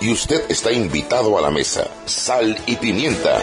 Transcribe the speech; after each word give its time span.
y 0.00 0.12
usted 0.12 0.50
está 0.50 0.72
invitado 0.72 1.36
a 1.38 1.40
la 1.40 1.50
mesa. 1.50 1.88
Sal 2.06 2.56
y 2.66 2.76
pimienta. 2.76 3.42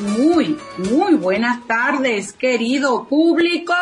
muy, 0.00 0.58
muy 0.78 1.14
buenas 1.14 1.66
tardes, 1.66 2.32
querido 2.32 3.04
público 3.04 3.74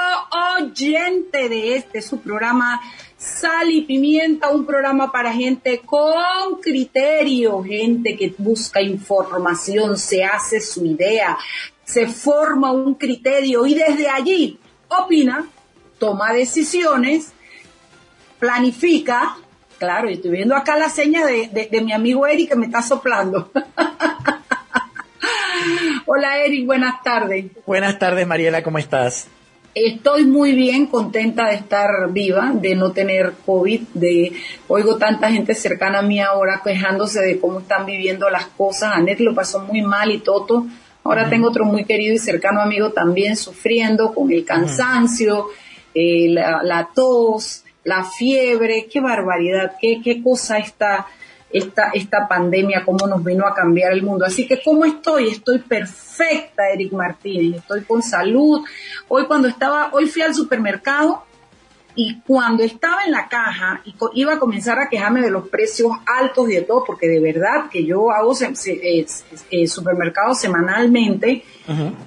oyente 0.59 1.49
de 1.49 1.77
este 1.77 2.03
su 2.03 2.21
programa 2.21 2.81
Sal 3.19 3.71
y 3.71 3.83
Pimienta, 3.83 4.51
un 4.51 4.65
programa 4.65 5.11
para 5.11 5.33
gente 5.33 5.83
con 5.85 6.61
criterio, 6.63 7.65
gente 7.65 8.17
que 8.17 8.33
busca 8.39 8.81
información, 8.81 9.99
se 9.99 10.23
hace 10.23 10.61
su 10.61 10.87
idea, 10.87 11.37
se 11.85 12.07
forma 12.07 12.71
un 12.71 12.95
criterio 12.95 13.67
y 13.67 13.75
desde 13.75 14.09
allí 14.09 14.61
opina, 14.87 15.49
toma 15.99 16.33
decisiones, 16.33 17.33
planifica. 18.39 19.37
Claro, 19.79 20.09
estoy 20.09 20.31
viendo 20.31 20.55
acá 20.55 20.77
la 20.77 20.89
seña 20.89 21.27
de, 21.27 21.49
de 21.49 21.81
mi 21.81 21.93
amigo 21.93 22.25
Eric 22.25 22.51
que 22.51 22.57
me 22.57 22.67
está 22.67 22.83
soplando. 22.83 23.51
Hola 26.07 26.39
Eric, 26.39 26.67
buenas 26.67 27.03
tardes. 27.03 27.47
Buenas 27.67 27.99
tardes 27.99 28.29
Mariela, 28.29 28.63
¿cómo 28.63 28.79
estás? 28.79 29.27
Estoy 29.75 30.25
muy 30.25 30.53
bien, 30.53 30.87
contenta 30.87 31.49
de 31.49 31.55
estar 31.55 32.11
viva, 32.11 32.53
de 32.55 32.75
no 32.75 32.91
tener 32.93 33.35
COVID, 33.47 33.81
de 33.95 34.33
oigo 34.67 34.97
tanta 34.97 35.31
gente 35.31 35.55
cercana 35.55 36.01
a 36.01 36.03
mí 36.03 36.21
ahora 36.21 36.63
quejándose 36.65 37.21
de 37.21 37.39
cómo 37.39 37.61
están 37.61 37.87
viviendo 37.87 38.29
las 38.31 38.47
cosas. 38.47 38.95
Anet 38.95 39.21
lo 39.21 39.35
pasó 39.35 39.61
muy 39.61 39.83
mal 39.83 40.11
y 40.11 40.19
Toto. 40.19 40.67
Ahora 41.05 41.31
tengo 41.31 41.49
otro 41.49 41.65
muy 41.65 41.85
querido 41.85 42.15
y 42.15 42.19
cercano 42.19 42.61
amigo 42.61 42.91
también 42.91 43.37
sufriendo 43.37 44.13
con 44.13 44.33
el 44.33 44.45
cansancio, 44.45 45.47
eh, 45.95 46.29
la, 46.29 46.89
tos, 46.95 47.65
la 47.85 48.05
fiebre. 48.05 48.89
Qué 48.91 49.01
barbaridad, 49.01 49.77
qué, 49.81 50.01
qué 50.03 50.23
cosa 50.23 50.59
está 50.59 51.07
esta, 51.51 51.91
esta 51.95 52.29
pandemia, 52.29 52.85
cómo 52.85 53.07
nos 53.07 53.25
vino 53.25 53.47
a 53.47 53.55
cambiar 53.55 53.93
el 53.93 54.03
mundo. 54.03 54.25
Así 54.25 54.47
que, 54.47 54.61
¿cómo 54.63 54.85
estoy? 54.85 55.29
Estoy 55.29 55.59
perfecta, 55.59 56.69
Eric 56.73 56.93
Martínez, 56.93 57.61
estoy 57.61 57.83
con 57.83 58.03
salud. 58.03 58.65
Hoy 59.09 59.27
cuando 59.27 59.49
estaba, 59.49 59.91
hoy 59.93 60.07
fui 60.07 60.23
al 60.23 60.35
supermercado 60.35 61.25
y 62.01 62.21
cuando 62.21 62.63
estaba 62.63 63.03
en 63.05 63.11
la 63.11 63.29
caja 63.29 63.83
y 63.85 63.93
iba 64.15 64.35
a 64.35 64.39
comenzar 64.39 64.79
a 64.79 64.89
quejarme 64.89 65.21
de 65.21 65.33
los 65.33 65.49
precios 65.49 65.91
altos 66.07 66.49
y 66.49 66.55
de 66.55 66.63
todo, 66.63 66.85
porque 66.85 67.09
de 67.09 67.19
verdad 67.19 67.69
que 67.69 67.85
yo 67.85 68.13
hago 68.13 68.35
eh, 68.41 69.67
supermercados 69.67 70.39
semanalmente 70.39 71.43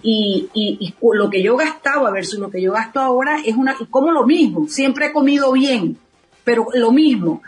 y, 0.01 0.49
y, 0.53 0.95
lo 1.11 1.29
que 1.29 1.43
yo 1.43 1.57
gastaba 1.57 2.09
versus 2.09 2.39
lo 2.39 2.49
que 2.49 2.61
yo 2.61 2.71
gasto 2.71 3.01
ahora 3.01 3.41
es 3.45 3.57
una, 3.57 3.75
como 3.89 4.13
lo 4.13 4.25
mismo, 4.25 4.65
siempre 4.69 5.07
he 5.07 5.11
comido 5.11 5.51
bien, 5.51 5.97
pero 6.45 6.67
lo 6.73 6.93
mismo. 6.93 7.41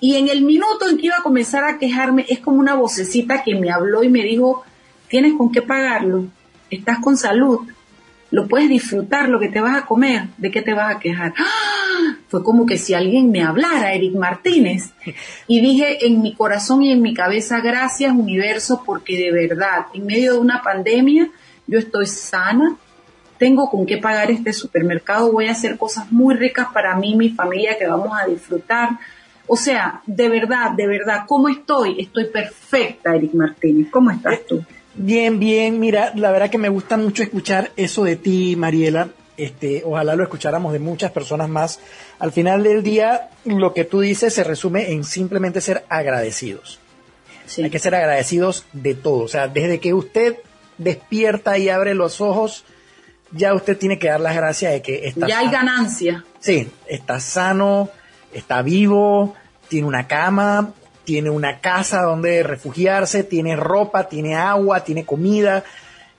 Y 0.00 0.16
en 0.16 0.28
el 0.28 0.42
minuto 0.42 0.88
en 0.88 0.96
que 0.96 1.06
iba 1.06 1.16
a 1.16 1.22
comenzar 1.22 1.64
a 1.64 1.78
quejarme, 1.78 2.24
es 2.28 2.40
como 2.40 2.58
una 2.58 2.74
vocecita 2.74 3.42
que 3.42 3.54
me 3.54 3.70
habló 3.70 4.02
y 4.02 4.08
me 4.08 4.22
dijo, 4.22 4.64
tienes 5.08 5.34
con 5.34 5.50
qué 5.50 5.62
pagarlo, 5.62 6.26
estás 6.70 6.98
con 7.00 7.16
salud, 7.16 7.60
lo 8.30 8.46
puedes 8.46 8.68
disfrutar, 8.68 9.28
lo 9.28 9.40
que 9.40 9.48
te 9.48 9.60
vas 9.60 9.76
a 9.76 9.86
comer, 9.86 10.26
¿de 10.36 10.50
qué 10.50 10.62
te 10.62 10.74
vas 10.74 10.94
a 10.94 10.98
quejar? 10.98 11.32
¡Ah! 11.38 12.16
Fue 12.28 12.44
como 12.44 12.66
que 12.66 12.76
si 12.76 12.94
alguien 12.94 13.30
me 13.30 13.42
hablara, 13.42 13.94
Eric 13.94 14.14
Martínez. 14.14 14.92
Y 15.46 15.60
dije 15.60 16.06
en 16.06 16.20
mi 16.20 16.34
corazón 16.34 16.82
y 16.82 16.92
en 16.92 17.00
mi 17.00 17.14
cabeza, 17.14 17.60
gracias 17.60 18.12
universo, 18.12 18.82
porque 18.84 19.16
de 19.16 19.32
verdad, 19.32 19.86
en 19.94 20.06
medio 20.06 20.34
de 20.34 20.38
una 20.38 20.62
pandemia, 20.62 21.30
yo 21.66 21.78
estoy 21.78 22.06
sana, 22.06 22.76
tengo 23.38 23.70
con 23.70 23.86
qué 23.86 23.98
pagar 23.98 24.30
este 24.30 24.52
supermercado, 24.52 25.32
voy 25.32 25.46
a 25.46 25.52
hacer 25.52 25.78
cosas 25.78 26.12
muy 26.12 26.34
ricas 26.34 26.68
para 26.72 26.96
mí 26.96 27.12
y 27.12 27.16
mi 27.16 27.30
familia 27.30 27.78
que 27.78 27.86
vamos 27.86 28.12
a 28.20 28.26
disfrutar 28.26 28.90
o 29.48 29.56
sea, 29.56 30.02
de 30.06 30.28
verdad, 30.28 30.72
de 30.72 30.86
verdad, 30.86 31.24
¿cómo 31.26 31.48
estoy? 31.48 32.00
Estoy 32.00 32.26
perfecta, 32.26 33.14
Eric 33.16 33.34
Martínez. 33.34 33.88
¿Cómo 33.90 34.10
estás 34.10 34.34
eh, 34.34 34.44
tú? 34.48 34.64
Bien, 34.94 35.38
bien. 35.38 35.80
Mira, 35.80 36.12
la 36.14 36.30
verdad 36.30 36.50
que 36.50 36.58
me 36.58 36.68
gusta 36.68 36.96
mucho 36.96 37.22
escuchar 37.22 37.72
eso 37.76 38.04
de 38.04 38.16
ti, 38.16 38.56
Mariela. 38.56 39.08
Este, 39.36 39.82
ojalá 39.84 40.16
lo 40.16 40.24
escucháramos 40.24 40.72
de 40.72 40.80
muchas 40.80 41.12
personas 41.12 41.48
más. 41.48 41.80
Al 42.18 42.32
final 42.32 42.62
del 42.62 42.82
día, 42.82 43.30
lo 43.44 43.72
que 43.72 43.84
tú 43.84 44.00
dices 44.00 44.34
se 44.34 44.44
resume 44.44 44.92
en 44.92 45.04
simplemente 45.04 45.60
ser 45.60 45.84
agradecidos. 45.88 46.78
Hay 47.56 47.70
que 47.70 47.78
ser 47.78 47.94
agradecidos 47.94 48.66
de 48.72 48.94
todo. 48.94 49.24
O 49.24 49.28
sea, 49.28 49.48
desde 49.48 49.80
que 49.80 49.94
usted 49.94 50.36
despierta 50.76 51.56
y 51.56 51.70
abre 51.70 51.94
los 51.94 52.20
ojos, 52.20 52.64
ya 53.32 53.54
usted 53.54 53.78
tiene 53.78 53.98
que 53.98 54.08
dar 54.08 54.20
las 54.20 54.36
gracias 54.36 54.72
de 54.72 54.82
que 54.82 55.06
está. 55.06 55.26
Ya 55.26 55.38
hay 55.38 55.50
ganancia. 55.50 56.24
Sí, 56.40 56.68
está 56.86 57.20
sano, 57.20 57.90
está 58.32 58.62
vivo, 58.62 59.34
tiene 59.68 59.86
una 59.86 60.06
cama, 60.06 60.72
tiene 61.04 61.30
una 61.30 61.60
casa 61.60 62.02
donde 62.02 62.42
refugiarse, 62.42 63.24
tiene 63.24 63.56
ropa, 63.56 64.08
tiene 64.08 64.36
agua, 64.36 64.84
tiene 64.84 65.04
comida. 65.04 65.64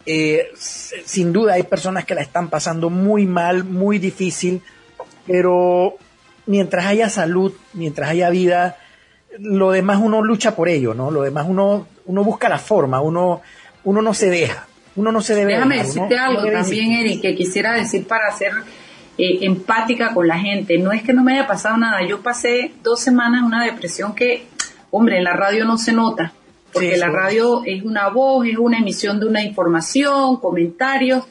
Eh, 0.05 0.49
sin 0.55 1.31
duda 1.31 1.53
hay 1.53 1.63
personas 1.63 2.05
que 2.05 2.15
la 2.15 2.21
están 2.21 2.49
pasando 2.49 2.89
muy 2.89 3.25
mal, 3.25 3.63
muy 3.63 3.99
difícil, 3.99 4.61
pero 5.27 5.95
mientras 6.47 6.85
haya 6.87 7.09
salud, 7.09 7.53
mientras 7.73 8.09
haya 8.09 8.29
vida, 8.31 8.77
lo 9.37 9.71
demás 9.71 9.99
uno 10.01 10.23
lucha 10.23 10.55
por 10.55 10.69
ello, 10.69 10.95
¿no? 10.95 11.11
Lo 11.11 11.21
demás 11.21 11.45
uno, 11.47 11.87
uno 12.05 12.23
busca 12.23 12.49
la 12.49 12.57
forma, 12.57 13.01
uno, 13.01 13.41
uno 13.83 14.01
no 14.01 14.13
se 14.15 14.29
deja, 14.29 14.67
uno 14.95 15.11
no 15.11 15.21
se 15.21 15.35
debe 15.35 15.53
Déjame 15.53 15.77
decirte 15.83 16.17
algo 16.17 16.51
también, 16.51 16.93
Eric, 16.93 17.21
que 17.21 17.35
quisiera 17.35 17.73
decir 17.73 18.07
para 18.07 18.27
hacer 18.29 18.53
eh, 19.21 19.39
empática 19.41 20.13
con 20.13 20.29
la 20.29 20.39
gente. 20.39 20.77
No 20.77 20.93
es 20.93 21.03
que 21.03 21.11
no 21.11 21.25
me 21.25 21.33
haya 21.33 21.45
pasado 21.45 21.75
nada. 21.75 22.01
Yo 22.07 22.21
pasé 22.21 22.71
dos 22.81 23.01
semanas 23.01 23.41
en 23.41 23.47
una 23.47 23.65
depresión 23.65 24.15
que, 24.15 24.45
hombre, 24.91 25.17
en 25.17 25.25
la 25.25 25.33
radio 25.33 25.65
no 25.65 25.77
se 25.77 25.91
nota, 25.91 26.31
porque 26.71 26.95
la 26.95 27.09
radio 27.09 27.61
es 27.65 27.83
una 27.83 28.07
voz, 28.07 28.47
es 28.47 28.57
una 28.57 28.77
emisión 28.77 29.19
de 29.19 29.25
una 29.25 29.43
información, 29.43 30.37
comentarios, 30.37 31.25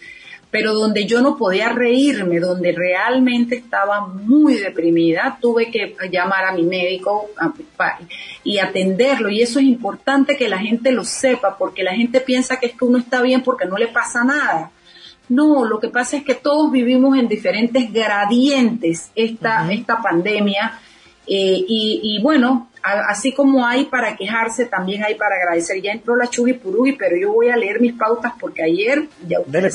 pero 0.50 0.74
donde 0.74 1.06
yo 1.06 1.22
no 1.22 1.38
podía 1.38 1.70
reírme, 1.70 2.40
donde 2.40 2.72
realmente 2.72 3.56
estaba 3.56 4.06
muy 4.06 4.56
deprimida, 4.56 5.38
tuve 5.40 5.70
que 5.70 5.96
llamar 6.12 6.44
a 6.44 6.52
mi 6.52 6.64
médico 6.64 7.30
y 8.44 8.58
atenderlo. 8.58 9.30
Y 9.30 9.40
eso 9.40 9.60
es 9.60 9.64
importante 9.64 10.36
que 10.36 10.50
la 10.50 10.58
gente 10.58 10.92
lo 10.92 11.04
sepa, 11.04 11.56
porque 11.56 11.82
la 11.82 11.94
gente 11.94 12.20
piensa 12.20 12.58
que 12.60 12.66
es 12.66 12.72
que 12.74 12.84
uno 12.84 12.98
está 12.98 13.22
bien 13.22 13.42
porque 13.42 13.64
no 13.64 13.78
le 13.78 13.88
pasa 13.88 14.24
nada. 14.24 14.72
No, 15.28 15.64
lo 15.64 15.78
que 15.78 15.88
pasa 15.88 16.16
es 16.16 16.24
que 16.24 16.34
todos 16.34 16.72
vivimos 16.72 17.18
en 17.18 17.28
diferentes 17.28 17.92
gradientes 17.92 19.10
esta, 19.14 19.70
esta 19.70 20.00
pandemia 20.00 20.78
eh, 21.30 21.64
y, 21.68 22.20
bueno, 22.22 22.70
así 22.82 23.32
como 23.34 23.66
hay 23.66 23.84
para 23.84 24.16
quejarse, 24.16 24.64
también 24.64 25.04
hay 25.04 25.14
para 25.14 25.36
agradecer. 25.36 25.82
Ya 25.82 25.92
entró 25.92 26.16
la 26.16 26.28
Chugi 26.28 26.54
Purugi, 26.54 26.92
pero 26.92 27.16
yo 27.16 27.32
voy 27.32 27.50
a 27.50 27.56
leer 27.56 27.80
mis 27.80 27.92
pautas 27.92 28.32
porque 28.40 28.62
ayer 28.62 29.06
ya 29.26 29.38
Dele 29.46 29.70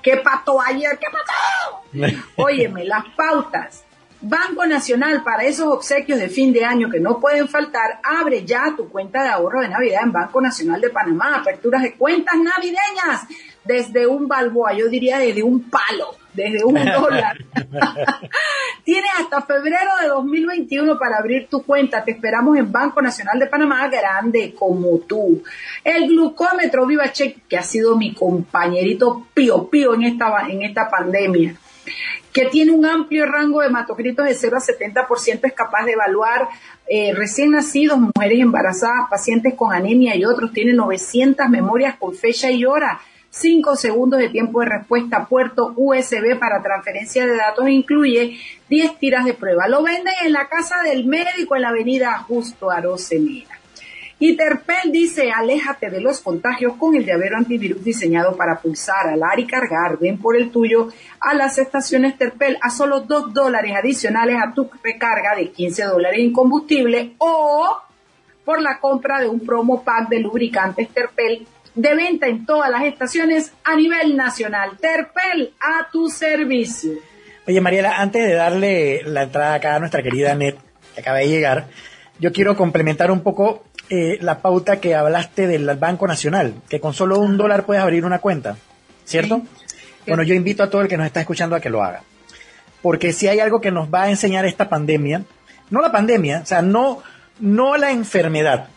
¿Qué 0.00 0.16
pasó 0.18 0.60
ayer? 0.60 0.98
¿Qué 0.98 1.06
pasó? 1.10 2.22
Óyeme, 2.36 2.84
las 2.84 3.04
pautas. 3.16 3.82
Banco 4.20 4.66
Nacional, 4.66 5.22
para 5.22 5.44
esos 5.44 5.66
obsequios 5.66 6.18
de 6.18 6.28
fin 6.28 6.52
de 6.52 6.64
año 6.64 6.88
que 6.88 7.00
no 7.00 7.20
pueden 7.20 7.48
faltar, 7.48 8.00
abre 8.02 8.44
ya 8.44 8.72
tu 8.76 8.88
cuenta 8.88 9.22
de 9.22 9.28
ahorro 9.28 9.60
de 9.60 9.68
Navidad 9.68 10.02
en 10.04 10.12
Banco 10.12 10.40
Nacional 10.40 10.80
de 10.80 10.90
Panamá. 10.90 11.36
Aperturas 11.36 11.82
de 11.82 11.94
cuentas 11.94 12.36
navideñas 12.36 13.26
desde 13.66 14.06
un 14.06 14.28
balboa, 14.28 14.72
yo 14.72 14.88
diría 14.88 15.18
desde 15.18 15.42
un 15.42 15.68
palo, 15.70 16.16
desde 16.32 16.64
un 16.64 16.74
dólar. 17.00 17.36
Tienes 18.84 19.10
hasta 19.18 19.42
febrero 19.42 19.90
de 20.00 20.08
2021 20.08 20.98
para 20.98 21.18
abrir 21.18 21.48
tu 21.48 21.62
cuenta. 21.62 22.04
Te 22.04 22.12
esperamos 22.12 22.56
en 22.56 22.70
Banco 22.70 23.02
Nacional 23.02 23.38
de 23.38 23.46
Panamá, 23.46 23.88
grande 23.88 24.54
como 24.56 24.98
tú. 25.00 25.42
El 25.82 26.08
glucómetro 26.08 26.86
VivaCheck, 26.86 27.46
que 27.48 27.56
ha 27.56 27.62
sido 27.62 27.96
mi 27.96 28.14
compañerito 28.14 29.26
pío 29.34 29.68
pío 29.68 29.94
en 29.94 30.04
esta, 30.04 30.46
en 30.48 30.62
esta 30.62 30.88
pandemia 30.88 31.56
que 32.32 32.46
tiene 32.46 32.72
un 32.72 32.84
amplio 32.84 33.24
rango 33.24 33.60
de 33.60 33.68
hematocritos 33.68 34.26
de 34.26 34.34
0 34.34 34.58
a 34.58 34.60
70%, 34.60 35.40
es 35.42 35.52
capaz 35.54 35.86
de 35.86 35.92
evaluar 35.92 36.48
eh, 36.86 37.14
recién 37.14 37.52
nacidos, 37.52 37.98
mujeres 37.98 38.40
embarazadas, 38.40 39.08
pacientes 39.08 39.54
con 39.54 39.72
anemia 39.72 40.14
y 40.14 40.24
otros. 40.26 40.52
Tiene 40.52 40.74
900 40.74 41.48
memorias 41.48 41.96
con 41.96 42.14
fecha 42.14 42.50
y 42.50 42.66
hora 42.66 43.00
5 43.38 43.76
segundos 43.76 44.18
de 44.18 44.30
tiempo 44.30 44.60
de 44.60 44.66
respuesta, 44.66 45.26
puerto 45.26 45.74
USB 45.76 46.38
para 46.38 46.62
transferencia 46.62 47.26
de 47.26 47.36
datos 47.36 47.68
incluye 47.68 48.38
10 48.70 48.98
tiras 48.98 49.26
de 49.26 49.34
prueba. 49.34 49.68
Lo 49.68 49.82
venden 49.82 50.14
en 50.24 50.32
la 50.32 50.48
casa 50.48 50.76
del 50.82 51.04
médico 51.04 51.54
en 51.54 51.62
la 51.62 51.68
avenida 51.68 52.16
Justo 52.20 52.70
Arosemena. 52.70 53.56
Y 54.18 54.34
Terpel 54.38 54.90
dice, 54.90 55.30
aléjate 55.30 55.90
de 55.90 56.00
los 56.00 56.20
contagios 56.20 56.76
con 56.78 56.94
el 56.94 57.04
llavero 57.04 57.36
antivirus 57.36 57.84
diseñado 57.84 58.34
para 58.34 58.58
pulsar, 58.60 59.08
alar 59.08 59.38
y 59.38 59.46
cargar. 59.46 59.98
Ven 59.98 60.16
por 60.16 60.34
el 60.34 60.50
tuyo 60.50 60.88
a 61.20 61.34
las 61.34 61.58
estaciones 61.58 62.16
Terpel 62.16 62.56
a 62.62 62.70
solo 62.70 63.00
2 63.00 63.34
dólares 63.34 63.74
adicionales 63.76 64.36
a 64.42 64.54
tu 64.54 64.70
recarga 64.82 65.36
de 65.36 65.50
15 65.50 65.84
dólares 65.84 66.20
en 66.20 66.32
combustible 66.32 67.12
o 67.18 67.82
por 68.46 68.62
la 68.62 68.78
compra 68.78 69.20
de 69.20 69.28
un 69.28 69.40
promo 69.40 69.82
pack 69.84 70.08
de 70.08 70.20
lubricantes 70.20 70.88
Terpel 70.88 71.46
de 71.76 71.94
venta 71.94 72.26
en 72.26 72.44
todas 72.46 72.70
las 72.70 72.84
estaciones 72.84 73.52
a 73.62 73.76
nivel 73.76 74.16
nacional. 74.16 74.78
Terpel 74.80 75.52
a 75.60 75.88
tu 75.92 76.08
servicio. 76.08 76.92
Oye, 77.46 77.60
Mariela, 77.60 78.00
antes 78.00 78.26
de 78.26 78.34
darle 78.34 79.02
la 79.04 79.24
entrada 79.24 79.54
acá 79.54 79.76
a 79.76 79.78
nuestra 79.78 80.02
querida 80.02 80.34
Net, 80.34 80.56
que 80.94 81.00
acaba 81.00 81.18
de 81.18 81.28
llegar, 81.28 81.68
yo 82.18 82.32
quiero 82.32 82.56
complementar 82.56 83.10
un 83.10 83.20
poco 83.20 83.64
eh, 83.88 84.18
la 84.20 84.40
pauta 84.40 84.80
que 84.80 84.94
hablaste 84.94 85.46
del 85.46 85.66
Banco 85.76 86.08
Nacional, 86.08 86.54
que 86.68 86.80
con 86.80 86.94
solo 86.94 87.20
un 87.20 87.36
dólar 87.36 87.66
puedes 87.66 87.82
abrir 87.82 88.04
una 88.04 88.18
cuenta, 88.18 88.56
¿cierto? 89.04 89.42
Bueno, 90.06 90.22
yo 90.22 90.34
invito 90.34 90.62
a 90.62 90.70
todo 90.70 90.82
el 90.82 90.88
que 90.88 90.96
nos 90.96 91.06
está 91.06 91.20
escuchando 91.20 91.54
a 91.54 91.60
que 91.60 91.70
lo 91.70 91.82
haga. 91.82 92.02
Porque 92.80 93.12
si 93.12 93.28
hay 93.28 93.38
algo 93.38 93.60
que 93.60 93.70
nos 93.70 93.92
va 93.92 94.04
a 94.04 94.10
enseñar 94.10 94.46
esta 94.46 94.68
pandemia, 94.68 95.22
no 95.70 95.80
la 95.80 95.92
pandemia, 95.92 96.40
o 96.42 96.46
sea, 96.46 96.62
no, 96.62 97.02
no 97.38 97.76
la 97.76 97.90
enfermedad, 97.90 98.68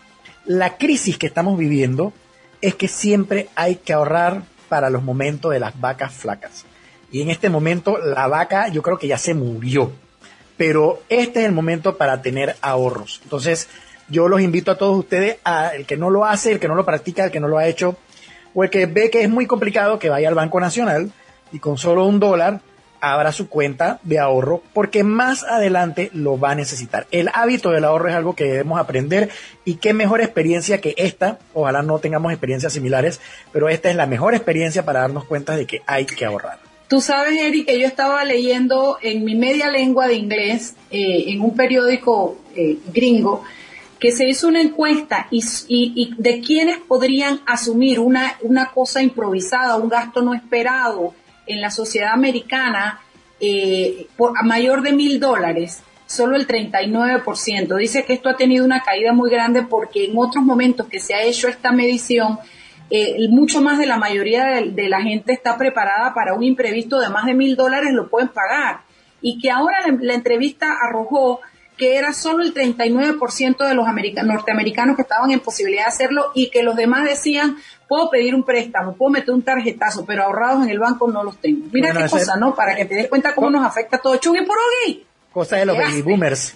la 0.46 0.78
crisis 0.78 1.18
que 1.18 1.28
estamos 1.28 1.58
viviendo 1.58 2.14
es 2.62 2.76
que 2.76 2.88
siempre 2.88 3.50
hay 3.56 3.76
que 3.76 3.94
ahorrar 3.94 4.44
para 4.68 4.90
los 4.90 5.04
momentos 5.04 5.52
de 5.52 5.60
las 5.60 5.80
vacas 5.80 6.14
flacas. 6.14 6.66
Y 7.12 7.22
en 7.22 7.30
este 7.30 7.50
momento 7.50 7.98
la 7.98 8.28
vaca 8.28 8.68
yo 8.68 8.82
creo 8.82 8.98
que 8.98 9.08
ya 9.08 9.18
se 9.18 9.34
murió. 9.34 9.92
Pero 10.58 11.02
este 11.10 11.40
es 11.40 11.46
el 11.46 11.54
momento 11.54 11.98
para 11.98 12.22
tener 12.22 12.56
ahorros. 12.62 13.22
Entonces, 13.24 13.70
yo 14.10 14.28
los 14.28 14.42
invito 14.42 14.72
a 14.72 14.78
todos 14.78 14.98
ustedes, 14.98 15.38
a 15.44 15.70
el 15.70 15.86
que 15.86 15.98
no 15.98 16.10
lo 16.10 16.26
hace, 16.26 16.52
el 16.52 16.60
que 16.60 16.68
no 16.68 16.76
lo 16.76 16.86
practica, 16.86 17.26
el 17.26 17.32
que 17.32 17.40
no 17.40 17.48
lo 17.48 17.58
ha 17.58 17.68
hecho, 17.68 17.98
o 18.54 18.64
el 18.64 18.70
que 18.70 18.86
ve 18.86 19.10
que 19.10 19.22
es 19.22 19.30
muy 19.30 19.46
complicado, 19.46 20.00
que 20.00 20.10
vaya 20.10 20.28
al 20.28 20.36
Banco 20.36 20.60
Nacional 20.60 21.12
y 21.52 21.60
con 21.60 21.78
solo 21.78 22.06
un 22.06 22.20
dólar 22.20 22.62
abra 23.02 23.32
su 23.32 23.50
cuenta 23.50 24.00
de 24.04 24.20
ahorro 24.20 24.62
porque 24.74 25.04
más 25.04 25.44
adelante 25.44 26.10
lo 26.14 26.40
va 26.40 26.52
a 26.52 26.56
necesitar. 26.56 27.08
El 27.12 27.30
hábito 27.34 27.72
del 27.72 27.86
ahorro 27.86 28.10
es 28.10 28.16
algo 28.16 28.36
que 28.36 28.46
debemos 28.46 28.80
aprender 28.80 29.30
y 29.66 29.76
qué 29.76 29.94
mejor 29.94 30.22
experiencia 30.22 30.82
que 30.82 30.94
esta, 30.98 31.40
ojalá 31.54 31.82
no 31.82 32.00
tengamos 32.00 32.32
experiencias 32.32 32.74
similares, 32.74 33.20
pero 33.52 33.70
esta 33.70 33.90
es 33.90 33.96
la 33.96 34.06
mejor 34.06 34.34
experiencia 34.34 34.86
para 34.86 35.02
darnos 35.02 35.26
cuenta 35.26 35.56
de 35.56 35.66
que 35.66 35.82
hay 35.86 36.06
que 36.06 36.26
ahorrar. 36.26 36.60
Tú 36.88 37.02
sabes, 37.02 37.40
Eric, 37.40 37.68
que 37.68 37.80
yo 37.80 37.86
estaba 37.86 38.26
leyendo 38.26 38.98
en 39.02 39.24
mi 39.24 39.36
media 39.36 39.70
lengua 39.70 40.08
de 40.08 40.16
inglés 40.16 40.76
eh, 40.90 41.26
en 41.28 41.42
un 41.42 41.56
periódico 41.56 42.40
eh, 42.56 42.80
gringo 42.92 43.44
que 44.00 44.12
se 44.12 44.28
hizo 44.28 44.48
una 44.48 44.62
encuesta 44.62 45.28
y, 45.30 46.16
de 46.18 46.40
quiénes 46.40 46.78
podrían 46.78 47.42
asumir 47.46 48.00
una, 48.00 48.38
una 48.42 48.72
cosa 48.72 49.04
improvisada, 49.04 49.76
un 49.76 49.90
gasto 49.90 50.22
no 50.22 50.34
esperado 50.34 51.14
en 51.50 51.62
la 51.62 51.72
sociedad 51.72 52.14
americana 52.14 53.02
eh, 53.42 54.08
por, 54.16 54.38
a 54.38 54.44
mayor 54.44 54.82
de 54.82 54.94
mil 54.94 55.20
dólares, 55.20 55.82
solo 56.06 56.36
el 56.36 56.48
39%. 56.48 57.76
Dice 57.76 58.06
que 58.06 58.14
esto 58.14 58.30
ha 58.30 58.38
tenido 58.38 58.64
una 58.64 58.82
caída 58.82 59.14
muy 59.14 59.30
grande 59.30 59.64
porque 59.64 60.06
en 60.06 60.18
otros 60.18 60.44
momentos 60.44 60.88
que 60.88 61.00
se 61.00 61.14
ha 61.14 61.24
hecho 61.24 61.48
esta 61.48 61.72
medición, 61.72 62.40
eh, 62.90 63.28
mucho 63.30 63.62
más 63.62 63.78
de 63.80 63.86
la 63.86 63.98
mayoría 63.98 64.46
de, 64.46 64.90
la 64.90 65.02
gente 65.02 65.34
está 65.34 65.58
preparada 65.58 66.14
para 66.14 66.34
un 66.34 66.44
imprevisto 66.44 67.00
de 67.00 67.10
más 67.10 67.26
de 67.26 67.34
mil 67.34 67.56
dólares, 67.56 67.94
lo 67.94 68.10
pueden 68.10 68.30
pagar. 68.30 68.82
Y 69.22 69.40
que 69.40 69.52
ahora 69.52 69.78
la 70.00 70.14
entrevista 70.14 70.78
arrojó 70.82 71.42
que 71.78 71.96
era 71.96 72.12
solo 72.12 72.44
el 72.44 72.54
39% 72.54 73.66
de 73.66 73.74
los 73.74 73.88
norteamericanos 74.26 74.98
que 74.98 75.02
estaban 75.02 75.32
en 75.32 75.40
posibilidad 75.40 75.84
de 75.84 75.90
hacerlo 75.90 76.32
y 76.36 76.50
que 76.50 76.62
los 76.62 76.76
demás 76.76 77.06
decían, 77.06 77.58
puedo 77.90 78.10
pedir 78.12 78.36
un 78.36 78.44
préstamo, 78.44 78.94
puedo 78.94 79.12
meter 79.12 79.34
un 79.34 79.42
tarjetazo, 79.42 80.06
pero 80.06 80.24
ahorrados 80.24 80.64
en 80.64 80.70
el 80.70 80.80
banco 80.80 81.12
no 81.12 81.24
los 81.24 81.38
tengo. 81.40 81.66
Mira 81.74 81.92
qué 81.92 82.08
cosa, 82.08 82.38
¿no? 82.38 82.54
Para 82.56 82.76
que 82.76 82.86
te 82.86 82.96
des 82.96 83.10
cuenta 83.10 83.34
cómo 83.34 83.50
nos 83.50 83.66
afecta 83.66 83.98
todo. 83.98 84.16
Chugui 84.18 84.46
por 84.46 84.56
hoy. 84.58 85.06
Cosa 85.34 85.58
de 85.58 85.66
los 85.66 85.76
baby 85.76 86.04
boomers. 86.04 86.56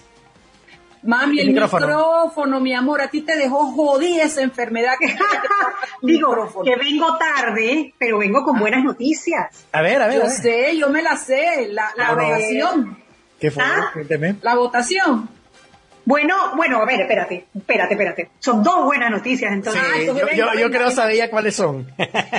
Mami, 1.02 1.40
el, 1.40 1.48
micrófono. 1.48 2.60
mi 2.60 2.72
amor, 2.72 3.02
a 3.02 3.08
ti 3.08 3.20
te 3.20 3.36
dejó 3.36 3.66
jodida 3.72 4.22
esa 4.22 4.40
enfermedad 4.40 4.94
que, 4.98 5.06
Digo, 6.02 6.62
que 6.64 6.76
vengo 6.76 7.18
tarde, 7.18 7.92
pero 7.98 8.18
vengo 8.18 8.42
con 8.42 8.58
buenas 8.58 8.82
noticias. 8.82 9.66
A 9.72 9.82
ver, 9.82 10.00
a 10.00 10.06
ver. 10.06 10.22
Yo 10.22 10.30
sé, 10.30 10.78
yo 10.78 10.88
me 10.88 11.02
la 11.02 11.16
sé, 11.16 11.68
la, 11.70 11.90
la 11.96 12.38
¿Qué 13.38 13.50
fue? 13.50 13.62
¿Ah? 13.62 13.92
La 14.40 14.54
votación. 14.54 15.28
Bueno, 16.04 16.54
bueno, 16.56 16.80
a 16.80 16.84
ver, 16.84 17.00
espérate, 17.00 17.46
espérate, 17.54 17.94
espérate. 17.94 18.30
Son 18.38 18.62
dos 18.62 18.84
buenas 18.84 19.10
noticias 19.10 19.52
entonces. 19.52 19.82
yo, 20.36 20.54
yo, 20.54 20.70
creo 20.70 20.90
sabía 20.90 21.30
cuáles 21.30 21.56
son. 21.56 21.90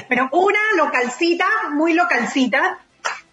Pero 0.10 0.30
una 0.32 0.60
localcita, 0.78 1.46
muy 1.72 1.94
localcita, 1.94 2.80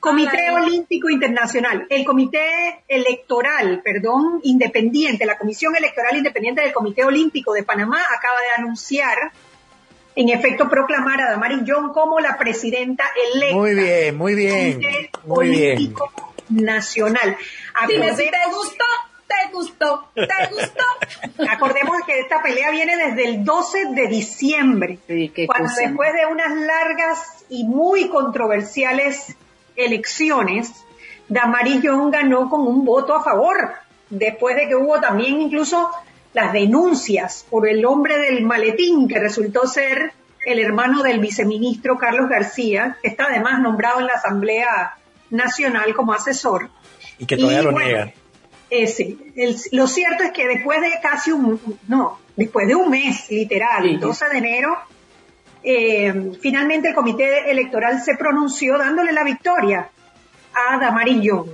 Comité 0.01 0.51
Olímpico 0.51 1.09
Internacional, 1.11 1.87
el 1.89 2.05
Comité 2.05 2.83
Electoral, 2.89 3.83
perdón, 3.85 4.41
independiente, 4.43 5.27
la 5.27 5.39
Comisión 5.39 5.77
Electoral 5.77 6.17
Independiente 6.17 6.63
del 6.63 6.73
Comité 6.73 7.05
Olímpico 7.05 7.53
de 7.53 7.63
Panamá 7.63 8.01
acaba 8.03 8.41
de 8.41 8.63
anunciar, 8.63 9.17
en 10.17 10.29
efecto, 10.29 10.69
proclamar 10.69 11.21
a 11.21 11.31
Damaris 11.31 11.61
John 11.67 11.93
como 11.93 12.21
la 12.21 12.37
presidenta 12.37 13.05
electa. 13.33 13.57
Muy 13.57 13.75
bien, 13.75 14.17
muy 14.17 14.35
bien. 14.35 14.81
muy 15.25 15.49
bien 15.51 15.95
nacional. 16.49 17.37
Dime 17.89 18.15
si 18.15 18.25
te 18.25 18.39
gustó, 18.55 18.85
te 19.33 19.53
gustó, 19.53 20.09
te 20.15 20.49
gustó. 20.51 20.85
Acordemos 21.51 21.97
que 22.07 22.21
esta 22.21 22.43
pelea 22.43 22.71
viene 22.71 22.97
desde 22.97 23.29
el 23.29 23.45
12 23.45 23.87
de 23.95 24.07
diciembre, 24.09 24.99
cuando 25.47 25.71
después 25.77 26.13
de 26.13 26.27
unas 26.27 26.57
largas 26.57 27.45
y 27.49 27.65
muy 27.65 28.09
controversiales 28.09 29.37
elecciones, 29.77 30.85
Damaris 31.29 31.83
Young 31.83 32.13
ganó 32.13 32.51
con 32.51 32.67
un 32.67 32.85
voto 32.85 33.15
a 33.15 33.23
favor, 33.23 33.73
después 34.11 34.57
de 34.57 34.69
que 34.69 34.77
hubo 34.77 35.01
también 35.01 35.41
incluso 35.41 35.91
las 36.35 36.53
denuncias 36.53 37.47
por 37.49 37.69
el 37.69 37.85
hombre 37.85 38.19
del 38.19 38.45
maletín, 38.45 39.09
que 39.09 39.19
resultó 39.19 39.67
ser 39.67 40.13
el 40.45 40.59
hermano 40.59 41.03
del 41.03 41.21
viceministro 41.21 41.99
Carlos 41.99 42.29
García, 42.29 42.97
que 43.03 43.09
está 43.09 43.27
además 43.27 43.61
nombrado 43.61 44.01
en 44.01 44.07
la 44.07 44.15
Asamblea 44.15 44.97
nacional 45.31 45.95
como 45.95 46.13
asesor. 46.13 46.71
Y 47.19 47.27
que 47.27 47.37
todavía 47.37 47.63
lo 47.63 47.73
niega. 47.73 48.13
Ese. 48.75 49.19
lo 49.73 49.87
cierto 49.87 50.25
es 50.25 50.31
que 50.31 50.49
después 50.49 50.81
de 50.81 50.93
casi 51.03 51.31
un, 51.31 51.61
no, 51.89 52.19
después 52.35 52.67
de 52.67 52.75
un 52.75 52.89
mes, 52.89 53.31
literal, 53.31 53.85
el 53.85 54.01
12 54.01 54.29
de 54.31 54.39
enero, 54.39 54.79
eh, 55.63 56.33
finalmente 56.41 56.89
el 56.89 56.95
comité 56.95 57.51
electoral 57.51 58.01
se 58.01 58.17
pronunció 58.17 58.79
dándole 58.79 59.13
la 59.13 59.25
victoria 59.25 59.91
a 60.55 60.79
Damari 60.79 61.21
Young. 61.21 61.49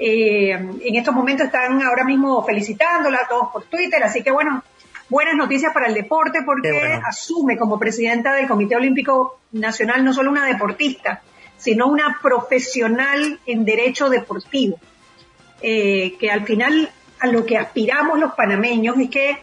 Eh, 0.00 0.50
en 0.50 0.96
estos 0.96 1.14
momentos 1.14 1.46
están 1.46 1.80
ahora 1.82 2.02
mismo 2.02 2.44
felicitándola 2.44 3.28
todos 3.28 3.52
por 3.52 3.62
Twitter, 3.66 4.02
así 4.02 4.24
que 4.24 4.32
bueno, 4.32 4.64
buenas 5.08 5.36
noticias 5.36 5.72
para 5.72 5.86
el 5.86 5.94
deporte 5.94 6.40
porque 6.44 7.00
asume 7.04 7.56
como 7.56 7.78
presidenta 7.78 8.34
del 8.34 8.48
Comité 8.48 8.74
Olímpico 8.74 9.38
Nacional 9.52 10.04
no 10.04 10.12
solo 10.12 10.32
una 10.32 10.44
deportista, 10.44 11.22
sino 11.56 11.86
una 11.86 12.18
profesional 12.20 13.38
en 13.46 13.64
derecho 13.64 14.10
deportivo, 14.10 14.80
eh, 15.60 16.16
que 16.18 16.30
al 16.30 16.44
final 16.44 16.90
a 17.20 17.26
lo 17.28 17.46
que 17.46 17.56
aspiramos 17.56 18.18
los 18.18 18.34
panameños 18.34 18.98
es 18.98 19.10
que 19.10 19.38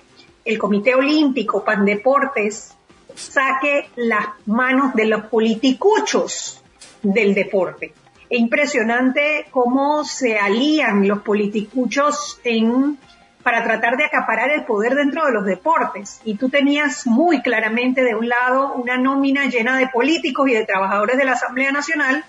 el 0.45 0.57
Comité 0.57 0.95
Olímpico, 0.95 1.63
Pandeportes, 1.63 2.75
saque 3.15 3.89
las 3.95 4.25
manos 4.45 4.93
de 4.93 5.05
los 5.05 5.25
politicuchos 5.25 6.61
del 7.01 7.33
deporte. 7.33 7.93
Es 8.29 8.39
impresionante 8.39 9.45
cómo 9.51 10.03
se 10.03 10.37
alían 10.37 11.07
los 11.07 11.21
politicuchos 11.21 12.39
en 12.43 12.97
para 13.43 13.63
tratar 13.63 13.97
de 13.97 14.05
acaparar 14.05 14.49
el 14.51 14.63
poder 14.63 14.95
dentro 14.95 15.25
de 15.25 15.33
los 15.33 15.45
deportes. 15.45 16.21
Y 16.23 16.35
tú 16.35 16.49
tenías 16.49 17.05
muy 17.05 17.41
claramente 17.41 18.01
de 18.01 18.15
un 18.15 18.29
lado 18.29 18.73
una 18.73 18.97
nómina 18.97 19.47
llena 19.47 19.77
de 19.77 19.87
políticos 19.87 20.47
y 20.49 20.53
de 20.53 20.65
trabajadores 20.65 21.17
de 21.17 21.25
la 21.25 21.33
Asamblea 21.33 21.71
Nacional 21.71 22.23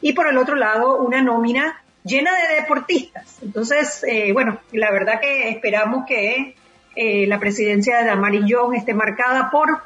y 0.00 0.12
por 0.12 0.26
el 0.26 0.36
otro 0.36 0.56
lado 0.56 0.96
una 0.96 1.22
nómina 1.22 1.80
llena 2.06 2.30
de 2.32 2.60
deportistas. 2.60 3.38
Entonces, 3.42 4.04
eh, 4.08 4.32
bueno, 4.32 4.60
la 4.72 4.90
verdad 4.90 5.20
que 5.20 5.48
esperamos 5.48 6.04
que 6.06 6.54
eh, 6.94 7.26
la 7.26 7.38
presidencia 7.38 7.98
de 7.98 8.04
Damari 8.06 8.42
Young 8.46 8.74
esté 8.74 8.94
marcada 8.94 9.50
por 9.50 9.82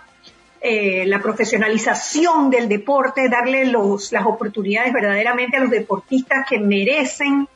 eh, 0.61 1.05
la 1.07 1.21
profesionalización 1.21 2.51
del 2.51 2.69
deporte, 2.69 3.29
darle 3.29 3.65
los, 3.65 4.13
las 4.13 4.27
oportunidades 4.27 4.93
verdaderamente 4.93 5.57
a 5.57 5.61
los 5.61 5.71
deportistas 5.71 6.47
que 6.49 6.59
merecen 6.59 7.49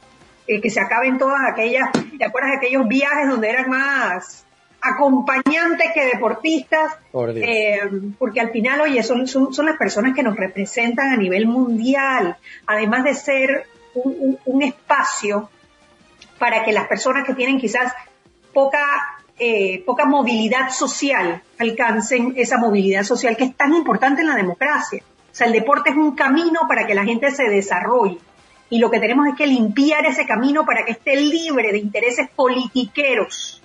eh, 0.46 0.60
que 0.60 0.70
se 0.70 0.80
acaben 0.80 1.18
todas 1.18 1.40
aquellas, 1.50 1.90
¿te 2.18 2.24
acuerdas 2.24 2.52
de 2.52 2.56
aquellos 2.58 2.86
viajes 2.88 3.28
donde 3.28 3.48
eran 3.48 3.70
más 3.70 4.44
acompañantes 4.84 5.92
que 5.94 6.04
deportistas, 6.04 6.92
eh, 7.14 7.80
porque 8.18 8.40
al 8.40 8.50
final, 8.50 8.82
oye, 8.82 9.02
son, 9.02 9.26
son, 9.26 9.64
las 9.64 9.78
personas 9.78 10.14
que 10.14 10.22
nos 10.22 10.36
representan 10.36 11.10
a 11.10 11.16
nivel 11.16 11.46
mundial, 11.46 12.36
además 12.66 13.04
de 13.04 13.14
ser 13.14 13.66
un, 13.94 14.62
espacio 14.62 15.50
para 16.38 16.64
que 16.64 16.72
las 16.72 16.88
personas 16.88 17.24
que 17.26 17.34
tienen 17.34 17.58
quizás 17.58 17.92
poca, 18.52 18.84
eh, 19.38 19.82
poca 19.84 20.04
movilidad 20.04 20.70
social 20.70 21.42
alcancen 21.58 22.34
esa 22.36 22.58
movilidad 22.58 23.04
social 23.04 23.36
que 23.36 23.44
es 23.44 23.56
tan 23.56 23.74
importante 23.74 24.22
en 24.22 24.28
la 24.28 24.36
democracia. 24.36 25.02
O 25.02 25.34
sea, 25.34 25.46
el 25.46 25.52
deporte 25.52 25.90
es 25.90 25.96
un 25.96 26.14
camino 26.14 26.60
para 26.68 26.86
que 26.86 26.94
la 26.94 27.04
gente 27.04 27.30
se 27.30 27.44
desarrolle. 27.44 28.18
Y 28.70 28.78
lo 28.78 28.90
que 28.90 29.00
tenemos 29.00 29.26
es 29.28 29.34
que 29.34 29.46
limpiar 29.46 30.06
ese 30.06 30.26
camino 30.26 30.64
para 30.64 30.84
que 30.84 30.92
esté 30.92 31.16
libre 31.16 31.72
de 31.72 31.78
intereses 31.78 32.28
politiqueros 32.34 33.60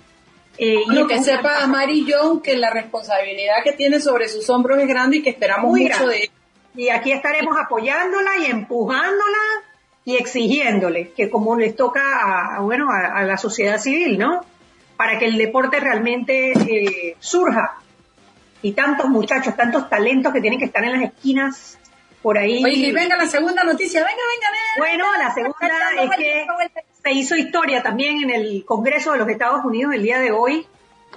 eh, 0.62 0.82
y 0.86 1.06
que 1.06 1.22
sepa 1.22 1.66
Mari 1.66 2.06
John 2.06 2.42
que 2.42 2.54
la 2.56 2.68
responsabilidad 2.68 3.64
que 3.64 3.72
tiene 3.72 3.98
sobre 3.98 4.28
sus 4.28 4.50
hombros 4.50 4.78
es 4.78 4.86
grande 4.86 5.16
y 5.16 5.22
que 5.22 5.30
esperamos 5.30 5.70
mucho 5.70 6.06
de 6.06 6.24
ella. 6.24 6.32
Y 6.74 6.88
aquí 6.90 7.12
estaremos 7.12 7.56
apoyándola 7.58 8.30
y 8.38 8.50
empujándola 8.50 9.38
y 10.04 10.16
exigiéndole 10.16 11.10
que 11.10 11.30
como 11.30 11.56
les 11.56 11.76
toca 11.76 12.56
a, 12.56 12.60
bueno 12.60 12.90
a, 12.90 13.22
la 13.22 13.36
sociedad 13.36 13.78
civil, 13.78 14.18
¿no? 14.18 14.44
Para 14.96 15.18
que 15.18 15.26
el 15.26 15.36
deporte 15.36 15.80
realmente 15.80 16.52
eh, 16.52 17.16
surja. 17.18 17.76
Y 18.62 18.72
tantos 18.72 19.08
muchachos, 19.08 19.56
tantos 19.56 19.88
talentos 19.88 20.32
que 20.32 20.40
tienen 20.40 20.58
que 20.58 20.66
estar 20.66 20.84
en 20.84 20.92
las 20.92 21.02
esquinas 21.02 21.78
por 22.22 22.36
ahí. 22.36 22.62
Oye, 22.62 22.88
y 22.88 22.92
venga 22.92 23.16
la 23.16 23.26
segunda 23.26 23.64
noticia, 23.64 24.00
venga, 24.00 24.22
venga. 24.34 24.50
Bueno, 24.78 25.04
la 25.18 25.32
segunda 25.32 25.68
es 26.02 26.10
que 26.16 26.46
se 27.02 27.12
hizo 27.12 27.36
historia 27.36 27.82
también 27.82 28.22
en 28.22 28.30
el 28.30 28.64
Congreso 28.64 29.12
de 29.12 29.18
los 29.18 29.28
Estados 29.28 29.64
Unidos 29.64 29.94
el 29.94 30.02
día 30.02 30.18
de 30.18 30.30
hoy 30.30 30.66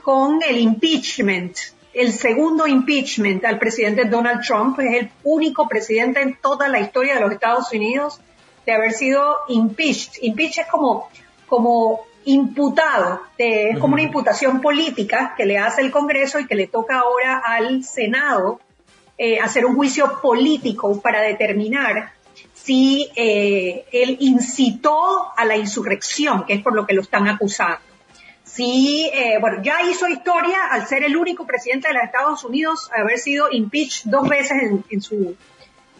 con 0.02 0.42
el 0.42 0.58
impeachment, 0.58 1.58
el 1.94 2.13
segundo 2.13 2.68
impeachment 2.68 3.44
al 3.44 3.60
presidente 3.60 4.06
Donald 4.06 4.42
Trump. 4.46 4.80
Es 4.80 5.02
el 5.02 5.12
único 5.24 5.68
presidente 5.68 6.22
en 6.22 6.36
toda 6.36 6.70
la 6.70 6.80
historia 6.80 7.16
de 7.16 7.22
los 7.22 7.32
Estados 7.34 7.72
Unidos 7.74 8.22
de 8.65 8.72
haber 8.72 8.93
sido 8.93 9.39
impeached. 9.48 10.22
Impeached 10.22 10.63
es 10.63 10.67
como, 10.67 11.10
como 11.48 12.05
imputado, 12.25 13.22
es 13.38 13.77
como 13.79 13.93
una 13.93 14.03
imputación 14.03 14.62
política 14.62 15.34
que 15.36 15.46
le 15.46 15.58
hace 15.58 15.82
el 15.82 15.91
Congreso 15.91 16.39
y 16.39 16.48
que 16.48 16.55
le 16.55 16.67
toca 16.67 17.00
ahora 17.00 17.41
al 17.46 17.84
Senado 17.84 18.60
eh, 19.17 19.39
hacer 19.39 19.65
un 19.65 19.75
juicio 19.75 20.20
político 20.22 21.00
para 21.01 21.22
determinar 21.22 22.13
si 22.53 23.10
eh, 23.15 23.86
él 23.91 24.17
incitó 24.22 25.32
a 25.36 25.46
la 25.46 25.58
insurrección, 25.58 26.46
que 26.46 26.53
es 26.53 26.62
por 26.62 26.74
lo 26.74 26.88
que 26.88 26.93
lo 26.93 27.01
están 27.01 27.27
acusando. 27.27 27.79
Si, 28.43 29.10
eh, 29.13 29.38
bueno, 29.39 29.62
ya 29.63 29.82
hizo 29.82 30.08
historia 30.08 30.67
al 30.72 30.88
ser 30.88 31.03
el 31.03 31.17
único 31.17 31.46
presidente 31.46 31.89
de 31.89 31.96
los 31.96 32.03
Estados 32.03 32.43
Unidos, 32.43 32.89
haber 32.96 33.17
sido 33.17 33.51
impeached 33.51 34.10
dos 34.10 34.27
veces 34.29 34.63
en, 34.89 35.01
su, 35.01 35.36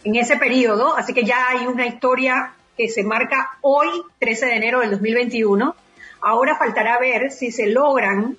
en 0.04 0.16
ese 0.16 0.38
periodo, 0.38 0.96
así 0.98 1.14
que 1.14 1.24
ya 1.24 1.50
hay 1.50 1.68
una 1.68 1.86
historia 1.86 2.54
que 2.78 2.90
se 2.90 3.04
marca 3.04 3.58
hoy, 3.62 3.88
13 4.20 4.46
de 4.48 4.56
enero 4.56 4.80
del 4.80 4.92
2021. 4.92 5.76
Ahora 6.22 6.56
faltará 6.56 7.00
ver 7.00 7.32
si 7.32 7.52
se 7.52 7.68
logran 7.68 8.38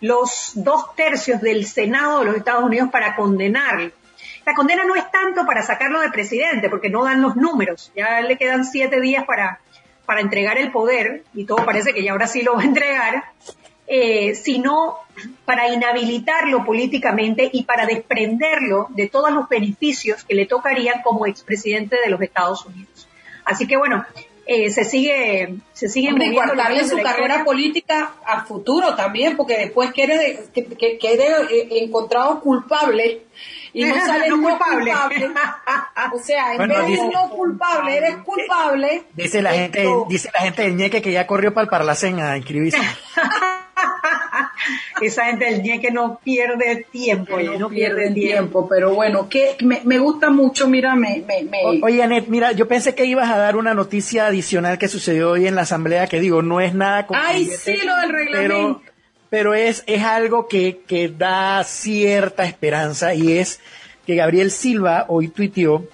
los 0.00 0.52
dos 0.54 0.94
tercios 0.94 1.40
del 1.40 1.66
Senado 1.66 2.20
de 2.20 2.26
los 2.26 2.36
Estados 2.36 2.64
Unidos 2.64 2.90
para 2.90 3.16
condenarlo. 3.16 3.90
La 4.44 4.54
condena 4.54 4.84
no 4.84 4.94
es 4.94 5.10
tanto 5.10 5.44
para 5.44 5.62
sacarlo 5.62 6.00
de 6.00 6.10
presidente, 6.10 6.68
porque 6.68 6.88
no 6.88 7.04
dan 7.04 7.22
los 7.22 7.36
números. 7.36 7.92
Ya 7.96 8.20
le 8.20 8.36
quedan 8.36 8.64
siete 8.64 9.00
días 9.00 9.24
para, 9.24 9.60
para 10.04 10.20
entregar 10.20 10.58
el 10.58 10.70
poder, 10.70 11.24
y 11.34 11.44
todo 11.44 11.64
parece 11.64 11.92
que 11.92 12.04
ya 12.04 12.12
ahora 12.12 12.26
sí 12.26 12.42
lo 12.42 12.54
va 12.54 12.62
a 12.62 12.64
entregar, 12.64 13.24
eh, 13.86 14.34
sino 14.34 14.96
para 15.44 15.72
inhabilitarlo 15.72 16.64
políticamente 16.64 17.48
y 17.52 17.64
para 17.64 17.86
desprenderlo 17.86 18.88
de 18.90 19.08
todos 19.08 19.30
los 19.30 19.48
beneficios 19.48 20.24
que 20.24 20.34
le 20.34 20.46
tocarían 20.46 21.02
como 21.02 21.26
expresidente 21.26 21.96
de 22.04 22.10
los 22.10 22.20
Estados 22.20 22.66
Unidos. 22.66 23.08
Así 23.44 23.66
que 23.66 23.76
bueno, 23.76 24.04
eh, 24.44 24.70
se 24.70 24.84
sigue 24.84 25.56
se 25.72 25.88
sigue 25.88 26.10
Hombre, 26.10 26.32
su 26.84 27.02
carrera 27.02 27.44
política 27.44 28.12
a 28.24 28.44
futuro 28.44 28.94
también 28.94 29.36
porque 29.36 29.58
después 29.58 29.92
quede, 29.92 30.46
que, 30.54 30.66
que, 30.66 30.98
quede 30.98 31.82
encontrado 31.82 32.40
culpable 32.40 33.22
y 33.72 33.84
no 33.84 33.94
sale 34.06 34.28
no 34.28 34.40
culpable. 34.40 34.92
o 36.12 36.18
sea, 36.18 36.54
en 36.54 36.68
vez 36.68 36.86
de 36.86 37.08
no 37.08 37.28
culpable, 37.30 37.96
eres 37.96 38.16
culpable. 38.18 39.04
Dice 39.14 39.42
la 39.42 39.52
gente, 39.52 39.86
dice 40.08 40.30
la 40.32 40.40
gente 40.40 40.62
del 40.62 40.76
ñeque 40.76 41.02
que 41.02 41.12
ya 41.12 41.26
corrió 41.26 41.52
para 41.52 41.64
el 41.64 41.68
Parlacén 41.68 42.20
a 42.20 42.36
inscribirse. 42.36 42.78
Esa 45.00 45.26
gente 45.26 45.46
del 45.46 45.62
ñeque 45.62 45.90
no 45.90 46.20
pierde 46.22 46.86
tiempo, 46.90 47.38
no, 47.38 47.68
pierde 47.68 48.10
tiempo. 48.10 48.68
pero 48.68 48.94
bueno, 48.94 49.28
que 49.28 49.56
me, 49.62 49.98
gusta 49.98 50.30
mucho, 50.30 50.68
mira, 50.68 50.94
me, 50.94 51.24
me, 51.26 51.82
Oye, 51.82 52.02
Anet, 52.02 52.28
mira, 52.28 52.52
yo 52.52 52.68
pensé 52.68 52.94
que 52.94 53.04
ibas 53.04 53.30
a 53.30 53.36
dar 53.36 53.56
una 53.56 53.74
noticia 53.74 54.26
adicional 54.26 54.78
que 54.78 54.88
sucedió 54.88 55.30
hoy 55.32 55.46
en 55.46 55.54
la 55.54 55.62
asamblea, 55.62 56.06
que 56.06 56.20
digo, 56.20 56.42
no 56.42 56.60
es 56.60 56.74
nada 56.74 57.06
Ay, 57.10 57.46
sí, 57.46 57.76
lo 57.84 57.96
del 57.96 58.10
reglamento 58.10 58.82
pero 59.28 59.54
es, 59.54 59.82
es 59.86 60.02
algo 60.02 60.48
que, 60.48 60.82
que 60.86 61.08
da 61.08 61.62
cierta 61.64 62.44
esperanza 62.44 63.14
y 63.14 63.38
es 63.38 63.60
que 64.06 64.14
Gabriel 64.14 64.50
Silva 64.50 65.04
hoy 65.08 65.28
tuiteó 65.28 65.84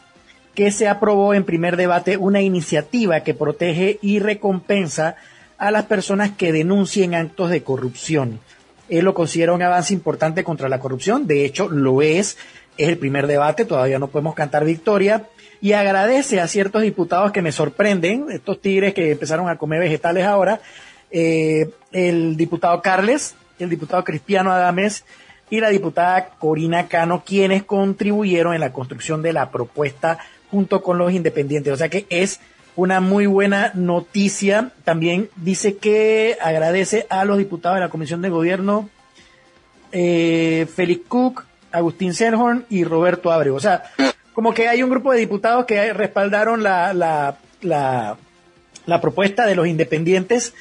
que 0.54 0.70
se 0.70 0.86
aprobó 0.86 1.32
en 1.32 1.44
primer 1.44 1.76
debate 1.76 2.16
una 2.16 2.42
iniciativa 2.42 3.20
que 3.20 3.34
protege 3.34 3.98
y 4.02 4.18
recompensa 4.18 5.16
a 5.56 5.70
las 5.70 5.86
personas 5.86 6.32
que 6.32 6.52
denuncien 6.52 7.14
actos 7.14 7.50
de 7.50 7.62
corrupción. 7.62 8.40
Él 8.88 9.04
lo 9.04 9.14
considera 9.14 9.52
un 9.52 9.62
avance 9.62 9.94
importante 9.94 10.44
contra 10.44 10.68
la 10.68 10.80
corrupción, 10.80 11.26
de 11.26 11.44
hecho 11.44 11.68
lo 11.68 12.02
es, 12.02 12.36
es 12.76 12.88
el 12.88 12.98
primer 12.98 13.26
debate, 13.26 13.64
todavía 13.64 13.98
no 13.98 14.08
podemos 14.08 14.34
cantar 14.34 14.64
victoria, 14.64 15.28
y 15.60 15.72
agradece 15.72 16.40
a 16.40 16.48
ciertos 16.48 16.82
diputados 16.82 17.32
que 17.32 17.42
me 17.42 17.52
sorprenden, 17.52 18.26
estos 18.30 18.60
tigres 18.60 18.94
que 18.94 19.12
empezaron 19.12 19.48
a 19.48 19.56
comer 19.56 19.80
vegetales 19.80 20.24
ahora, 20.24 20.60
eh, 21.10 21.70
el 21.92 22.36
diputado 22.36 22.80
Carles, 22.82 23.34
el 23.58 23.70
diputado 23.70 24.02
Cristiano 24.02 24.50
Adames 24.50 25.04
y 25.50 25.60
la 25.60 25.68
diputada 25.68 26.30
Corina 26.38 26.88
Cano, 26.88 27.22
quienes 27.24 27.62
contribuyeron 27.64 28.54
en 28.54 28.60
la 28.60 28.72
construcción 28.72 29.22
de 29.22 29.32
la 29.32 29.50
propuesta 29.50 30.18
junto 30.50 30.82
con 30.82 30.98
los 30.98 31.12
independientes. 31.12 31.72
O 31.72 31.76
sea 31.76 31.88
que 31.88 32.06
es 32.08 32.40
una 32.76 33.00
muy 33.00 33.26
buena 33.26 33.72
noticia. 33.74 34.70
También 34.84 35.28
dice 35.36 35.76
que 35.76 36.36
agradece 36.40 37.06
a 37.10 37.24
los 37.24 37.38
diputados 37.38 37.76
de 37.76 37.80
la 37.80 37.90
Comisión 37.90 38.22
de 38.22 38.30
Gobierno, 38.30 38.88
eh, 39.92 40.66
Félix 40.74 41.02
Cook, 41.08 41.44
Agustín 41.70 42.14
Senhorn 42.14 42.64
y 42.70 42.84
Roberto 42.84 43.32
Abreu. 43.32 43.54
O 43.54 43.60
sea, 43.60 43.84
como 44.32 44.54
que 44.54 44.68
hay 44.68 44.82
un 44.82 44.90
grupo 44.90 45.12
de 45.12 45.18
diputados 45.18 45.66
que 45.66 45.92
respaldaron 45.92 46.62
la, 46.62 46.92
la, 46.94 47.36
la, 47.60 48.16
la 48.86 49.00
propuesta 49.00 49.46
de 49.46 49.54
los 49.54 49.66
independientes 49.66 50.54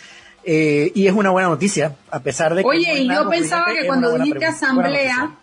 eh, 0.44 0.92
y 0.96 1.08
es 1.08 1.14
una 1.14 1.30
buena 1.30 1.50
noticia, 1.50 1.96
a 2.10 2.20
pesar 2.20 2.56
de 2.56 2.64
que... 2.64 2.68
Oye, 2.68 3.02
y 3.02 3.08
yo 3.08 3.30
pensaba 3.30 3.68
que 3.74 3.86
cuando 3.86 4.18
dijiste 4.18 4.46
asamblea, 4.46 5.36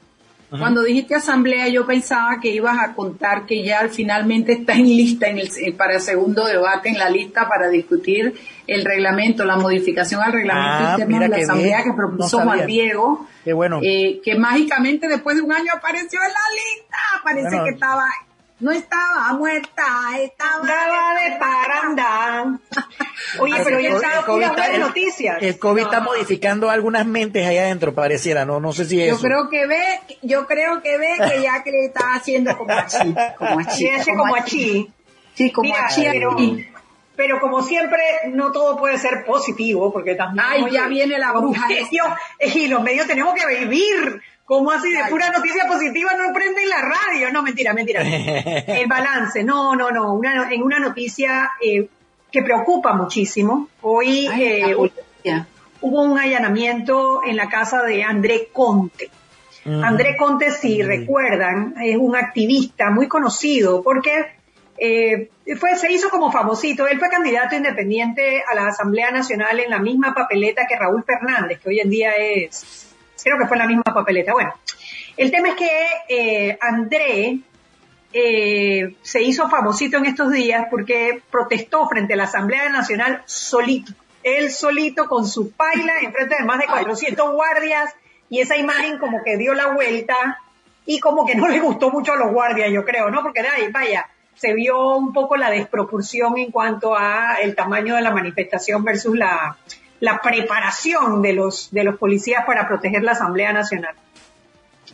cuando 0.51 0.83
dijiste 0.83 1.15
asamblea, 1.15 1.69
yo 1.69 1.87
pensaba 1.87 2.39
que 2.41 2.49
ibas 2.49 2.79
a 2.79 2.95
contar 2.95 3.45
que 3.45 3.63
ya 3.63 3.87
finalmente 3.89 4.53
está 4.53 4.73
en 4.73 4.85
lista 4.85 5.29
en 5.29 5.39
el, 5.39 5.49
eh, 5.49 5.73
para 5.77 5.97
el 5.97 6.01
segundo 6.01 6.47
debate, 6.47 6.89
en 6.89 6.99
la 6.99 7.11
lista 7.11 7.47
para 7.49 7.69
discutir 7.69 8.35
el 8.67 8.85
reglamento, 8.85 9.45
la 9.45 9.57
modificación 9.57 10.23
al 10.23 10.33
reglamento 10.33 10.85
ah, 10.85 10.91
interno 10.93 11.21
de 11.21 11.29
la 11.29 11.37
asamblea 11.37 11.83
que 11.83 11.93
propuso 11.93 12.41
Juan 12.41 12.67
Diego. 12.67 13.27
Qué 13.45 13.53
bueno. 13.53 13.81
Eh, 13.83 14.21
que 14.25 14.37
mágicamente 14.37 15.07
después 15.07 15.37
de 15.37 15.43
un 15.43 15.53
año 15.53 15.71
apareció 15.75 16.19
en 16.21 16.33
la 16.33 16.41
lista. 16.55 16.99
Parece 17.23 17.65
que 17.65 17.71
estaba 17.75 18.05
no 18.61 18.73
estaba 18.73 19.33
muerta, 19.35 19.85
estaba 20.21 20.65
de 20.65 21.37
paranda. 21.39 22.59
Oye, 23.39 23.55
pero 23.63 23.81
ya 23.81 23.91
está 23.91 24.33
una 24.33 24.53
buena 24.53 24.79
noticias. 24.79 25.39
El 25.41 25.59
COVID 25.59 25.83
está 25.83 26.01
modificando 26.01 26.71
algunas 26.71 27.07
mentes 27.07 27.47
allá 27.47 27.63
adentro, 27.63 27.95
pareciera, 27.95 28.45
no, 28.45 28.61
no 28.61 28.73
sé 28.73 28.85
si 28.85 29.01
es 29.01 29.09
Yo 29.09 29.21
creo 29.21 29.49
que 29.49 29.67
ve, 29.67 30.01
yo 30.23 30.47
creo 30.47 30.83
que 30.83 30.99
ve 30.99 31.17
que 31.29 31.43
ya 31.43 31.63
que 31.63 31.71
le 31.71 31.87
está 31.87 32.15
haciendo 32.15 32.57
como 32.57 32.73
achí, 32.73 33.15
como 33.37 33.61
achí. 33.61 33.91
como 34.17 34.35
achí. 34.35 34.93
Sí, 35.35 35.53
como 35.53 35.75
achí. 35.77 36.05
Pero, 36.11 36.37
pero 37.15 37.41
como 37.41 37.63
siempre, 37.63 38.03
no 38.33 38.51
todo 38.51 38.77
puede 38.77 38.99
ser 38.99 39.25
positivo, 39.25 39.93
porque 39.93 40.17
también... 40.17 40.45
Ay, 40.49 40.67
ya 40.71 40.89
viene 40.89 41.19
la 41.19 41.33
bruja. 41.33 41.67
Y 42.41 42.67
los 42.67 42.83
medios 42.83 43.07
tenemos 43.07 43.35
que 43.35 43.47
vivir 43.47 44.21
¿Cómo 44.49 44.71
así? 44.71 44.91
De 44.91 45.11
pura 45.11 45.31
noticia 45.31 45.67
positiva 45.69 46.13
no 46.15 46.33
prenden 46.33 46.67
la 46.71 46.81
radio. 46.81 47.31
No, 47.31 47.43
mentira, 47.43 47.75
mentira. 47.75 48.01
El 48.67 48.87
balance, 48.89 49.45
no, 49.45 49.77
no, 49.77 49.91
no. 49.91 50.19
en 50.51 50.63
una 50.63 50.79
noticia 50.79 51.51
eh, 51.61 51.87
que 52.33 52.43
preocupa 52.43 52.95
muchísimo. 52.95 53.69
Hoy 53.83 54.27
eh, 54.27 54.75
hubo 55.83 56.03
un 56.03 56.19
allanamiento 56.19 57.23
en 57.25 57.37
la 57.37 57.51
casa 57.51 57.83
de 57.83 58.03
André 58.03 58.49
Conte. 58.51 59.11
André 59.67 60.17
Conte, 60.17 60.51
si 60.51 60.83
recuerdan, 60.83 61.75
es 61.83 61.99
un 61.99 62.17
activista 62.17 62.89
muy 62.89 63.07
conocido 63.07 63.83
porque 63.83 64.29
eh, 64.79 65.29
fue, 65.59 65.77
se 65.77 65.93
hizo 65.93 66.09
como 66.09 66.33
famosito. 66.33 66.87
Él 66.87 66.99
fue 66.99 67.11
candidato 67.11 67.55
independiente 67.55 68.43
a 68.51 68.55
la 68.55 68.69
Asamblea 68.69 69.11
Nacional 69.11 69.61
en 69.61 69.69
la 69.69 69.79
misma 69.79 70.15
papeleta 70.15 70.67
que 70.67 70.75
Raúl 70.75 71.05
Fernández, 71.05 71.61
que 71.61 71.69
hoy 71.69 71.81
en 71.81 71.91
día 71.91 72.13
es 72.17 72.88
creo 73.23 73.39
que 73.39 73.47
fue 73.47 73.57
la 73.57 73.67
misma 73.67 73.83
papeleta. 73.83 74.33
Bueno, 74.33 74.55
el 75.17 75.31
tema 75.31 75.49
es 75.49 75.55
que 75.57 75.71
eh, 76.09 76.59
André 76.61 77.39
eh, 78.13 78.95
se 79.03 79.23
hizo 79.23 79.49
famosito 79.49 79.99
en 79.99 80.07
estos 80.07 80.31
días 80.31 80.67
porque 80.71 81.23
protestó 81.31 81.89
frente 81.89 82.15
a 82.15 82.17
la 82.17 82.25
Asamblea 82.25 82.69
Nacional 82.71 83.23
solito. 83.27 83.93
Él 84.23 84.51
solito 84.51 85.09
con 85.09 85.27
su 85.27 85.53
paila 85.53 85.95
en 86.03 86.13
frente 86.13 86.37
de 86.39 86.45
más 86.45 86.59
de 86.59 86.67
400 86.67 87.33
guardias 87.33 87.95
y 88.31 88.41
esa 88.41 88.57
imagen 88.57 88.99
como 88.99 89.23
que 89.23 89.37
dio 89.37 89.55
la 89.55 89.69
vuelta 89.69 90.39
y 90.85 91.01
como 91.01 91.27
que 91.27 91.35
no 91.35 91.49
le 91.49 91.61
gustó 91.61 91.91
mucho 91.91 92.13
a 92.13 92.17
los 92.17 92.33
guardias, 92.33 92.71
yo 92.73 92.85
creo, 92.85 93.11
¿no? 93.11 93.23
Porque 93.23 93.43
vaya, 93.73 94.09
se 94.35 94.55
vio 94.55 94.97
un 94.97 95.13
poco 95.13 95.37
la 95.37 95.51
desproporción 95.51 96.39
en 96.39 96.51
cuanto 96.51 96.97
a 96.97 97.37
el 97.43 97.55
tamaño 97.55 97.95
de 97.95 98.03
la 98.03 98.11
manifestación 98.11 98.85
versus 98.85 99.17
la, 99.17 99.57
la 100.01 100.21
preparación 100.21 101.23
de 101.23 101.33
los, 101.33 101.71
de 101.71 101.85
los 101.85 101.99
policías 101.99 102.45
para 102.45 102.69
proteger 102.69 103.03
la 103.03 103.13
Asamblea 103.13 103.53
Nacional. 103.53 103.95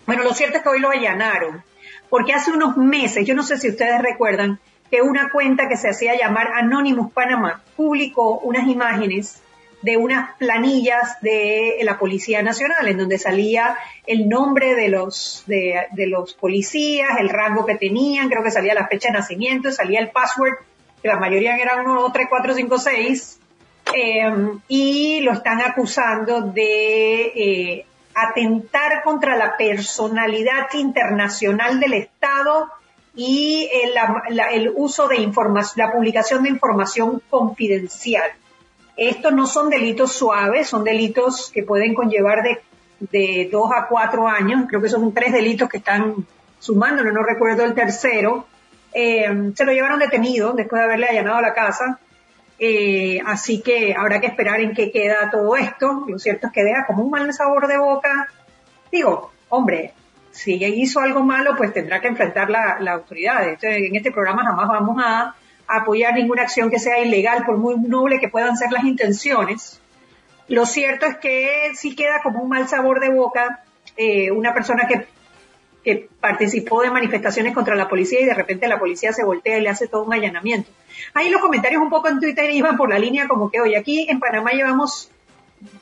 Bueno, 0.06 0.22
lo 0.22 0.34
cierto 0.34 0.58
es 0.58 0.62
que 0.62 0.68
hoy 0.68 0.80
lo 0.80 0.90
allanaron 0.90 1.62
porque 2.10 2.32
hace 2.32 2.52
unos 2.52 2.76
meses, 2.76 3.26
yo 3.26 3.34
no 3.34 3.42
sé 3.42 3.58
si 3.58 3.68
ustedes 3.68 4.00
recuerdan, 4.00 4.60
que 4.90 5.02
una 5.02 5.30
cuenta 5.30 5.68
que 5.68 5.76
se 5.76 5.88
hacía 5.88 6.16
llamar 6.16 6.52
Anonymous 6.54 7.12
Panamá 7.12 7.62
publicó 7.76 8.38
unas 8.38 8.68
imágenes 8.68 9.42
de 9.82 9.96
unas 9.96 10.34
planillas 10.36 11.20
de 11.20 11.76
la 11.82 11.98
Policía 11.98 12.42
Nacional, 12.42 12.88
en 12.88 12.98
donde 12.98 13.18
salía 13.18 13.76
el 14.06 14.28
nombre 14.28 14.74
de 14.74 14.88
los, 14.88 15.42
de, 15.46 15.88
los 16.06 16.34
policías, 16.34 17.18
el 17.18 17.28
rango 17.28 17.66
que 17.66 17.74
tenían, 17.74 18.28
creo 18.28 18.42
que 18.42 18.50
salía 18.50 18.74
la 18.74 18.86
fecha 18.86 19.08
de 19.08 19.18
nacimiento, 19.18 19.70
salía 19.72 20.00
el 20.00 20.10
password, 20.10 20.54
que 21.02 21.08
la 21.08 21.18
mayoría 21.18 21.56
eran 21.56 21.80
1, 21.80 22.00
2, 22.00 22.12
3, 22.12 22.26
4, 22.30 22.54
5, 22.54 22.78
6, 22.78 23.40
y 24.68 25.20
lo 25.20 25.32
están 25.32 25.60
acusando 25.60 26.40
de 26.40 27.22
eh, 27.26 27.86
atentar 28.14 29.02
contra 29.02 29.36
la 29.36 29.56
personalidad 29.56 30.72
internacional 30.74 31.80
del 31.80 31.94
Estado 31.94 32.68
y 33.16 33.70
el, 34.52 34.72
uso 34.74 35.06
de 35.06 35.16
información, 35.16 35.86
la 35.86 35.92
publicación 35.92 36.42
de 36.42 36.50
información 36.50 37.22
confidencial. 37.30 38.30
Estos 38.96 39.32
no 39.32 39.46
son 39.46 39.70
delitos 39.70 40.12
suaves, 40.12 40.68
son 40.68 40.84
delitos 40.84 41.50
que 41.52 41.62
pueden 41.62 41.94
conllevar 41.94 42.42
de, 42.42 42.62
de 43.00 43.48
dos 43.50 43.70
a 43.76 43.86
cuatro 43.88 44.26
años. 44.28 44.66
Creo 44.68 44.80
que 44.80 44.88
son 44.88 45.12
tres 45.12 45.32
delitos 45.32 45.68
que 45.68 45.78
están 45.78 46.26
sumando, 46.58 47.04
no 47.04 47.22
recuerdo 47.22 47.64
el 47.64 47.74
tercero. 47.74 48.46
Eh, 48.92 49.52
se 49.54 49.64
lo 49.64 49.72
llevaron 49.72 49.98
detenido 49.98 50.52
después 50.52 50.80
de 50.80 50.84
haberle 50.84 51.06
allanado 51.06 51.40
la 51.40 51.54
casa. 51.54 51.98
Eh, 52.66 53.20
así 53.26 53.60
que 53.60 53.94
habrá 53.94 54.22
que 54.22 54.28
esperar 54.28 54.58
en 54.58 54.72
qué 54.72 54.90
queda 54.90 55.28
todo 55.30 55.54
esto. 55.54 56.06
Lo 56.08 56.18
cierto 56.18 56.46
es 56.46 56.52
que 56.54 56.64
deja 56.64 56.86
como 56.86 57.04
un 57.04 57.10
mal 57.10 57.30
sabor 57.34 57.66
de 57.66 57.76
boca. 57.76 58.28
Digo, 58.90 59.32
hombre, 59.50 59.92
si 60.30 60.54
hizo 60.54 61.00
algo 61.00 61.22
malo, 61.22 61.56
pues 61.58 61.74
tendrá 61.74 62.00
que 62.00 62.08
enfrentar 62.08 62.48
la, 62.48 62.78
autoridad. 62.90 63.46
en 63.62 63.96
este 63.96 64.10
programa 64.10 64.44
jamás 64.44 64.68
vamos 64.68 64.96
a, 65.04 65.34
apoyar 65.66 66.14
ninguna 66.14 66.42
acción 66.42 66.70
que 66.70 66.78
sea 66.78 67.00
ilegal, 67.00 67.44
por 67.44 67.58
muy 67.58 67.76
noble 67.76 68.18
que 68.18 68.28
puedan 68.28 68.56
ser 68.56 68.72
las 68.72 68.84
intenciones. 68.84 69.80
Lo 70.48 70.64
cierto 70.64 71.04
es 71.04 71.16
que 71.18 71.72
sí 71.74 71.94
queda 71.94 72.22
como 72.22 72.42
un 72.42 72.48
mal 72.48 72.66
sabor 72.66 73.00
de 73.00 73.10
boca 73.10 73.62
eh, 73.96 74.30
una 74.30 74.54
persona 74.54 74.88
que 74.88 75.06
que 75.84 76.08
participó 76.18 76.80
de 76.80 76.90
manifestaciones 76.90 77.52
contra 77.52 77.74
la 77.76 77.88
policía 77.88 78.22
y 78.22 78.24
de 78.24 78.32
repente 78.32 78.66
la 78.66 78.78
policía 78.78 79.12
se 79.12 79.22
voltea 79.22 79.58
y 79.58 79.60
le 79.60 79.68
hace 79.68 79.86
todo 79.86 80.04
un 80.04 80.14
allanamiento. 80.14 80.70
Ahí 81.14 81.28
los 81.30 81.40
comentarios 81.40 81.82
un 81.82 81.90
poco 81.90 82.08
en 82.08 82.20
Twitter 82.20 82.50
iban 82.50 82.76
por 82.76 82.90
la 82.90 82.98
línea 82.98 83.28
como 83.28 83.50
que, 83.50 83.60
hoy 83.60 83.74
aquí 83.74 84.06
en 84.08 84.20
Panamá 84.20 84.52
llevamos 84.52 85.10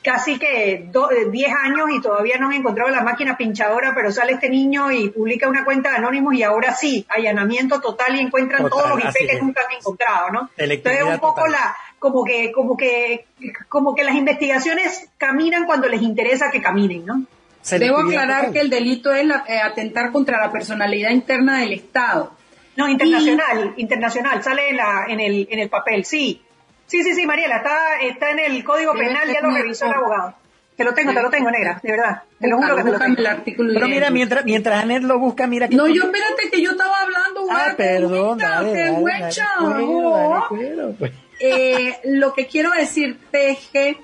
casi 0.01 0.37
que 0.39 0.89
10 1.31 1.47
eh, 1.47 1.51
años 1.51 1.89
y 1.91 2.01
todavía 2.01 2.37
no 2.37 2.47
han 2.47 2.53
encontrado 2.53 2.89
la 2.89 3.01
máquina 3.01 3.37
pinchadora, 3.37 3.93
pero 3.95 4.11
sale 4.11 4.33
este 4.33 4.49
niño 4.49 4.91
y 4.91 5.09
publica 5.09 5.47
una 5.47 5.65
cuenta 5.65 5.91
de 5.91 5.97
Anónimos 5.97 6.33
y 6.35 6.43
ahora 6.43 6.73
sí, 6.73 7.05
allanamiento 7.09 7.81
total 7.81 8.15
y 8.15 8.19
encuentran 8.19 8.69
todos 8.69 8.89
los 8.89 8.99
IP 8.99 9.29
que 9.29 9.41
nunca 9.41 9.61
han 9.67 9.77
encontrado, 9.77 10.29
¿no? 10.31 10.49
Entonces 10.57 11.03
un 11.03 11.19
poco 11.19 11.47
la, 11.47 11.75
como 11.99 12.23
que, 12.23 12.51
como 12.51 12.77
que, 12.77 13.25
como 13.69 13.95
que 13.95 14.03
las 14.03 14.15
investigaciones 14.15 15.09
caminan 15.17 15.65
cuando 15.65 15.87
les 15.87 16.01
interesa 16.01 16.51
que 16.51 16.61
caminen, 16.61 17.05
¿no? 17.05 17.25
Debo 17.69 17.99
aclarar 17.99 18.51
que 18.51 18.59
el 18.59 18.69
delito 18.69 19.13
es 19.13 19.25
eh, 19.47 19.59
atentar 19.59 20.11
contra 20.11 20.39
la 20.45 20.51
personalidad 20.51 21.11
interna 21.11 21.59
del 21.59 21.73
Estado. 21.73 22.33
No, 22.75 22.87
internacional, 22.87 23.73
internacional, 23.77 24.43
sale 24.43 24.69
en, 24.69 24.77
la, 24.77 25.05
en, 25.07 25.19
el, 25.19 25.47
en 25.49 25.59
el 25.59 25.69
papel, 25.69 26.05
sí. 26.05 26.41
Sí, 26.87 27.03
sí, 27.03 27.13
sí, 27.13 27.25
Mariela, 27.25 27.57
está, 27.57 27.99
está 28.01 28.31
en 28.31 28.39
el 28.39 28.63
Código 28.63 28.93
Penal, 28.93 29.31
ya 29.31 29.41
lo 29.41 29.51
revisó 29.51 29.85
el 29.85 29.93
abogado. 29.93 30.35
Te 30.75 30.83
lo 30.83 30.93
tengo, 30.93 31.13
te 31.13 31.21
lo 31.21 31.29
tengo, 31.29 31.51
negra, 31.51 31.79
de 31.83 31.91
verdad. 31.91 32.23
Te 32.39 32.47
lo 32.47 32.57
juro 32.57 32.75
que 32.75 32.83
te 32.83 32.91
lo 32.91 32.99
tengo. 32.99 33.19
El 33.19 33.27
artículo 33.27 33.73
Pero 33.75 33.87
mira, 33.87 34.09
mientras, 34.09 34.43
mientras 34.43 34.83
Anet 34.83 35.03
lo 35.03 35.19
busca, 35.19 35.45
mira 35.45 35.67
que... 35.67 35.75
No, 35.75 35.87
yo 35.87 36.03
espérate 36.05 36.49
que 36.51 36.61
yo 36.61 36.71
estaba 36.71 37.01
hablando. 37.01 37.45
Ah, 37.51 37.73
perdón, 37.77 38.39
eh, 41.39 41.99
Lo 42.05 42.33
que 42.33 42.47
quiero 42.47 42.71
decirte 42.71 43.51
es 43.51 43.59
que 43.71 43.97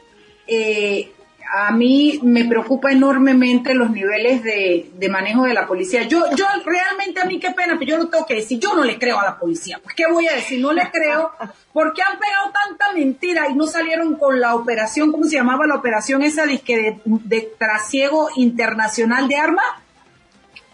eh, 0.47 1.11
a 1.51 1.71
mí 1.71 2.19
me 2.21 2.45
preocupa 2.45 2.91
enormemente 2.91 3.73
los 3.73 3.89
niveles 3.89 4.43
de, 4.43 5.09
manejo 5.09 5.45
de 5.45 5.53
la 5.53 5.65
policía. 5.65 6.03
Yo, 6.03 6.23
yo 6.35 6.45
realmente 6.63 7.19
a 7.19 7.25
mí 7.25 7.39
qué 7.39 7.51
pena, 7.51 7.75
pero 7.79 7.91
yo 7.91 7.97
lo 7.97 8.09
tengo 8.09 8.25
que 8.25 8.35
decir, 8.35 8.59
yo 8.59 8.75
no 8.75 8.83
le 8.83 8.99
creo 8.99 9.19
a 9.19 9.23
la 9.23 9.39
policía. 9.39 9.79
Pues, 9.81 9.95
¿Qué 9.95 10.05
voy 10.11 10.27
a 10.27 10.35
decir? 10.35 10.61
No 10.61 10.71
le 10.73 10.89
creo 10.91 11.31
porque 11.73 12.01
han 12.03 12.19
pegado 12.19 12.51
tanta 12.51 12.93
mentira 12.93 13.47
y 13.49 13.55
no 13.55 13.65
salieron 13.65 14.15
con 14.15 14.39
la 14.39 14.55
operación, 14.55 15.11
¿cómo 15.11 15.23
se 15.23 15.37
llamaba 15.37 15.65
la 15.65 15.75
operación 15.75 16.21
esa 16.21 16.45
de, 16.45 16.61
de 17.05 17.53
trasiego 17.57 18.29
internacional 18.35 19.27
de 19.27 19.35
armas? 19.37 19.65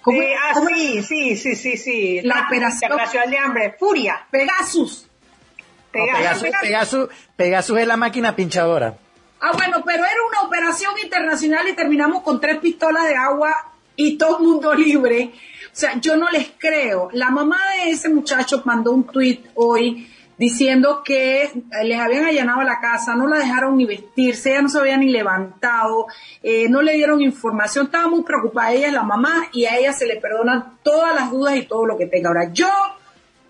Eh, 0.07 0.35
ah, 0.35 0.53
sí, 0.67 1.01
sí, 1.03 1.35
sí, 1.35 1.55
sí, 1.55 1.77
sí. 1.77 2.21
La, 2.21 2.45
operación 2.47 2.91
internacional 2.91 3.31
de 3.31 3.38
hambre, 3.38 3.75
Furia. 3.79 4.25
Pegasus. 4.29 5.07
Pegasus, 5.91 6.49
Pegasus, 6.61 7.09
Pegasus 7.35 7.79
es 7.79 7.88
la 7.88 7.97
máquina 7.97 8.35
pinchadora. 8.35 8.97
Ah, 9.39 9.51
bueno, 9.53 9.83
pero 9.85 10.03
era 10.03 10.25
una 10.27 10.41
operación 10.47 10.93
internacional 11.03 11.67
y 11.67 11.73
terminamos 11.73 12.23
con 12.23 12.39
tres 12.39 12.57
pistolas 12.59 13.05
de 13.07 13.15
agua 13.15 13.73
y 13.95 14.17
todo 14.17 14.39
el 14.39 14.45
mundo 14.45 14.73
libre. 14.75 15.31
O 15.65 15.77
sea, 15.77 15.99
yo 15.99 16.15
no 16.15 16.29
les 16.29 16.51
creo. 16.57 17.09
La 17.11 17.29
mamá 17.29 17.57
de 17.77 17.91
ese 17.91 18.09
muchacho 18.09 18.61
mandó 18.65 18.91
un 18.91 19.03
tweet 19.05 19.39
hoy 19.55 20.07
diciendo 20.37 21.01
que 21.03 21.49
les 21.83 21.99
habían 21.99 22.25
allanado 22.25 22.61
la 22.63 22.79
casa, 22.79 23.15
no 23.15 23.27
la 23.27 23.37
dejaron 23.37 23.77
ni 23.77 23.85
vestirse, 23.85 24.51
ella 24.51 24.63
no 24.63 24.69
se 24.69 24.79
había 24.79 24.97
ni 24.97 25.09
levantado, 25.09 26.07
eh, 26.43 26.67
no 26.69 26.81
le 26.81 26.93
dieron 26.93 27.21
información, 27.21 27.85
estaba 27.85 28.07
muy 28.07 28.23
preocupada. 28.23 28.73
Ella 28.73 28.87
es 28.87 28.93
la 28.93 29.03
mamá 29.03 29.47
y 29.53 29.65
a 29.65 29.77
ella 29.77 29.93
se 29.93 30.05
le 30.05 30.17
perdonan 30.17 30.77
todas 30.83 31.15
las 31.15 31.31
dudas 31.31 31.55
y 31.55 31.63
todo 31.63 31.85
lo 31.85 31.97
que 31.97 32.07
tenga. 32.07 32.29
Ahora, 32.29 32.51
yo, 32.51 32.69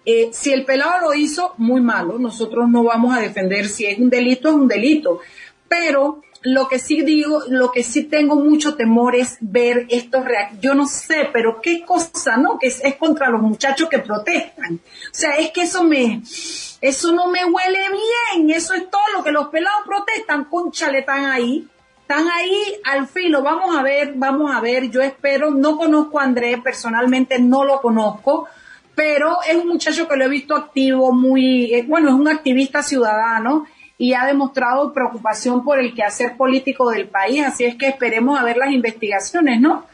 eh, 0.06 0.30
si 0.32 0.52
el 0.52 0.66
pelado 0.66 1.02
lo 1.02 1.14
hizo, 1.14 1.54
muy 1.58 1.82
malo, 1.82 2.20
nosotros 2.20 2.70
no 2.70 2.84
vamos 2.84 3.16
a 3.16 3.22
defender 3.22 3.68
si 3.68 3.86
es 3.86 3.98
un 3.98 4.10
delito, 4.10 4.50
es 4.50 4.56
un 4.56 4.68
delito 4.68 5.20
pero 5.68 6.22
lo 6.46 6.68
que 6.68 6.78
sí 6.78 7.02
digo, 7.02 7.42
lo 7.50 7.72
que 7.72 7.84
sí 7.84 8.04
tengo 8.04 8.36
mucho 8.36 8.76
temor 8.76 9.16
es 9.16 9.38
ver 9.42 9.88
estos 9.90 10.24
reacciones. 10.24 10.62
Yo 10.62 10.76
no 10.76 10.86
sé, 10.86 11.28
pero 11.34 11.60
qué 11.60 11.84
cosa, 11.84 12.38
¿no? 12.38 12.60
Que 12.60 12.68
es, 12.68 12.82
contra 13.00 13.30
los 13.30 13.42
muchachos 13.42 13.90
que 13.90 14.00
protestan. 14.00 14.76
O 14.76 15.10
sea, 15.12 15.32
es 15.38 15.50
que 15.50 15.64
eso 15.64 15.84
me, 15.84 16.22
eso 16.82 17.12
no 17.14 17.28
me 17.28 17.44
huele 17.46 17.80
bien. 18.36 18.52
Eso 18.52 18.76
es 18.76 18.90
todo 18.92 19.02
lo 19.16 19.24
que 19.24 19.32
los 19.32 19.48
pelados 19.48 19.82
protestan. 19.88 20.46
Conchale, 20.46 21.00
están 21.00 21.26
ahí. 21.26 21.68
Están 22.02 22.28
ahí 22.30 22.80
al 22.84 23.08
filo. 23.08 23.42
Vamos 23.42 23.76
a 23.76 23.82
ver, 23.82 24.14
vamos 24.16 24.56
a 24.56 24.62
ver. 24.62 24.92
Yo 24.92 25.02
espero, 25.02 25.50
no 25.50 25.78
conozco 25.78 26.20
a 26.20 26.26
Andrés 26.26 26.60
personalmente, 26.64 27.40
no 27.40 27.64
lo 27.64 27.82
conozco. 27.82 28.48
Pero 28.94 29.40
es 29.50 29.56
un 29.56 29.68
muchacho 29.68 30.08
que 30.08 30.16
lo 30.16 30.26
he 30.26 30.30
visto 30.30 30.56
activo, 30.56 31.12
muy, 31.12 31.74
eh, 31.74 31.84
bueno, 31.86 32.10
es 32.10 32.14
un 32.14 32.30
activista 32.30 32.82
ciudadano 32.82 33.66
y 33.98 34.14
ha 34.14 34.26
demostrado 34.26 34.94
preocupación 34.94 35.64
por 35.64 35.80
el 35.80 35.94
quehacer 35.94 36.36
político 36.36 36.90
del 36.90 37.08
país, 37.08 37.44
así 37.46 37.64
es 37.64 37.76
que 37.76 37.88
esperemos 37.88 38.40
a 38.40 38.44
ver 38.44 38.58
las 38.58 38.72
investigaciones, 38.72 39.62
¿no? 39.62 39.86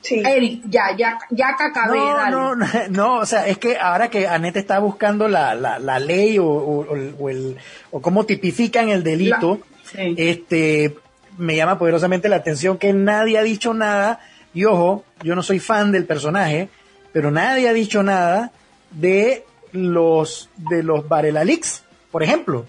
Sí. 0.00 0.22
Eric, 0.24 0.62
ya, 0.66 0.96
ya, 0.96 1.18
ya 1.30 1.56
que 1.58 1.64
acabé, 1.64 1.98
no, 1.98 2.54
no, 2.54 2.66
no, 2.90 3.16
o 3.16 3.26
sea, 3.26 3.48
es 3.48 3.58
que 3.58 3.76
ahora 3.76 4.08
que 4.08 4.28
Anette 4.28 4.58
está 4.58 4.78
buscando 4.78 5.26
la, 5.26 5.56
la, 5.56 5.80
la 5.80 5.98
ley 5.98 6.38
o, 6.38 6.46
o, 6.46 7.28
el, 7.28 7.56
o 7.90 8.00
cómo 8.00 8.24
tipifican 8.24 8.88
el 8.90 9.02
delito, 9.02 9.58
este, 9.94 10.96
me 11.36 11.56
llama 11.56 11.78
poderosamente 11.78 12.28
la 12.28 12.36
atención 12.36 12.78
que 12.78 12.92
nadie 12.92 13.38
ha 13.38 13.42
dicho 13.42 13.74
nada, 13.74 14.20
y 14.54 14.64
ojo, 14.64 15.04
yo 15.24 15.34
no 15.34 15.42
soy 15.42 15.58
fan 15.58 15.90
del 15.90 16.04
personaje, 16.04 16.68
pero 17.12 17.32
nadie 17.32 17.68
ha 17.68 17.72
dicho 17.72 18.04
nada 18.04 18.52
de 18.92 19.44
los, 19.72 20.48
de 20.70 20.84
los 20.84 21.08
Barelalix, 21.08 21.82
por 22.12 22.22
ejemplo 22.22 22.64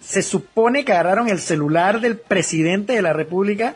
se 0.00 0.22
supone 0.22 0.84
que 0.84 0.92
agarraron 0.92 1.28
el 1.28 1.38
celular 1.38 2.00
del 2.00 2.16
presidente 2.16 2.94
de 2.94 3.02
la 3.02 3.12
República, 3.12 3.74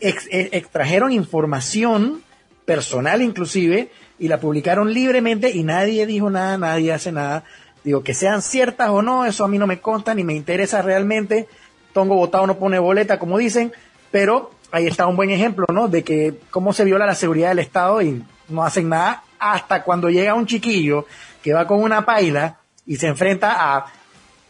e, 0.00 0.14
extrajeron 0.52 1.12
información 1.12 2.22
personal 2.64 3.22
inclusive 3.22 3.90
y 4.18 4.28
la 4.28 4.38
publicaron 4.40 4.92
libremente 4.92 5.50
y 5.50 5.62
nadie 5.62 6.06
dijo 6.06 6.30
nada, 6.30 6.58
nadie 6.58 6.92
hace 6.92 7.12
nada. 7.12 7.44
Digo, 7.84 8.02
que 8.02 8.14
sean 8.14 8.42
ciertas 8.42 8.90
o 8.90 9.02
no, 9.02 9.24
eso 9.24 9.44
a 9.44 9.48
mí 9.48 9.58
no 9.58 9.66
me 9.66 9.80
consta 9.80 10.14
ni 10.14 10.24
me 10.24 10.34
interesa 10.34 10.82
realmente. 10.82 11.48
Tongo 11.92 12.16
votado 12.16 12.46
no 12.46 12.58
pone 12.58 12.78
boleta, 12.78 13.18
como 13.18 13.38
dicen, 13.38 13.72
pero 14.10 14.50
ahí 14.70 14.86
está 14.86 15.06
un 15.06 15.16
buen 15.16 15.30
ejemplo, 15.30 15.66
¿no? 15.72 15.88
De 15.88 16.04
que 16.04 16.34
cómo 16.50 16.72
se 16.72 16.84
viola 16.84 17.06
la 17.06 17.14
seguridad 17.14 17.48
del 17.48 17.60
Estado 17.60 18.02
y 18.02 18.22
no 18.48 18.64
hacen 18.64 18.88
nada 18.88 19.22
hasta 19.38 19.84
cuando 19.84 20.10
llega 20.10 20.34
un 20.34 20.46
chiquillo 20.46 21.06
que 21.42 21.54
va 21.54 21.66
con 21.66 21.82
una 21.82 22.04
paila 22.04 22.58
y 22.84 22.96
se 22.96 23.06
enfrenta 23.06 23.76
a 23.76 23.86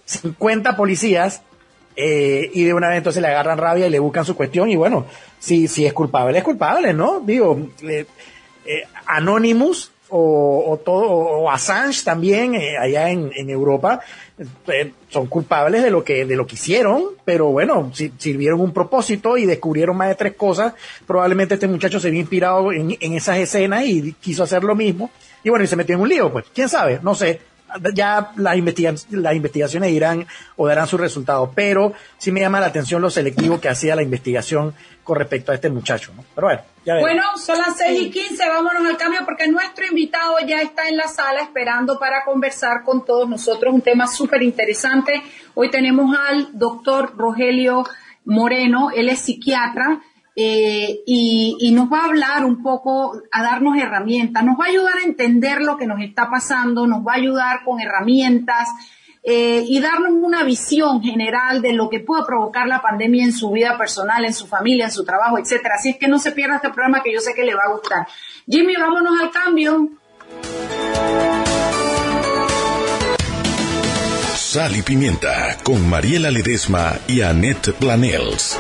50 0.09 0.77
policías 0.77 1.43
eh, 1.95 2.51
y 2.55 2.65
de 2.65 2.75
una 2.75 2.89
vez 2.89 2.99
entonces 2.99 3.21
le 3.21 3.29
agarran 3.29 3.59
rabia 3.59 3.87
y 3.87 3.91
le 3.91 3.99
buscan 3.99 4.25
su 4.25 4.37
cuestión 4.37 4.71
y 4.71 4.77
bueno, 4.77 5.07
si, 5.39 5.69
si 5.69 5.85
es 5.85 5.93
culpable, 5.93 6.39
es 6.39 6.45
culpable, 6.45 6.93
¿no? 6.95 7.21
Digo, 7.21 7.59
eh, 7.83 8.07
eh, 8.65 8.83
Anonymous 9.07 9.93
o, 10.11 10.81
todo, 10.83 11.05
o 11.11 11.51
Assange 11.51 12.03
también 12.03 12.55
allá 12.81 13.11
en, 13.11 13.31
en 13.35 13.51
Europa 13.51 14.01
son 15.11 15.27
culpables 15.27 15.83
de 15.83 15.91
lo 15.91 16.03
que 16.03 16.25
de 16.25 16.35
lo 16.35 16.47
que 16.47 16.55
hicieron, 16.55 17.09
pero 17.27 17.49
bueno, 17.49 17.91
si, 17.93 18.11
sirvieron 18.17 18.63
un 18.63 18.73
propósito 18.73 19.37
y 19.37 19.45
descubrieron 19.45 19.99
más 19.99 20.09
de 20.09 20.15
tres 20.15 20.35
cosas, 20.35 20.73
probablemente 21.07 21.55
este 21.55 21.69
muchacho 21.69 22.01
se 22.01 22.11
vio 22.11 22.21
inspirado 22.21 22.73
en, 22.73 22.97
en 22.99 23.13
esas 23.13 23.37
escenas 23.37 23.85
y 23.85 24.15
quiso 24.15 24.45
hacer 24.45 24.65
lo 24.65 24.75
mismo 24.75 25.11
y 25.45 25.51
bueno, 25.51 25.65
y 25.65 25.69
se 25.69 25.77
metió 25.77 25.95
en 25.95 26.01
un 26.01 26.09
lío, 26.09 26.33
pues, 26.33 26.47
quién 26.55 26.69
sabe, 26.69 27.01
no 27.03 27.15
sé, 27.15 27.41
ya 27.95 28.33
las, 28.37 28.57
las 29.11 29.35
investigaciones 29.35 29.91
irán 29.91 30.27
o 30.57 30.67
darán 30.67 30.87
sus 30.87 31.01
resultados, 31.01 31.51
pero 31.55 31.93
sí 32.17 32.33
me 32.33 32.41
llama 32.41 32.61
la 32.61 32.67
atención 32.67 33.03
lo 33.03 33.11
selectivo 33.11 33.61
que 33.61 33.69
hacía 33.69 33.97
la 33.97 34.03
investigación 34.03 34.75
con 35.05 35.17
respecto 35.17 35.53
a 35.53 35.55
este 35.55 35.71
muchacho, 35.71 36.13
¿no? 36.15 36.23
Pero 36.35 36.47
bueno, 36.49 36.63
ya 36.85 36.99
Bueno, 37.01 37.23
son 37.39 37.57
las 37.59 37.79
6 37.79 38.03
y 38.03 38.11
15, 38.11 38.49
vámonos 38.49 38.87
al 38.87 38.97
cambio 38.99 39.21
porque 39.25 39.49
nuestro 39.49 39.87
invitado 39.87 40.35
ya 40.47 40.61
está 40.61 40.87
en 40.89 40.99
la 40.99 41.09
sala 41.09 41.41
esperando 41.41 41.99
para 41.99 42.25
conversar 42.25 42.85
con 42.85 43.05
todos 43.05 43.29
nosotros 43.29 43.73
un 43.73 43.81
tema 43.81 44.07
súper 44.07 44.43
interesante. 44.43 45.23
Hoy 45.55 45.71
tenemos 45.71 46.15
al 46.15 46.59
doctor 46.59 47.15
Rogelio 47.17 47.85
Moreno, 48.27 48.91
él 48.95 49.09
es 49.09 49.21
psiquiatra, 49.21 50.01
eh, 50.41 51.03
y, 51.05 51.73
nos 51.73 51.93
va 51.93 52.03
a 52.03 52.05
hablar 52.05 52.45
un 52.45 52.63
poco, 52.63 53.21
a 53.33 53.43
darnos 53.43 53.77
herramientas, 53.77 54.45
nos 54.45 54.57
va 54.57 54.67
a 54.67 54.69
ayudar 54.69 54.99
a 54.99 55.03
entender 55.03 55.61
lo 55.63 55.77
que 55.77 55.89
nos 55.89 56.01
está 56.01 56.31
pasando, 56.31 56.87
nos 56.87 57.05
va 57.05 57.15
a 57.15 57.17
ayudar 57.17 57.65
con 57.65 57.81
herramientas 57.81 58.69
eh, 59.25 59.65
y 59.67 59.81
darnos 59.81 60.13
una 60.13 60.45
visión 60.45 61.03
general 61.03 61.61
de 61.61 61.73
lo 61.73 61.91
que 61.91 61.99
puede 61.99 62.25
provocar 62.25 62.69
la 62.69 62.81
pandemia 62.81 63.25
en 63.25 63.33
su 63.33 63.51
vida 63.51 63.77
personal, 63.77 64.25
en 64.25 64.33
su 64.33 64.47
familia, 64.47 64.85
en 64.85 64.93
su 64.93 65.05
trabajo, 65.05 65.39
etcétera. 65.39 65.75
Así 65.77 65.89
es 65.89 65.97
que 65.97 66.07
no 66.07 66.21
se 66.21 66.31
pierda 66.31 66.55
este 66.55 66.71
programa 66.71 67.03
que 67.03 67.13
yo 67.13 67.19
sé 67.19 67.35
que 67.35 67.43
le 67.43 67.57
va 67.57 67.63
a 67.67 67.73
gustar. 67.73 68.07
Jimmy, 68.49 68.77
vámonos 68.77 69.21
al 69.21 69.33
cambio. 69.33 69.89
Sal 74.37 74.77
y 74.77 74.83
Pimienta 74.83 75.57
con 75.65 75.91
Mariela 75.91 76.31
Ledesma 76.31 76.93
y 77.09 77.23
Annette 77.23 77.73
Planels. 77.73 78.57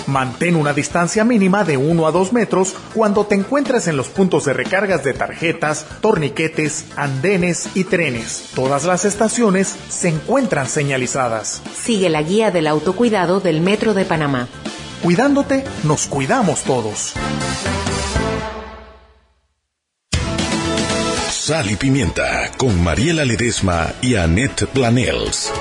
Mantén 0.07 0.55
una 0.55 0.73
distancia 0.73 1.25
mínima 1.25 1.65
de 1.65 1.77
1 1.77 2.07
a 2.07 2.13
2 2.13 2.33
metros 2.33 2.75
cuando 2.95 3.25
te 3.25 3.35
encuentres 3.35 3.89
en 3.89 3.97
los 3.97 4.09
puntos 4.09 4.45
de 4.45 4.53
recargas 4.53 5.03
de 5.03 5.15
tarjetas, 5.15 5.87
torniquetes, 6.01 6.87
andenes 6.97 7.71
y 7.75 7.85
trenes. 7.85 8.51
Todas 8.55 8.85
las 8.85 9.05
estaciones 9.05 9.75
se 9.89 10.11
encuentran 10.11 10.69
señalizadas. 10.69 11.61
Sigue 11.75 12.09
la 12.09 12.23
guía 12.23 12.53
del 12.53 12.69
autocuidado 12.69 13.41
del 13.41 13.61
Metro 13.61 13.93
de 13.93 14.05
Panamá. 14.05 14.47
Cuidándote, 15.03 15.65
nos 15.83 16.07
cuidamos 16.07 16.63
todos. 16.63 17.15
Sal 21.53 21.71
y 21.71 21.77
Pimienta 21.77 22.51
con 22.57 22.83
Mariela 22.83 23.27
Ledesma 23.27 23.93
y 24.01 24.15
Annette 24.15 24.67
Planels. 24.69 25.53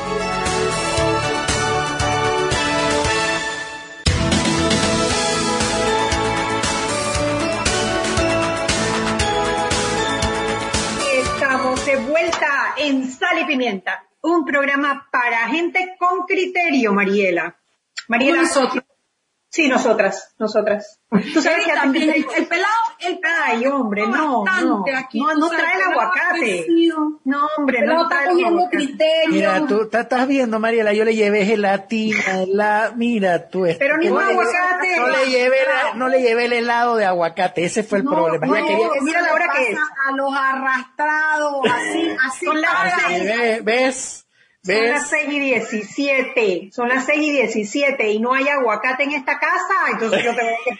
Estamos 11.13 11.85
de 11.85 11.97
vuelta 11.97 12.75
en 12.77 13.11
Sal 13.11 13.39
y 13.41 13.45
Pimienta, 13.45 14.07
un 14.21 14.45
programa 14.45 15.09
para 15.11 15.49
gente 15.49 15.97
con 15.99 16.25
criterio, 16.25 16.93
Mariela. 16.93 17.57
Mariela, 18.07 18.43
nosotros. 18.43 18.85
Sí, 19.51 19.67
nosotras, 19.67 20.33
nosotras. 20.39 21.01
Tú 21.33 21.41
sabes 21.41 21.65
que 21.65 21.73
también 21.73 22.09
el, 22.09 22.47
pelado, 22.47 22.71
el 22.99 23.19
Ay, 23.43 23.65
hombre, 23.65 24.07
no, 24.07 24.45
no, 24.45 24.85
aquí, 24.95 25.19
no, 25.19 25.35
no 25.35 25.49
trae 25.49 25.75
el 25.75 25.91
aguacate. 25.91 26.67
No, 27.25 27.47
hombre, 27.57 27.85
no 27.85 28.07
trae 28.07 28.29
el 28.31 28.45
aguacate. 28.45 28.77
Criterio. 28.77 29.29
Mira, 29.29 29.65
tú 29.67 29.89
estás 29.91 30.25
viendo, 30.29 30.57
Mariela, 30.57 30.93
yo 30.93 31.03
le 31.03 31.15
llevé 31.15 31.43
gelatina, 31.45 32.45
la, 32.47 32.93
mira 32.95 33.49
tú. 33.49 33.65
Pero 33.77 33.97
ni 33.97 34.07
un 34.07 34.21
aguacate. 34.21 34.97
No 34.97 35.09
le 35.09 35.29
llevé, 35.29 35.57
no 35.95 36.07
le 36.07 36.21
llevé 36.21 36.45
el 36.45 36.53
helado 36.53 36.95
de 36.95 37.03
aguacate, 37.03 37.65
ese 37.65 37.83
fue 37.83 37.97
el 37.97 38.05
problema. 38.05 38.47
No, 38.47 38.53
quería, 38.53 38.87
mira 39.01 39.21
la 39.21 39.33
hora 39.33 39.49
que 39.53 39.71
es. 39.71 39.77
A 39.77 40.15
los 40.15 40.33
arrastrados, 40.33 41.65
así, 41.65 42.15
así. 42.25 42.45
Con 42.45 42.61
la, 42.61 43.59
¿Ves? 43.63 44.25
Son 44.63 44.85
las 44.85 45.09
6 45.09 45.27
y 45.29 45.39
17, 45.39 46.69
son 46.71 46.89
las 46.89 47.05
6 47.05 47.19
y 47.19 47.31
17 47.31 48.11
y 48.11 48.19
no 48.19 48.33
hay 48.33 48.47
aguacate 48.47 49.03
en 49.03 49.13
esta 49.13 49.39
casa, 49.39 49.91
entonces 49.91 50.23
yo 50.23 50.35
tengo 50.35 50.51
que 50.63 50.75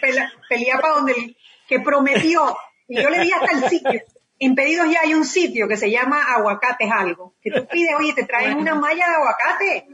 pelear 0.48 0.80
para 0.80 0.94
donde 0.94 1.12
el 1.12 1.36
que 1.66 1.80
prometió. 1.80 2.56
Y 2.86 3.02
yo 3.02 3.10
le 3.10 3.20
di 3.20 3.32
hasta 3.32 3.52
el 3.52 3.68
sitio. 3.68 4.00
En 4.38 4.54
pedidos 4.54 4.90
ya 4.90 5.00
hay 5.02 5.14
un 5.14 5.24
sitio 5.24 5.66
que 5.68 5.76
se 5.76 5.90
llama 5.90 6.22
Aguacates 6.34 6.90
Algo. 6.90 7.34
Que 7.42 7.50
tú 7.50 7.66
pides, 7.66 7.94
oye, 7.98 8.12
te 8.12 8.24
traen 8.24 8.56
una 8.56 8.74
malla 8.74 9.06
de 9.08 9.14
aguacate. 9.14 9.86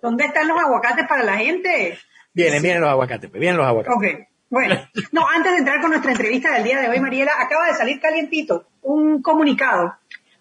¿Dónde 0.00 0.24
están 0.24 0.48
los 0.48 0.58
aguacates 0.58 1.06
para 1.08 1.24
la 1.24 1.36
gente? 1.36 1.98
Vienen, 2.32 2.62
vienen 2.62 2.82
los 2.82 2.90
aguacates, 2.90 3.30
pues, 3.30 3.40
vienen 3.40 3.56
los 3.56 3.66
aguacates. 3.66 3.96
Ok. 3.96 4.28
Bueno, 4.50 4.76
no, 5.12 5.26
antes 5.28 5.52
de 5.52 5.58
entrar 5.58 5.80
con 5.80 5.90
nuestra 5.90 6.12
entrevista 6.12 6.52
del 6.52 6.64
día 6.64 6.80
de 6.80 6.88
hoy, 6.88 7.00
Mariela, 7.00 7.32
acaba 7.38 7.66
de 7.66 7.74
salir 7.74 8.00
calientito 8.00 8.68
un 8.82 9.22
comunicado 9.22 9.96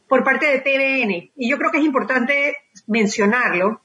por 0.07 0.23
parte 0.23 0.45
de 0.45 0.59
TVN. 0.59 1.31
Y 1.35 1.49
yo 1.49 1.57
creo 1.57 1.71
que 1.71 1.79
es 1.79 1.85
importante 1.85 2.57
mencionarlo. 2.87 3.81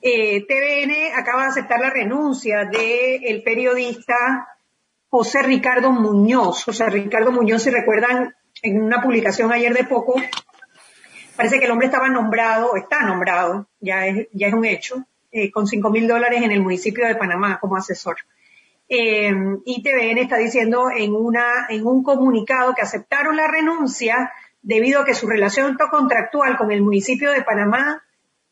Eh, 0.00 0.46
TVN 0.46 1.12
acaba 1.16 1.42
de 1.42 1.48
aceptar 1.48 1.80
la 1.80 1.90
renuncia 1.90 2.64
del 2.64 3.42
periodista 3.42 4.48
José 5.08 5.42
Ricardo 5.42 5.90
Muñoz. 5.90 6.64
José 6.64 6.88
Ricardo 6.90 7.32
Muñoz, 7.32 7.62
si 7.62 7.70
recuerdan, 7.70 8.34
en 8.62 8.82
una 8.82 9.02
publicación 9.02 9.52
ayer 9.52 9.72
de 9.72 9.84
poco, 9.84 10.20
parece 11.36 11.58
que 11.58 11.64
el 11.64 11.70
hombre 11.70 11.86
estaba 11.86 12.08
nombrado, 12.08 12.76
está 12.76 13.02
nombrado, 13.02 13.68
ya 13.80 14.06
es, 14.06 14.28
ya 14.32 14.48
es 14.48 14.54
un 14.54 14.64
hecho, 14.64 15.04
eh, 15.30 15.50
con 15.50 15.66
cinco 15.66 15.90
mil 15.90 16.06
dólares 16.06 16.42
en 16.42 16.50
el 16.50 16.60
municipio 16.60 17.06
de 17.06 17.14
Panamá 17.14 17.58
como 17.60 17.76
asesor. 17.76 18.16
Eh, 18.88 19.32
y 19.66 19.82
TVN 19.82 20.18
está 20.18 20.38
diciendo 20.38 20.90
en 20.90 21.14
una, 21.14 21.66
en 21.68 21.86
un 21.86 22.02
comunicado 22.02 22.74
que 22.74 22.82
aceptaron 22.82 23.36
la 23.36 23.46
renuncia 23.46 24.32
debido 24.62 25.02
a 25.02 25.04
que 25.04 25.14
su 25.14 25.26
relación 25.26 25.76
contractual 25.90 26.56
con 26.56 26.72
el 26.72 26.82
municipio 26.82 27.30
de 27.30 27.42
Panamá 27.42 28.02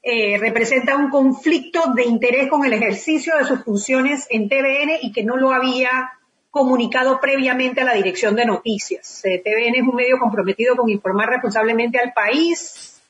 eh, 0.09 0.38
representa 0.38 0.97
un 0.97 1.11
conflicto 1.11 1.92
de 1.92 2.05
interés 2.05 2.49
con 2.49 2.64
el 2.64 2.73
ejercicio 2.73 3.37
de 3.37 3.45
sus 3.45 3.64
funciones 3.64 4.29
en 4.31 4.49
TVN 4.49 4.99
y 5.03 5.11
que 5.11 5.25
no 5.25 5.37
lo 5.37 5.51
había 5.51 6.12
comunicado 6.49 7.19
previamente 7.21 7.81
a 7.81 7.85
la 7.85 7.95
dirección 7.95 8.37
de 8.37 8.47
noticias. 8.47 9.25
Eh, 9.25 9.42
TVN 9.45 9.75
es 9.75 9.83
un 9.83 9.97
medio 9.97 10.21
comprometido 10.21 10.77
con 10.77 10.88
informar 10.90 11.31
responsablemente 11.31 11.99
al 11.99 12.12
país 12.12 13.03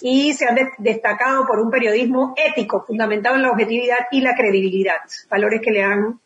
y 0.00 0.32
se 0.34 0.46
han 0.46 0.56
destacado 0.78 1.44
por 1.44 1.58
un 1.58 1.72
periodismo 1.72 2.34
ético 2.36 2.84
fundamentado 2.86 3.34
en 3.34 3.42
la 3.42 3.50
objetividad 3.50 4.06
y 4.12 4.20
la 4.20 4.36
credibilidad, 4.36 4.98
valores 5.28 5.60
que 5.60 5.72
le 5.72 5.82
han 5.82 6.20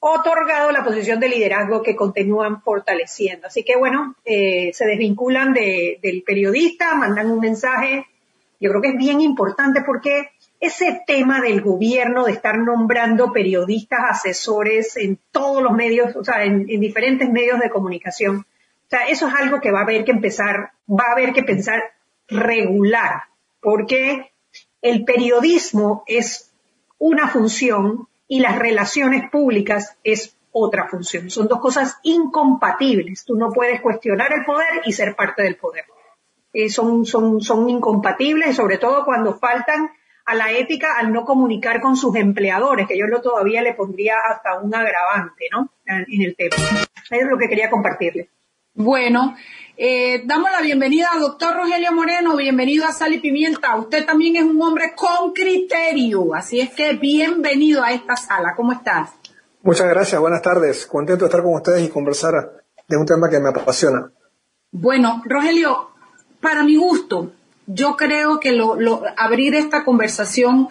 otorgado 0.00 0.70
la 0.70 0.84
posición 0.84 1.18
de 1.18 1.30
liderazgo 1.30 1.82
que 1.82 1.96
continúan 1.96 2.60
fortaleciendo. 2.60 3.46
Así 3.46 3.64
que 3.64 3.76
bueno, 3.76 4.16
eh, 4.26 4.70
se 4.74 4.84
desvinculan 4.84 5.54
del 5.54 6.22
periodista, 6.26 6.94
mandan 6.94 7.30
un 7.30 7.40
mensaje, 7.40 8.04
yo 8.62 8.70
creo 8.70 8.80
que 8.80 8.88
es 8.90 8.96
bien 8.96 9.20
importante 9.20 9.82
porque 9.84 10.30
ese 10.60 11.02
tema 11.06 11.40
del 11.40 11.60
gobierno 11.60 12.24
de 12.24 12.32
estar 12.32 12.56
nombrando 12.56 13.32
periodistas 13.32 14.00
asesores 14.08 14.96
en 14.96 15.18
todos 15.32 15.60
los 15.62 15.72
medios, 15.72 16.14
o 16.14 16.24
sea, 16.24 16.44
en, 16.44 16.66
diferentes 16.66 17.28
medios 17.28 17.58
de 17.58 17.68
comunicación, 17.68 18.46
sea, 18.88 19.08
eso 19.08 19.26
es 19.26 19.34
algo 19.34 19.60
que 19.60 19.72
va 19.72 19.80
a 19.80 19.82
haber 19.82 20.04
que 20.04 20.12
empezar, 20.12 20.72
va 20.88 21.04
a 21.08 21.12
haber 21.12 21.32
que 21.32 21.42
pensar 21.42 21.82
regular, 22.28 23.24
porque 23.60 24.30
el 24.80 25.04
periodismo 25.04 26.04
es 26.06 26.52
una 26.98 27.28
función 27.28 28.06
y 28.28 28.40
las 28.40 28.58
relaciones 28.58 29.28
públicas 29.30 29.96
es 30.04 30.36
otra 30.52 30.88
función. 30.88 31.30
Son 31.30 31.48
dos 31.48 31.60
cosas 31.60 31.98
incompatibles. 32.02 33.24
Tú 33.24 33.34
no 33.34 33.50
puedes 33.50 33.80
cuestionar 33.80 34.32
el 34.32 34.44
poder 34.44 34.82
y 34.84 34.92
ser 34.92 35.16
parte 35.16 35.42
del 35.42 35.56
poder. 35.56 35.84
Eh, 36.52 36.68
son, 36.68 37.06
son, 37.06 37.40
son 37.40 37.68
incompatibles, 37.68 38.56
sobre 38.56 38.78
todo 38.78 39.04
cuando 39.04 39.38
faltan 39.38 39.90
a 40.24 40.34
la 40.34 40.52
ética 40.52 40.98
al 40.98 41.12
no 41.12 41.24
comunicar 41.24 41.80
con 41.80 41.96
sus 41.96 42.14
empleadores, 42.16 42.86
que 42.86 42.98
yo 42.98 43.06
lo 43.06 43.20
todavía 43.20 43.62
le 43.62 43.74
pondría 43.74 44.14
hasta 44.30 44.58
un 44.60 44.74
agravante, 44.74 45.46
¿no? 45.50 45.70
En 45.86 46.22
el 46.22 46.36
tema. 46.36 46.56
Eso 46.56 46.86
es 47.10 47.26
lo 47.26 47.38
que 47.38 47.48
quería 47.48 47.70
compartirle. 47.70 48.28
Bueno, 48.74 49.36
eh, 49.76 50.22
damos 50.24 50.50
la 50.50 50.62
bienvenida 50.62 51.08
al 51.12 51.20
doctor 51.20 51.54
Rogelio 51.56 51.92
Moreno, 51.92 52.36
bienvenido 52.36 52.86
a 52.86 52.92
Sal 52.92 53.12
y 53.12 53.20
Pimienta. 53.20 53.76
Usted 53.76 54.06
también 54.06 54.36
es 54.36 54.44
un 54.44 54.62
hombre 54.62 54.94
con 54.94 55.32
criterio, 55.32 56.34
así 56.34 56.60
es 56.60 56.70
que 56.70 56.94
bienvenido 56.94 57.82
a 57.82 57.92
esta 57.92 58.16
sala. 58.16 58.54
¿Cómo 58.56 58.72
estás? 58.72 59.10
Muchas 59.62 59.88
gracias, 59.88 60.18
buenas 60.18 60.40
tardes. 60.40 60.86
Contento 60.86 61.24
de 61.24 61.28
estar 61.28 61.42
con 61.42 61.54
ustedes 61.54 61.82
y 61.82 61.90
conversar 61.90 62.64
de 62.88 62.96
un 62.96 63.04
tema 63.04 63.28
que 63.28 63.40
me 63.40 63.50
apasiona. 63.50 64.10
Bueno, 64.70 65.22
Rogelio, 65.26 65.91
para 66.42 66.62
mi 66.64 66.76
gusto, 66.76 67.32
yo 67.66 67.96
creo 67.96 68.38
que 68.40 68.60
abrir 69.16 69.54
esta 69.54 69.84
conversación 69.84 70.68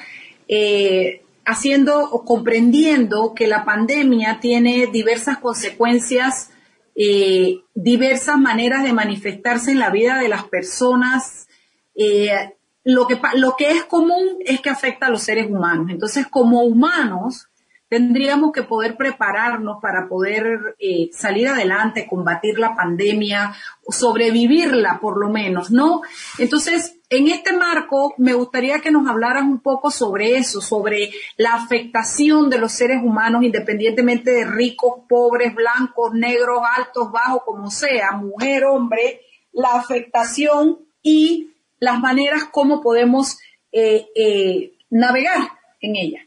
eh, 0.47 1.23
haciendo 1.45 1.97
o 1.97 2.23
comprendiendo 2.23 3.33
que 3.33 3.47
la 3.47 3.65
pandemia 3.65 4.39
tiene 4.39 4.87
diversas 4.87 5.39
consecuencias 5.39 6.51
eh, 6.93 7.61
diversas 7.73 8.37
maneras 8.37 8.83
de 8.83 8.93
manifestarse 8.93 9.71
en 9.71 9.79
la 9.79 9.89
vida 9.89 10.19
de 10.19 10.27
las 10.27 10.43
personas. 10.43 11.47
Eh, 11.95 12.31
lo 12.83 13.07
que 13.07 13.71
es 13.71 13.83
común 13.85 14.37
es 14.45 14.59
que 14.61 14.69
afecta 14.69 15.05
a 15.05 15.09
los 15.09 15.23
seres 15.23 15.49
humanos. 15.49 15.87
Entonces, 15.89 16.27
como 16.27 16.63
humanos, 16.63 17.47
tendríamos 17.91 18.53
que 18.53 18.63
poder 18.63 18.95
prepararnos 18.95 19.81
para 19.81 20.07
poder 20.07 20.77
eh, 20.79 21.09
salir 21.11 21.49
adelante, 21.49 22.07
combatir 22.09 22.57
la 22.57 22.73
pandemia, 22.73 23.53
sobrevivirla 23.85 24.99
por 25.01 25.19
lo 25.19 25.29
menos, 25.29 25.71
¿no? 25.71 26.01
Entonces, 26.37 26.95
en 27.09 27.27
este 27.27 27.51
marco, 27.51 28.13
me 28.17 28.33
gustaría 28.33 28.79
que 28.79 28.91
nos 28.91 29.09
hablaras 29.09 29.43
un 29.43 29.59
poco 29.59 29.91
sobre 29.91 30.37
eso, 30.37 30.61
sobre 30.61 31.11
la 31.35 31.55
afectación 31.55 32.49
de 32.49 32.59
los 32.59 32.71
seres 32.71 33.03
humanos, 33.03 33.43
independientemente 33.43 34.31
de 34.31 34.45
ricos, 34.45 35.01
pobres, 35.09 35.53
blancos, 35.53 36.13
negros, 36.13 36.61
altos, 36.77 37.11
bajos, 37.11 37.41
como 37.45 37.69
sea, 37.69 38.13
mujer, 38.13 38.63
hombre, 38.63 39.19
la 39.51 39.73
afectación 39.73 40.79
y 41.03 41.49
las 41.79 41.99
maneras 41.99 42.45
como 42.45 42.79
podemos 42.79 43.37
eh, 43.73 44.07
eh, 44.15 44.77
navegar 44.89 45.41
en 45.81 45.97
ella. 45.97 46.25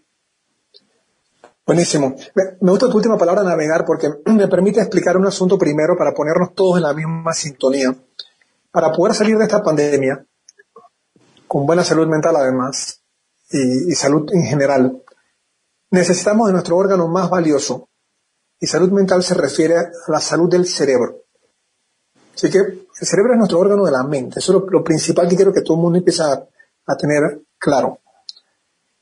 Buenísimo. 1.67 2.15
Me 2.61 2.71
gusta 2.71 2.91
tu 2.91 2.97
última 2.99 3.17
palabra, 3.17 3.43
navegar, 3.43 3.87
porque 3.87 4.11
me 4.27 4.49
permite 4.49 4.81
explicar 4.81 5.17
un 5.17 5.27
asunto 5.27 5.57
primero 5.57 5.97
para 5.97 6.13
ponernos 6.13 6.55
todos 6.55 6.77
en 6.77 6.83
la 6.83 6.93
misma 6.93 7.33
sintonía. 7.33 7.95
Para 8.71 8.93
poder 8.93 9.15
salir 9.15 9.39
de 9.39 9.45
esta 9.45 9.63
pandemia, 9.63 10.27
con 11.47 11.65
buena 11.65 11.83
salud 11.85 12.07
mental 12.07 12.37
además, 12.37 13.01
y, 13.51 13.95
salud 13.95 14.29
en 14.33 14.43
general, 14.43 15.03
necesitamos 15.91 16.49
de 16.49 16.53
nuestro 16.53 16.77
órgano 16.77 17.09
más 17.09 17.31
valioso. 17.31 17.89
Y 18.61 18.67
salud 18.67 18.91
mental 18.91 19.23
se 19.23 19.35
refiere 19.35 19.77
a 19.77 19.91
la 20.09 20.21
salud 20.21 20.51
del 20.51 20.67
cerebro. 20.67 21.23
Así 22.35 22.51
que 22.51 22.59
el 22.59 23.07
cerebro 23.07 23.33
es 23.33 23.39
nuestro 23.39 23.59
órgano 23.59 23.85
de 23.85 23.93
la 23.93 24.03
mente. 24.03 24.41
Eso 24.41 24.57
es 24.59 24.73
lo, 24.73 24.83
principal 24.83 25.29
que 25.29 25.37
quiero 25.37 25.53
que 25.53 25.63
todo 25.63 25.77
el 25.77 25.83
mundo 25.83 25.99
empiece 25.99 26.23
a 26.23 26.97
tener 26.97 27.43
claro. 27.59 28.01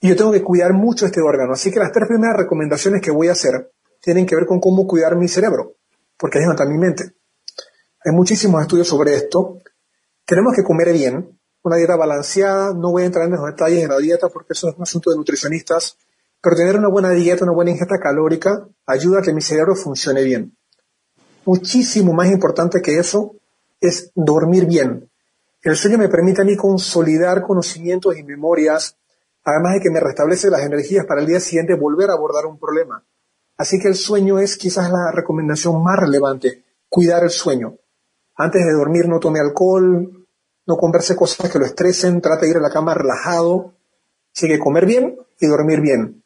Y 0.03 0.09
yo 0.09 0.17
tengo 0.17 0.33
que 0.33 0.43
cuidar 0.43 0.73
mucho 0.73 1.07
este 1.07 1.21
órgano. 1.21 1.53
Así 1.53 1.71
que 1.71 1.79
las 1.79 1.93
tres 1.93 2.09
primeras 2.09 2.37
recomendaciones 2.37 3.01
que 3.01 3.13
voy 3.13 3.29
a 3.29 3.33
hacer 3.33 3.71
tienen 4.01 4.27
que 4.27 4.35
ver 4.35 4.47
con 4.47 4.61
cómo 4.61 4.85
cuidar 4.85 5.15
mi 5.15 5.29
cerebro, 5.29 5.77
porque 6.19 6.39
ahí 6.39 6.45
está 6.51 6.67
mi 6.67 6.77
mente. 6.77 7.15
Hay 8.05 8.11
muchísimos 8.13 8.61
estudios 8.61 8.89
sobre 8.89 9.15
esto. 9.15 9.59
Tenemos 10.27 10.55
que 10.57 10.65
comer 10.65 10.93
bien, 10.93 11.39
una 11.63 11.77
dieta 11.77 11.95
balanceada. 11.95 12.75
No 12.75 12.91
voy 12.91 13.05
a 13.05 13.07
entrar 13.07 13.27
en 13.27 13.33
los 13.33 13.47
detalles 13.47 13.83
de 13.83 13.89
la 13.89 13.99
dieta 13.99 14.29
porque 14.29 14.55
eso 14.55 14.71
es 14.71 14.77
un 14.77 14.83
asunto 14.83 15.11
de 15.11 15.17
nutricionistas. 15.17 15.97
Pero 16.41 16.57
tener 16.57 16.77
una 16.77 16.89
buena 16.89 17.11
dieta, 17.11 17.45
una 17.45 17.55
buena 17.55 17.71
ingesta 17.71 18.01
calórica, 18.01 18.67
ayuda 18.87 19.21
a 19.21 19.23
que 19.23 19.33
mi 19.33 19.41
cerebro 19.41 19.77
funcione 19.77 20.25
bien. 20.25 20.57
Muchísimo 21.45 22.13
más 22.13 22.29
importante 22.29 22.83
que 22.83 22.99
eso 22.99 23.37
es 23.81 24.11
dormir 24.17 24.67
bien. 24.67 25.09
El 25.63 25.77
sueño 25.77 25.97
me 25.97 26.09
permite 26.09 26.43
a 26.43 26.45
mí 26.45 26.57
consolidar 26.57 27.43
conocimientos 27.43 28.19
y 28.19 28.25
memorias 28.25 28.97
además 29.45 29.75
de 29.75 29.81
que 29.81 29.91
me 29.91 30.01
restablece 30.01 30.51
las 30.51 30.63
energías 30.63 31.07
para 31.07 31.21
el 31.21 31.27
día 31.27 31.41
siguiente 31.41 31.75
volver 31.75 32.11
a 32.11 32.15
abordar 32.15 32.47
un 32.47 32.59
problema. 32.59 33.05
Así 33.57 33.79
que 33.79 33.89
el 33.89 33.95
sueño 33.95 34.39
es 34.39 34.57
quizás 34.57 34.91
la 34.91 35.11
recomendación 35.13 35.83
más 35.83 35.99
relevante, 35.99 36.65
cuidar 36.89 37.23
el 37.23 37.31
sueño. 37.31 37.77
Antes 38.37 38.65
de 38.65 38.73
dormir 38.73 39.09
no 39.09 39.21
tome 39.21 39.41
alcohol, 39.41 40.27
no 40.67 40.77
converse 40.77 41.17
cosas 41.17 41.51
que 41.51 41.59
lo 41.59 41.67
estresen, 41.67 42.21
trate 42.21 42.47
de 42.47 42.53
ir 42.53 42.57
a 42.57 42.61
la 42.61 42.71
cama 42.71 42.95
relajado, 42.95 43.75
sigue 44.33 44.59
comer 44.59 44.87
bien 44.87 45.19
y 45.39 45.47
dormir 45.47 45.81
bien. 45.81 46.25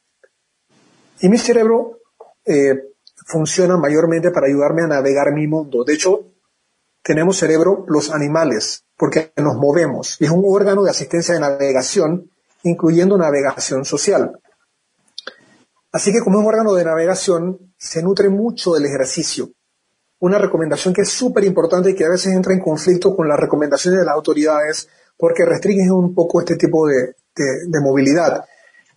Y 1.21 1.29
mi 1.29 1.39
cerebro 1.39 1.99
eh, 2.45 2.93
funciona 3.27 3.77
mayormente 3.77 4.31
para 4.31 4.47
ayudarme 4.47 4.83
a 4.83 4.87
navegar 4.89 5.33
mi 5.33 5.47
mundo. 5.47 5.85
De 5.85 5.95
hecho, 5.95 6.27
tenemos 7.03 7.39
cerebro 7.39 7.85
los 7.89 8.11
animales, 8.11 8.85
porque 8.97 9.33
nos 9.37 9.57
movemos. 9.57 10.21
Y 10.21 10.25
es 10.25 10.31
un 10.31 10.45
órgano 10.47 10.85
de 10.85 10.91
asistencia 10.91 11.35
de 11.35 11.41
navegación 11.41 12.31
incluyendo 12.67 13.17
navegación 13.17 13.85
social. 13.85 14.39
Así 15.93 16.13
que 16.13 16.21
como 16.21 16.39
un 16.39 16.47
órgano 16.47 16.75
de 16.75 16.85
navegación 16.85 17.73
se 17.79 18.03
nutre 18.03 18.29
mucho 18.29 18.75
del 18.75 18.85
ejercicio. 18.85 19.51
Una 20.19 20.39
recomendación 20.39 20.93
que 20.93 21.03
es 21.03 21.09
súper 21.09 21.45
importante 21.45 21.91
y 21.91 21.95
que 21.95 22.05
a 22.05 22.11
veces 22.11 22.33
entra 22.33 22.53
en 22.53 22.61
conflicto 22.61 23.15
con 23.15 23.29
las 23.29 23.39
recomendaciones 23.39 24.01
de 24.01 24.07
las 24.07 24.15
autoridades 24.15 24.89
porque 25.17 25.45
restringen 25.45 25.91
un 25.91 26.15
poco 26.15 26.41
este 26.41 26.57
tipo 26.57 26.87
de, 26.87 27.15
movilidad. 27.83 28.45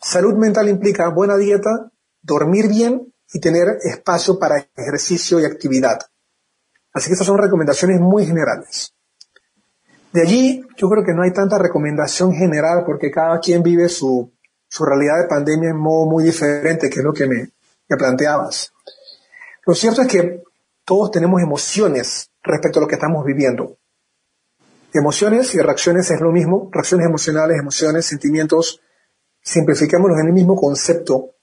Salud 0.01 0.36
mental 0.36 0.69
implica 0.69 1.10
buena 1.10 1.38
dieta, 1.38 1.91
dormir 2.21 2.67
bien 2.67 3.13
y 3.32 3.39
tener 3.39 3.79
espacio 3.82 4.39
para 4.39 4.67
ejercicio 4.75 5.39
y 5.39 5.45
actividad. 5.45 5.99
Así 6.93 7.08
que 7.08 7.13
estas 7.13 7.27
son 7.27 7.38
recomendaciones 7.38 7.99
muy 7.99 8.25
generales. 8.25 8.93
De 10.11 10.21
allí 10.21 10.65
yo 10.75 10.89
creo 10.89 11.03
que 11.03 11.13
no 11.13 11.21
hay 11.21 11.31
tanta 11.31 11.59
recomendación 11.59 12.33
general 12.33 12.83
porque 12.85 13.11
cada 13.11 13.39
quien 13.39 13.61
vive 13.61 13.89
su, 13.89 14.31
realidad 14.79 15.21
de 15.21 15.27
pandemia 15.27 15.69
en 15.69 15.77
modo 15.77 16.09
muy 16.09 16.23
diferente, 16.23 16.89
que 16.89 16.99
es 16.99 17.05
lo 17.05 17.13
que 17.13 17.27
me, 17.27 17.49
planteabas. 17.87 18.71
Lo 19.65 19.73
cierto 19.75 20.01
es 20.01 20.07
que 20.07 20.43
todos 20.85 21.11
tenemos 21.11 21.41
emociones 21.41 22.31
respecto 22.41 22.79
a 22.79 22.81
lo 22.83 22.87
que 22.87 22.95
estamos 22.95 23.23
viviendo. 23.25 23.77
Emociones 24.93 25.53
y 25.53 25.59
reacciones 25.59 26.09
es 26.09 26.19
lo 26.21 26.31
mismo, 26.31 26.69
reacciones 26.71 27.05
emocionales, 27.05 27.59
emociones, 27.59 28.05
sentimientos, 28.05 28.81
simplifiquémoslos 29.41 30.19
en 30.19 30.27
el 30.27 30.33
mismo 30.33 30.55
concepto. 30.55 31.35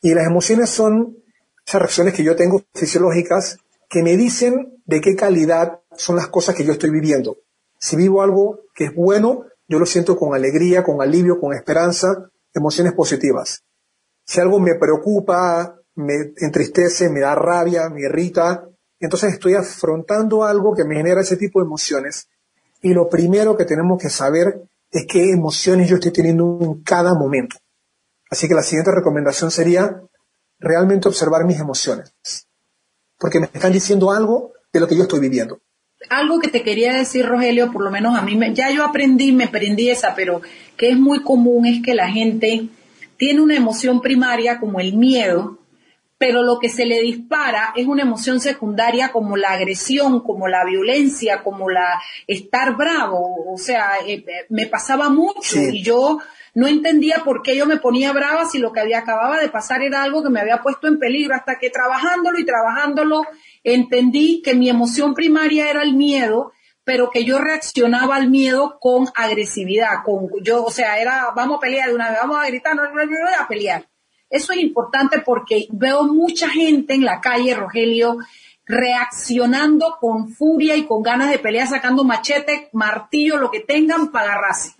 Y 0.00 0.14
las 0.14 0.26
emociones 0.26 0.70
son 0.70 1.18
esas 1.66 1.80
reacciones 1.82 2.14
que 2.14 2.24
yo 2.24 2.36
tengo 2.36 2.62
fisiológicas 2.74 3.58
que 3.88 4.02
me 4.02 4.16
dicen 4.16 4.80
de 4.86 5.00
qué 5.00 5.14
calidad 5.14 5.80
son 5.96 6.16
las 6.16 6.28
cosas 6.28 6.54
que 6.54 6.64
yo 6.64 6.72
estoy 6.72 6.90
viviendo. 6.90 7.36
Si 7.78 7.96
vivo 7.96 8.22
algo 8.22 8.60
que 8.74 8.86
es 8.86 8.94
bueno, 8.94 9.44
yo 9.68 9.78
lo 9.78 9.86
siento 9.86 10.16
con 10.16 10.34
alegría, 10.34 10.82
con 10.82 11.02
alivio, 11.02 11.40
con 11.40 11.54
esperanza, 11.54 12.30
emociones 12.54 12.92
positivas. 12.94 13.62
Si 14.24 14.40
algo 14.40 14.58
me 14.60 14.74
preocupa, 14.76 15.76
me 15.96 16.32
entristece, 16.36 17.10
me 17.10 17.20
da 17.20 17.34
rabia, 17.34 17.88
me 17.88 18.02
irrita, 18.02 18.68
entonces 18.98 19.34
estoy 19.34 19.54
afrontando 19.54 20.44
algo 20.44 20.74
que 20.74 20.84
me 20.84 20.96
genera 20.96 21.20
ese 21.20 21.36
tipo 21.36 21.60
de 21.60 21.66
emociones. 21.66 22.28
Y 22.80 22.94
lo 22.94 23.08
primero 23.08 23.56
que 23.56 23.64
tenemos 23.64 24.00
que 24.00 24.10
saber 24.10 24.62
es 24.90 25.06
qué 25.06 25.30
emociones 25.30 25.88
yo 25.88 25.96
estoy 25.96 26.12
teniendo 26.12 26.58
en 26.60 26.82
cada 26.82 27.14
momento. 27.14 27.56
Así 28.30 28.48
que 28.48 28.54
la 28.54 28.62
siguiente 28.62 28.92
recomendación 28.92 29.50
sería 29.50 30.00
realmente 30.58 31.08
observar 31.08 31.44
mis 31.44 31.60
emociones. 31.60 32.14
Porque 33.18 33.40
me 33.40 33.46
están 33.52 33.72
diciendo 33.72 34.10
algo 34.10 34.52
de 34.72 34.80
lo 34.80 34.88
que 34.88 34.96
yo 34.96 35.02
estoy 35.02 35.20
viviendo 35.20 35.60
algo 36.10 36.38
que 36.38 36.48
te 36.48 36.62
quería 36.62 36.92
decir, 36.94 37.26
Rogelio, 37.26 37.72
por 37.72 37.82
lo 37.82 37.90
menos 37.90 38.16
a 38.16 38.22
mí, 38.22 38.36
me, 38.36 38.54
ya 38.54 38.70
yo 38.70 38.84
aprendí, 38.84 39.32
me 39.32 39.44
aprendí 39.44 39.90
esa, 39.90 40.14
pero 40.14 40.42
que 40.76 40.90
es 40.90 40.98
muy 40.98 41.22
común 41.22 41.66
es 41.66 41.82
que 41.82 41.94
la 41.94 42.08
gente 42.08 42.68
tiene 43.16 43.40
una 43.40 43.56
emoción 43.56 44.00
primaria 44.00 44.58
como 44.58 44.80
el 44.80 44.94
miedo, 44.94 45.58
pero 46.18 46.42
lo 46.42 46.58
que 46.58 46.68
se 46.68 46.86
le 46.86 47.00
dispara 47.02 47.72
es 47.76 47.86
una 47.86 48.02
emoción 48.02 48.40
secundaria 48.40 49.12
como 49.12 49.36
la 49.36 49.50
agresión, 49.50 50.20
como 50.20 50.48
la 50.48 50.64
violencia, 50.64 51.42
como 51.42 51.68
la 51.68 52.00
estar 52.26 52.74
bravo. 52.76 53.52
O 53.52 53.58
sea, 53.58 53.98
eh, 54.06 54.24
eh, 54.26 54.46
me 54.48 54.66
pasaba 54.66 55.10
mucho 55.10 55.58
y 55.60 55.82
yo 55.82 56.18
no 56.54 56.66
entendía 56.66 57.22
por 57.22 57.42
qué 57.42 57.54
yo 57.54 57.66
me 57.66 57.76
ponía 57.76 58.14
brava 58.14 58.46
si 58.46 58.58
lo 58.58 58.72
que 58.72 58.80
había 58.80 59.00
acababa 59.00 59.38
de 59.38 59.50
pasar 59.50 59.82
era 59.82 60.02
algo 60.02 60.22
que 60.22 60.30
me 60.30 60.40
había 60.40 60.62
puesto 60.62 60.88
en 60.88 60.98
peligro, 60.98 61.34
hasta 61.34 61.58
que 61.58 61.68
trabajándolo 61.68 62.38
y 62.38 62.46
trabajándolo 62.46 63.26
entendí 63.66 64.42
que 64.42 64.54
mi 64.54 64.70
emoción 64.70 65.12
primaria 65.12 65.68
era 65.68 65.82
el 65.82 65.94
miedo, 65.94 66.52
pero 66.84 67.10
que 67.10 67.24
yo 67.24 67.38
reaccionaba 67.38 68.14
al 68.14 68.30
miedo 68.30 68.78
con 68.80 69.08
agresividad, 69.16 70.04
con 70.04 70.28
yo, 70.42 70.64
o 70.64 70.70
sea, 70.70 71.00
era 71.00 71.32
vamos 71.34 71.56
a 71.56 71.60
pelear 71.60 71.88
de 71.88 71.96
una 71.96 72.10
vez, 72.10 72.18
vamos 72.22 72.38
a 72.38 72.46
gritar, 72.46 72.78
a 72.78 73.48
pelear. 73.48 73.84
Eso 74.30 74.52
es 74.52 74.60
importante 74.60 75.20
porque 75.20 75.66
veo 75.72 76.04
mucha 76.04 76.48
gente 76.48 76.94
en 76.94 77.04
la 77.04 77.20
calle, 77.20 77.56
Rogelio, 77.56 78.18
reaccionando 78.66 79.96
con 80.00 80.28
furia 80.28 80.76
y 80.76 80.86
con 80.86 81.02
ganas 81.02 81.30
de 81.30 81.40
pelear, 81.40 81.66
sacando 81.66 82.04
machete, 82.04 82.68
martillo, 82.72 83.36
lo 83.36 83.50
que 83.50 83.60
tengan 83.60 84.12
para 84.12 84.32
agarrarse. 84.32 84.76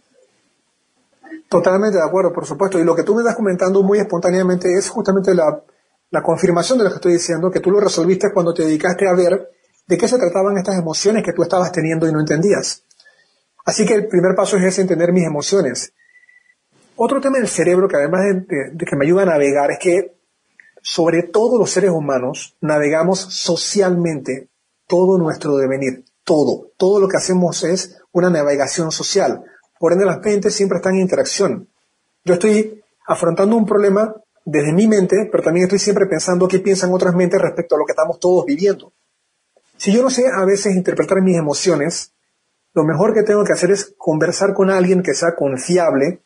Totalmente 1.48 1.98
de 1.98 2.04
acuerdo, 2.04 2.32
por 2.32 2.46
supuesto. 2.46 2.78
Y 2.78 2.84
lo 2.84 2.94
que 2.94 3.02
tú 3.02 3.16
me 3.16 3.22
estás 3.22 3.34
comentando 3.34 3.82
muy 3.82 3.98
espontáneamente 3.98 4.72
es 4.78 4.88
justamente 4.88 5.34
la, 5.34 5.60
la 6.10 6.22
confirmación 6.22 6.78
de 6.78 6.84
lo 6.84 6.90
que 6.90 6.96
estoy 6.96 7.12
diciendo, 7.14 7.50
que 7.50 7.60
tú 7.60 7.70
lo 7.70 7.80
resolviste 7.80 8.32
cuando 8.32 8.54
te 8.54 8.64
dedicaste 8.64 9.08
a 9.08 9.14
ver 9.14 9.50
de 9.86 9.98
qué 9.98 10.08
se 10.08 10.18
trataban 10.18 10.56
estas 10.58 10.78
emociones 10.78 11.24
que 11.24 11.32
tú 11.32 11.42
estabas 11.42 11.72
teniendo 11.72 12.08
y 12.08 12.12
no 12.12 12.20
entendías. 12.20 12.84
Así 13.64 13.84
que 13.84 13.94
el 13.94 14.06
primer 14.06 14.34
paso 14.34 14.56
es 14.56 14.78
entender 14.78 15.12
mis 15.12 15.26
emociones. 15.26 15.92
Otro 16.96 17.20
tema 17.20 17.38
del 17.38 17.48
cerebro 17.48 17.88
que 17.88 17.96
además 17.96 18.22
de, 18.46 18.86
que 18.86 18.96
me 18.96 19.04
ayuda 19.04 19.22
a 19.22 19.26
navegar 19.26 19.70
es 19.70 19.78
que 19.78 20.16
sobre 20.80 21.24
todo 21.24 21.58
los 21.58 21.70
seres 21.70 21.90
humanos 21.90 22.56
navegamos 22.60 23.18
socialmente 23.18 24.48
todo 24.86 25.18
nuestro 25.18 25.56
devenir, 25.56 26.04
todo. 26.24 26.70
Todo 26.76 27.00
lo 27.00 27.08
que 27.08 27.16
hacemos 27.16 27.64
es 27.64 28.00
una 28.12 28.30
navegación 28.30 28.92
social. 28.92 29.42
Por 29.78 29.92
ende, 29.92 30.06
las 30.06 30.20
mentes 30.20 30.54
siempre 30.54 30.76
están 30.76 30.94
en 30.94 31.02
interacción. 31.02 31.68
Yo 32.24 32.34
estoy 32.34 32.82
afrontando 33.06 33.56
un 33.56 33.66
problema 33.66 34.14
desde 34.46 34.72
mi 34.72 34.86
mente, 34.86 35.28
pero 35.30 35.42
también 35.42 35.64
estoy 35.64 35.80
siempre 35.80 36.06
pensando 36.06 36.46
qué 36.46 36.60
piensan 36.60 36.92
otras 36.94 37.14
mentes 37.14 37.40
respecto 37.40 37.74
a 37.74 37.78
lo 37.78 37.84
que 37.84 37.92
estamos 37.92 38.20
todos 38.20 38.46
viviendo. 38.46 38.92
Si 39.76 39.92
yo 39.92 40.02
no 40.02 40.08
sé 40.08 40.28
a 40.28 40.44
veces 40.44 40.76
interpretar 40.76 41.20
mis 41.20 41.36
emociones, 41.36 42.12
lo 42.72 42.84
mejor 42.84 43.12
que 43.12 43.24
tengo 43.24 43.42
que 43.44 43.52
hacer 43.52 43.72
es 43.72 43.94
conversar 43.98 44.54
con 44.54 44.70
alguien 44.70 45.02
que 45.02 45.14
sea 45.14 45.34
confiable, 45.34 46.22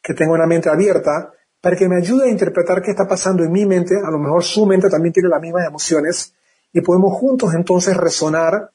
que 0.00 0.14
tenga 0.14 0.32
una 0.32 0.46
mente 0.46 0.70
abierta, 0.70 1.32
para 1.60 1.76
que 1.76 1.88
me 1.88 1.96
ayude 1.96 2.26
a 2.26 2.30
interpretar 2.30 2.80
qué 2.80 2.92
está 2.92 3.08
pasando 3.08 3.42
en 3.42 3.50
mi 3.50 3.66
mente, 3.66 3.96
a 3.96 4.10
lo 4.10 4.18
mejor 4.18 4.44
su 4.44 4.66
mente 4.66 4.88
también 4.88 5.12
tiene 5.12 5.28
las 5.28 5.40
mismas 5.40 5.66
emociones, 5.66 6.32
y 6.72 6.80
podemos 6.80 7.18
juntos 7.18 7.54
entonces 7.54 7.96
resonar, 7.96 8.70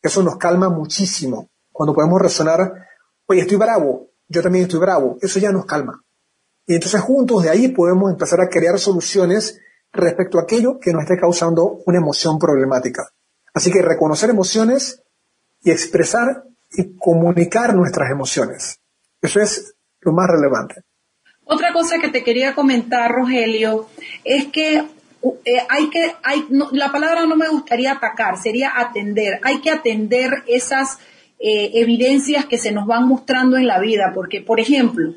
eso 0.00 0.22
nos 0.22 0.38
calma 0.38 0.70
muchísimo. 0.70 1.50
Cuando 1.70 1.94
podemos 1.94 2.20
resonar, 2.22 2.86
oye, 3.26 3.42
estoy 3.42 3.58
bravo, 3.58 4.08
yo 4.26 4.42
también 4.42 4.64
estoy 4.64 4.80
bravo, 4.80 5.18
eso 5.20 5.38
ya 5.38 5.52
nos 5.52 5.66
calma. 5.66 6.02
Y 6.68 6.74
entonces 6.74 7.00
juntos 7.00 7.42
de 7.42 7.50
ahí 7.50 7.68
podemos 7.68 8.10
empezar 8.10 8.42
a 8.42 8.48
crear 8.48 8.78
soluciones 8.78 9.58
respecto 9.90 10.38
a 10.38 10.42
aquello 10.42 10.78
que 10.78 10.92
nos 10.92 11.02
esté 11.02 11.16
causando 11.16 11.80
una 11.86 11.96
emoción 11.96 12.38
problemática. 12.38 13.08
Así 13.54 13.72
que 13.72 13.80
reconocer 13.80 14.28
emociones 14.28 15.02
y 15.62 15.70
expresar 15.70 16.44
y 16.70 16.94
comunicar 16.96 17.74
nuestras 17.74 18.10
emociones. 18.10 18.80
Eso 19.22 19.40
es 19.40 19.74
lo 20.00 20.12
más 20.12 20.28
relevante. 20.28 20.82
Otra 21.44 21.72
cosa 21.72 21.98
que 21.98 22.10
te 22.10 22.22
quería 22.22 22.54
comentar, 22.54 23.10
Rogelio, 23.10 23.88
es 24.22 24.48
que 24.48 24.84
eh, 25.46 25.58
hay 25.70 25.88
que, 25.88 26.12
la 26.72 26.92
palabra 26.92 27.24
no 27.24 27.34
me 27.34 27.48
gustaría 27.48 27.92
atacar, 27.92 28.36
sería 28.36 28.78
atender. 28.78 29.40
Hay 29.42 29.62
que 29.62 29.70
atender 29.70 30.44
esas 30.46 30.98
eh, 31.38 31.70
evidencias 31.72 32.44
que 32.44 32.58
se 32.58 32.72
nos 32.72 32.86
van 32.86 33.08
mostrando 33.08 33.56
en 33.56 33.66
la 33.66 33.80
vida, 33.80 34.12
porque, 34.14 34.42
por 34.42 34.60
ejemplo, 34.60 35.14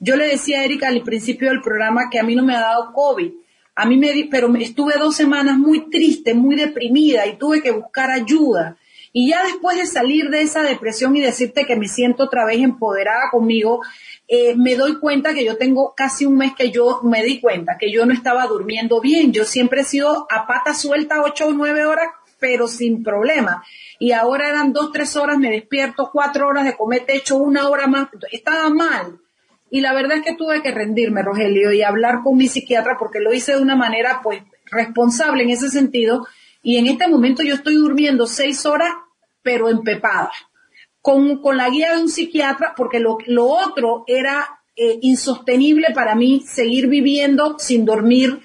yo 0.00 0.16
le 0.16 0.26
decía 0.26 0.60
a 0.60 0.64
Erika 0.64 0.88
al 0.88 1.02
principio 1.02 1.48
del 1.48 1.62
programa 1.62 2.08
que 2.10 2.18
a 2.18 2.22
mí 2.22 2.34
no 2.34 2.44
me 2.44 2.54
ha 2.54 2.60
dado 2.60 2.92
COVID, 2.92 3.32
a 3.76 3.86
mí 3.86 3.96
me 3.96 4.12
di, 4.12 4.24
pero 4.24 4.54
estuve 4.56 4.94
dos 4.98 5.16
semanas 5.16 5.58
muy 5.58 5.90
triste, 5.90 6.34
muy 6.34 6.54
deprimida 6.54 7.26
y 7.26 7.36
tuve 7.36 7.60
que 7.60 7.72
buscar 7.72 8.10
ayuda. 8.10 8.76
Y 9.12 9.30
ya 9.30 9.44
después 9.44 9.76
de 9.76 9.86
salir 9.86 10.28
de 10.30 10.42
esa 10.42 10.62
depresión 10.62 11.16
y 11.16 11.20
decirte 11.20 11.66
que 11.66 11.76
me 11.76 11.88
siento 11.88 12.24
otra 12.24 12.44
vez 12.44 12.60
empoderada 12.60 13.30
conmigo, 13.30 13.80
eh, 14.26 14.56
me 14.56 14.74
doy 14.74 14.98
cuenta 14.98 15.34
que 15.34 15.44
yo 15.44 15.56
tengo 15.56 15.94
casi 15.96 16.24
un 16.24 16.36
mes 16.36 16.52
que 16.56 16.70
yo 16.70 17.00
me 17.02 17.22
di 17.22 17.40
cuenta 17.40 17.76
que 17.78 17.92
yo 17.92 18.06
no 18.06 18.12
estaba 18.12 18.46
durmiendo 18.46 19.00
bien. 19.00 19.32
Yo 19.32 19.44
siempre 19.44 19.82
he 19.82 19.84
sido 19.84 20.26
a 20.30 20.46
pata 20.46 20.74
suelta 20.74 21.22
ocho 21.22 21.48
o 21.48 21.52
nueve 21.52 21.84
horas, 21.84 22.08
pero 22.40 22.66
sin 22.66 23.02
problema. 23.04 23.64
Y 23.98 24.12
ahora 24.12 24.48
eran 24.48 24.72
dos, 24.72 24.92
tres 24.92 25.14
horas, 25.16 25.38
me 25.38 25.50
despierto, 25.50 26.10
cuatro 26.12 26.48
horas 26.48 26.64
de 26.64 26.76
comer 26.76 27.04
techo, 27.06 27.36
una 27.36 27.68
hora 27.68 27.86
más. 27.86 28.08
Estaba 28.32 28.68
mal. 28.68 29.20
Y 29.74 29.80
la 29.80 29.92
verdad 29.92 30.18
es 30.18 30.22
que 30.22 30.36
tuve 30.36 30.62
que 30.62 30.70
rendirme, 30.70 31.22
Rogelio, 31.22 31.72
y 31.72 31.82
hablar 31.82 32.20
con 32.22 32.36
mi 32.36 32.46
psiquiatra 32.46 32.96
porque 32.96 33.18
lo 33.18 33.32
hice 33.34 33.56
de 33.56 33.60
una 33.60 33.74
manera, 33.74 34.20
pues, 34.22 34.40
responsable 34.70 35.42
en 35.42 35.50
ese 35.50 35.68
sentido. 35.68 36.28
Y 36.62 36.76
en 36.76 36.86
este 36.86 37.08
momento 37.08 37.42
yo 37.42 37.56
estoy 37.56 37.74
durmiendo 37.74 38.28
seis 38.28 38.66
horas, 38.66 38.92
pero 39.42 39.68
empepada. 39.68 40.30
Con, 41.00 41.42
con 41.42 41.56
la 41.56 41.70
guía 41.70 41.92
de 41.92 42.02
un 42.02 42.08
psiquiatra, 42.08 42.74
porque 42.76 43.00
lo, 43.00 43.18
lo 43.26 43.46
otro 43.46 44.04
era 44.06 44.60
eh, 44.76 45.00
insostenible 45.02 45.88
para 45.92 46.14
mí 46.14 46.44
seguir 46.46 46.86
viviendo 46.86 47.58
sin 47.58 47.84
dormir 47.84 48.42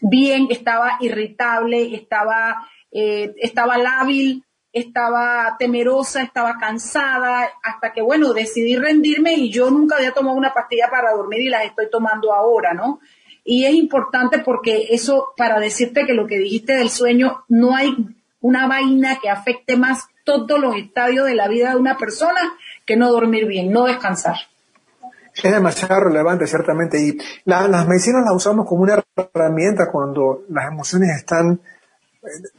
bien, 0.00 0.48
estaba 0.50 0.98
irritable, 0.98 1.94
estaba, 1.94 2.68
eh, 2.90 3.32
estaba 3.36 3.78
lábil, 3.78 4.42
estaba 4.74 5.54
temerosa, 5.56 6.22
estaba 6.22 6.58
cansada, 6.58 7.48
hasta 7.62 7.92
que, 7.92 8.02
bueno, 8.02 8.32
decidí 8.32 8.76
rendirme 8.76 9.34
y 9.34 9.50
yo 9.50 9.70
nunca 9.70 9.96
había 9.96 10.12
tomado 10.12 10.36
una 10.36 10.52
pastilla 10.52 10.88
para 10.90 11.12
dormir 11.12 11.42
y 11.42 11.48
las 11.48 11.64
estoy 11.64 11.88
tomando 11.88 12.34
ahora, 12.34 12.74
¿no? 12.74 12.98
Y 13.44 13.66
es 13.66 13.74
importante 13.74 14.40
porque 14.40 14.88
eso, 14.90 15.32
para 15.36 15.60
decirte 15.60 16.04
que 16.06 16.12
lo 16.12 16.26
que 16.26 16.38
dijiste 16.38 16.74
del 16.74 16.90
sueño, 16.90 17.44
no 17.48 17.76
hay 17.76 17.94
una 18.40 18.66
vaina 18.66 19.18
que 19.22 19.30
afecte 19.30 19.76
más 19.76 20.08
todos 20.24 20.58
los 20.58 20.74
estadios 20.76 21.26
de 21.26 21.36
la 21.36 21.46
vida 21.46 21.70
de 21.70 21.76
una 21.76 21.96
persona 21.96 22.40
que 22.84 22.96
no 22.96 23.12
dormir 23.12 23.46
bien, 23.46 23.70
no 23.70 23.84
descansar. 23.84 24.36
Es 25.34 25.52
demasiado 25.52 26.00
relevante, 26.00 26.46
ciertamente. 26.46 27.00
Y 27.00 27.18
las 27.44 27.86
medicinas 27.86 28.24
las 28.24 28.34
usamos 28.34 28.66
como 28.66 28.82
una 28.82 29.02
herramienta 29.16 29.90
cuando 29.90 30.42
las 30.48 30.66
emociones 30.68 31.10
están 31.16 31.60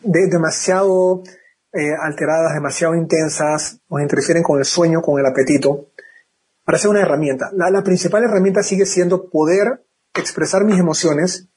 demasiado 0.02 1.24
eh, 1.76 1.94
alteradas, 1.94 2.54
demasiado 2.54 2.96
intensas, 2.96 3.82
nos 3.90 4.02
interfieren 4.02 4.42
con 4.42 4.60
el 4.60 4.66
sueño, 4.66 5.02
con 5.02 5.20
el 5.20 5.26
apetito, 5.26 5.90
para 6.64 6.78
ser 6.78 6.90
una 6.90 7.02
herramienta. 7.02 7.52
La, 7.54 7.84
principal 7.84 8.24
herramienta 8.24 8.64
sigue 8.64 8.86
siendo 8.86 9.30
poder 9.30 9.86
expresar 10.14 10.64
mis 10.64 10.80
emociones 10.80 11.50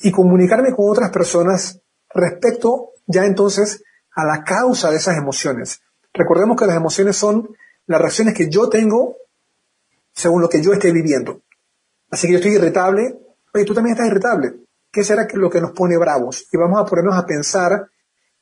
y 0.00 0.10
comunicarme 0.10 0.74
con 0.74 0.90
otras 0.90 1.10
personas 1.10 1.82
respecto 2.14 2.92
ya 3.06 3.26
entonces 3.26 3.84
a 4.16 4.24
la 4.24 4.42
causa 4.42 4.90
de 4.90 4.96
esas 4.96 5.18
emociones. 5.18 5.82
Recordemos 6.14 6.58
que 6.58 6.66
las 6.66 6.76
emociones 6.76 7.14
son 7.14 7.54
las 7.86 8.00
reacciones 8.00 8.32
que 8.32 8.48
yo 8.48 8.70
tengo 8.70 9.16
según 10.14 10.40
lo 10.40 10.48
que 10.48 10.62
yo 10.62 10.72
esté 10.72 10.92
viviendo. 10.92 11.42
Así 12.10 12.26
que 12.26 12.32
yo 12.32 12.38
estoy 12.38 12.54
irritable, 12.54 13.18
oye, 13.52 13.64
tú 13.66 13.74
también 13.74 13.94
estás 13.94 14.08
irritable. 14.08 14.54
¿Qué 14.90 15.04
será 15.04 15.28
lo 15.34 15.50
que 15.50 15.60
nos 15.60 15.72
pone 15.72 15.98
bravos? 15.98 16.48
Y 16.50 16.56
vamos 16.56 16.80
a 16.80 16.86
ponernos 16.86 17.16
a 17.16 17.26
pensar 17.26 17.86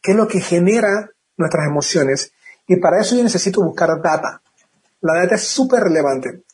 qué 0.08 0.12
es 0.12 0.16
lo 0.16 0.26
que 0.26 0.40
genera 0.40 1.10
nuestras 1.36 1.66
emociones. 1.66 2.32
Y 2.66 2.76
para 2.76 2.98
eso 2.98 3.14
yo 3.14 3.22
necesito 3.22 3.60
buscar 3.60 4.00
data. 4.00 4.40
La 5.02 5.12
data 5.20 5.34
es 5.34 5.42
súper 5.42 5.80
relevante. 5.80 6.44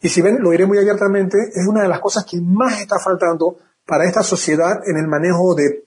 Y 0.00 0.08
si 0.08 0.22
ven, 0.22 0.42
lo 0.42 0.50
diré 0.50 0.66
muy 0.66 0.76
abiertamente, 0.78 1.38
es 1.54 1.68
una 1.68 1.82
de 1.82 1.88
las 1.88 2.00
cosas 2.00 2.24
que 2.24 2.40
más 2.40 2.80
está 2.80 2.98
faltando 2.98 3.58
para 3.86 4.06
esta 4.06 4.24
sociedad 4.24 4.80
en 4.88 4.96
el 4.96 5.06
manejo 5.06 5.54
de 5.54 5.84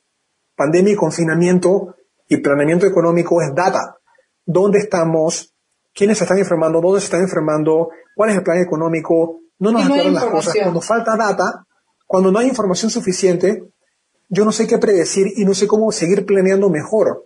pandemia 0.56 0.94
y 0.94 0.96
confinamiento 0.96 1.98
y 2.30 2.38
planeamiento 2.38 2.88
económico 2.88 3.42
es 3.42 3.54
data. 3.54 3.98
¿Dónde 4.46 4.80
estamos? 4.80 5.54
¿Quiénes 5.94 6.20
se 6.20 6.24
están 6.24 6.38
enfermando? 6.38 6.80
¿Dónde 6.80 7.02
se 7.02 7.08
están 7.08 7.24
enfermando? 7.24 7.90
¿Cuál 8.16 8.30
es 8.30 8.38
el 8.38 8.44
plan 8.44 8.60
económico? 8.60 9.42
No 9.60 9.74
nos 9.74 9.84
aclaran 9.84 10.14
las 10.14 10.24
cosas. 10.24 10.54
Cuando 10.64 10.80
falta 10.80 11.18
data, 11.18 11.68
cuando 12.08 12.32
no 12.32 12.40
hay 12.40 12.48
información 12.48 12.90
suficiente, 12.90 13.66
yo 14.30 14.46
no 14.46 14.52
sé 14.52 14.68
qué 14.68 14.78
predecir 14.78 15.28
y 15.36 15.44
no 15.44 15.54
sé 15.54 15.68
cómo 15.68 15.92
seguir 15.92 16.26
planeando 16.26 16.70
mejor. 16.70 17.26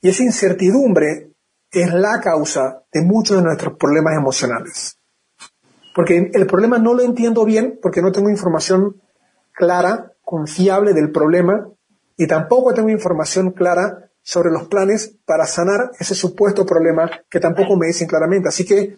Y 0.00 0.10
esa 0.10 0.22
incertidumbre 0.22 1.32
es 1.70 1.92
la 1.92 2.20
causa 2.20 2.84
de 2.92 3.02
muchos 3.02 3.38
de 3.38 3.42
nuestros 3.42 3.76
problemas 3.78 4.14
emocionales. 4.14 4.98
Porque 5.94 6.30
el 6.32 6.46
problema 6.46 6.78
no 6.78 6.94
lo 6.94 7.02
entiendo 7.02 7.44
bien 7.44 7.78
porque 7.82 8.02
no 8.02 8.12
tengo 8.12 8.30
información 8.30 9.00
clara, 9.52 10.12
confiable 10.22 10.92
del 10.92 11.10
problema 11.10 11.68
y 12.16 12.26
tampoco 12.26 12.72
tengo 12.74 12.88
información 12.90 13.50
clara 13.52 14.10
sobre 14.22 14.50
los 14.50 14.68
planes 14.68 15.16
para 15.26 15.46
sanar 15.46 15.90
ese 15.98 16.14
supuesto 16.14 16.64
problema 16.64 17.10
que 17.28 17.40
tampoco 17.40 17.76
me 17.76 17.88
dicen 17.88 18.06
claramente. 18.08 18.48
Así 18.48 18.64
que 18.64 18.96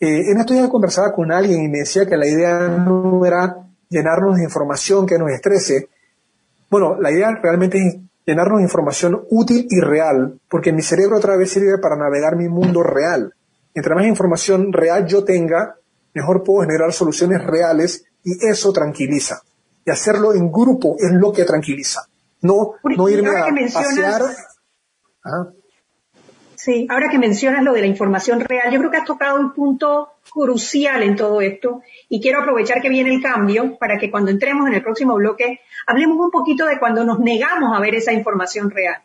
eh, 0.00 0.30
en 0.30 0.38
esto 0.38 0.54
ya 0.54 0.68
conversaba 0.68 1.12
con 1.12 1.32
alguien 1.32 1.62
y 1.62 1.68
me 1.68 1.78
decía 1.78 2.06
que 2.06 2.16
la 2.16 2.26
idea 2.26 2.68
no 2.68 3.24
era 3.24 3.68
llenarnos 3.88 4.36
de 4.36 4.44
información 4.44 5.06
que 5.06 5.18
nos 5.18 5.30
estrese, 5.30 5.88
bueno, 6.70 6.96
la 7.00 7.10
idea 7.10 7.30
realmente 7.42 7.78
es 7.78 7.96
llenarnos 8.26 8.58
de 8.58 8.64
información 8.64 9.22
útil 9.30 9.66
y 9.70 9.80
real, 9.80 10.38
porque 10.50 10.72
mi 10.72 10.82
cerebro 10.82 11.16
otra 11.16 11.36
vez 11.36 11.50
sirve 11.50 11.78
para 11.78 11.96
navegar 11.96 12.36
mi 12.36 12.48
mundo 12.48 12.82
real. 12.82 13.32
Mientras 13.74 13.96
más 13.96 14.06
información 14.06 14.72
real 14.72 15.06
yo 15.06 15.24
tenga, 15.24 15.76
mejor 16.14 16.42
puedo 16.42 16.66
generar 16.66 16.92
soluciones 16.92 17.44
reales 17.44 18.04
y 18.24 18.46
eso 18.46 18.72
tranquiliza. 18.72 19.40
Y 19.84 19.90
hacerlo 19.90 20.34
en 20.34 20.50
grupo 20.50 20.96
es 20.98 21.12
lo 21.12 21.32
que 21.32 21.44
tranquiliza. 21.44 22.02
No, 22.42 22.74
no 22.84 23.08
irme 23.08 23.30
a 23.30 23.46
pasear. 23.72 24.22
Sí, 26.58 26.88
ahora 26.90 27.08
que 27.08 27.18
mencionas 27.18 27.62
lo 27.62 27.72
de 27.72 27.82
la 27.82 27.86
información 27.86 28.40
real, 28.40 28.72
yo 28.72 28.80
creo 28.80 28.90
que 28.90 28.96
has 28.96 29.04
tocado 29.04 29.38
un 29.38 29.52
punto 29.52 30.14
crucial 30.28 31.04
en 31.04 31.14
todo 31.14 31.40
esto 31.40 31.82
y 32.08 32.20
quiero 32.20 32.40
aprovechar 32.40 32.82
que 32.82 32.88
viene 32.88 33.14
el 33.14 33.22
cambio 33.22 33.78
para 33.78 33.96
que 33.96 34.10
cuando 34.10 34.32
entremos 34.32 34.66
en 34.66 34.74
el 34.74 34.82
próximo 34.82 35.14
bloque 35.14 35.60
hablemos 35.86 36.18
un 36.18 36.32
poquito 36.32 36.66
de 36.66 36.80
cuando 36.80 37.04
nos 37.04 37.20
negamos 37.20 37.76
a 37.76 37.80
ver 37.80 37.94
esa 37.94 38.12
información 38.12 38.72
real. 38.72 39.00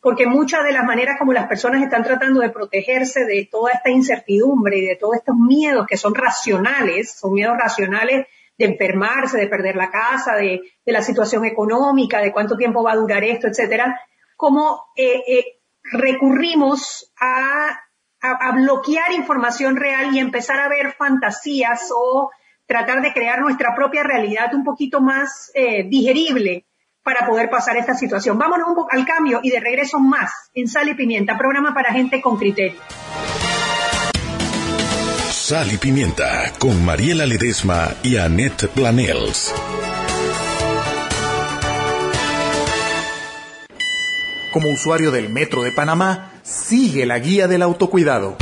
Porque 0.00 0.26
muchas 0.26 0.64
de 0.64 0.72
las 0.72 0.84
maneras 0.84 1.16
como 1.16 1.32
las 1.32 1.46
personas 1.46 1.80
están 1.80 2.02
tratando 2.02 2.40
de 2.40 2.50
protegerse 2.50 3.24
de 3.24 3.48
toda 3.48 3.70
esta 3.70 3.88
incertidumbre 3.88 4.78
y 4.78 4.86
de 4.86 4.96
todos 4.96 5.14
estos 5.14 5.36
miedos 5.36 5.86
que 5.86 5.96
son 5.96 6.12
racionales, 6.12 7.12
son 7.12 7.34
miedos 7.34 7.56
racionales 7.56 8.26
de 8.58 8.64
enfermarse, 8.64 9.38
de 9.38 9.46
perder 9.46 9.76
la 9.76 9.92
casa, 9.92 10.34
de, 10.34 10.60
la 10.84 11.02
situación 11.02 11.44
económica, 11.44 12.20
de 12.20 12.32
cuánto 12.32 12.56
tiempo 12.56 12.82
va 12.82 12.92
a 12.92 12.96
durar 12.96 13.22
esto, 13.22 13.46
etcétera, 13.46 14.00
como 14.36 14.86
eh, 14.96 15.22
eh, 15.28 15.44
recurrimos 15.92 17.12
a, 17.20 17.80
bloquear 18.54 19.12
información 19.12 19.76
real 19.76 20.12
y 20.12 20.18
empezar 20.18 20.58
a 20.58 20.68
ver 20.68 20.94
fantasías 20.98 21.90
o 21.94 22.30
tratar 22.66 23.00
de 23.00 23.12
crear 23.12 23.40
nuestra 23.40 23.72
propia 23.76 24.02
realidad 24.02 24.52
un 24.52 24.64
poquito 24.64 25.00
más 25.00 25.52
eh, 25.54 25.84
digerible 25.88 26.66
para 27.04 27.24
poder 27.24 27.48
pasar 27.48 27.76
esta 27.76 27.94
situación. 27.94 28.36
Vámonos 28.36 28.68
un 28.68 28.74
poco 28.74 28.88
al 28.90 29.06
cambio 29.06 29.38
y 29.44 29.50
de 29.50 29.60
regreso 29.60 30.00
más 30.00 30.50
en 30.54 30.66
Sal 30.66 30.88
y 30.88 30.94
Pimienta, 30.94 31.38
programa 31.38 31.72
para 31.72 31.92
gente 31.92 32.20
con 32.20 32.36
criterio. 32.36 32.80
Sal 35.30 35.72
y 35.72 35.76
Pimienta 35.76 36.50
con 36.58 36.84
Mariela 36.84 37.26
Ledesma 37.26 37.94
y 38.02 38.16
Annette 38.16 38.66
Planels. 38.66 39.54
Como 44.56 44.70
usuario 44.70 45.10
del 45.10 45.28
Metro 45.28 45.64
de 45.64 45.70
Panamá, 45.70 46.32
sigue 46.42 47.04
la 47.04 47.18
guía 47.18 47.46
del 47.46 47.60
autocuidado. 47.60 48.38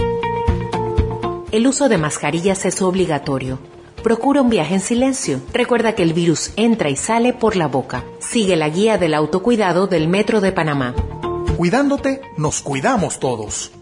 El 1.51 1.67
uso 1.67 1.89
de 1.89 1.99
mascarillas 1.99 2.65
es 2.67 2.83
obligatorio. 2.83 3.59
Procura 4.01 4.41
un 4.41 4.49
viaje 4.49 4.75
en 4.75 4.81
silencio. 4.81 5.41
Recuerda 5.53 5.97
que 5.97 6.05
el 6.05 6.13
virus 6.13 6.53
entra 6.55 6.89
y 6.89 6.95
sale 6.95 7.33
por 7.33 7.57
la 7.57 7.67
boca. 7.67 8.05
Sigue 8.21 8.55
la 8.55 8.69
guía 8.69 8.97
del 8.97 9.13
autocuidado 9.13 9.89
del 9.89 10.07
Metro 10.07 10.41
de 10.41 10.53
Panamá. 10.53 10.95
Cuidándote, 11.57 12.23
nos 12.37 12.61
cuidamos 12.61 13.19
todos. 13.19 13.73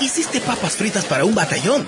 Hiciste 0.00 0.40
papas 0.40 0.76
fritas 0.76 1.04
para 1.06 1.24
un 1.24 1.34
batallón. 1.34 1.84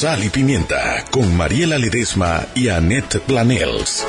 Sal 0.02 0.24
y 0.24 0.30
Pimienta 0.30 1.04
con 1.12 1.36
Mariela 1.36 1.78
Ledesma 1.78 2.45
y 2.56 2.70
Annette 2.70 3.20
Planels. 3.20 4.08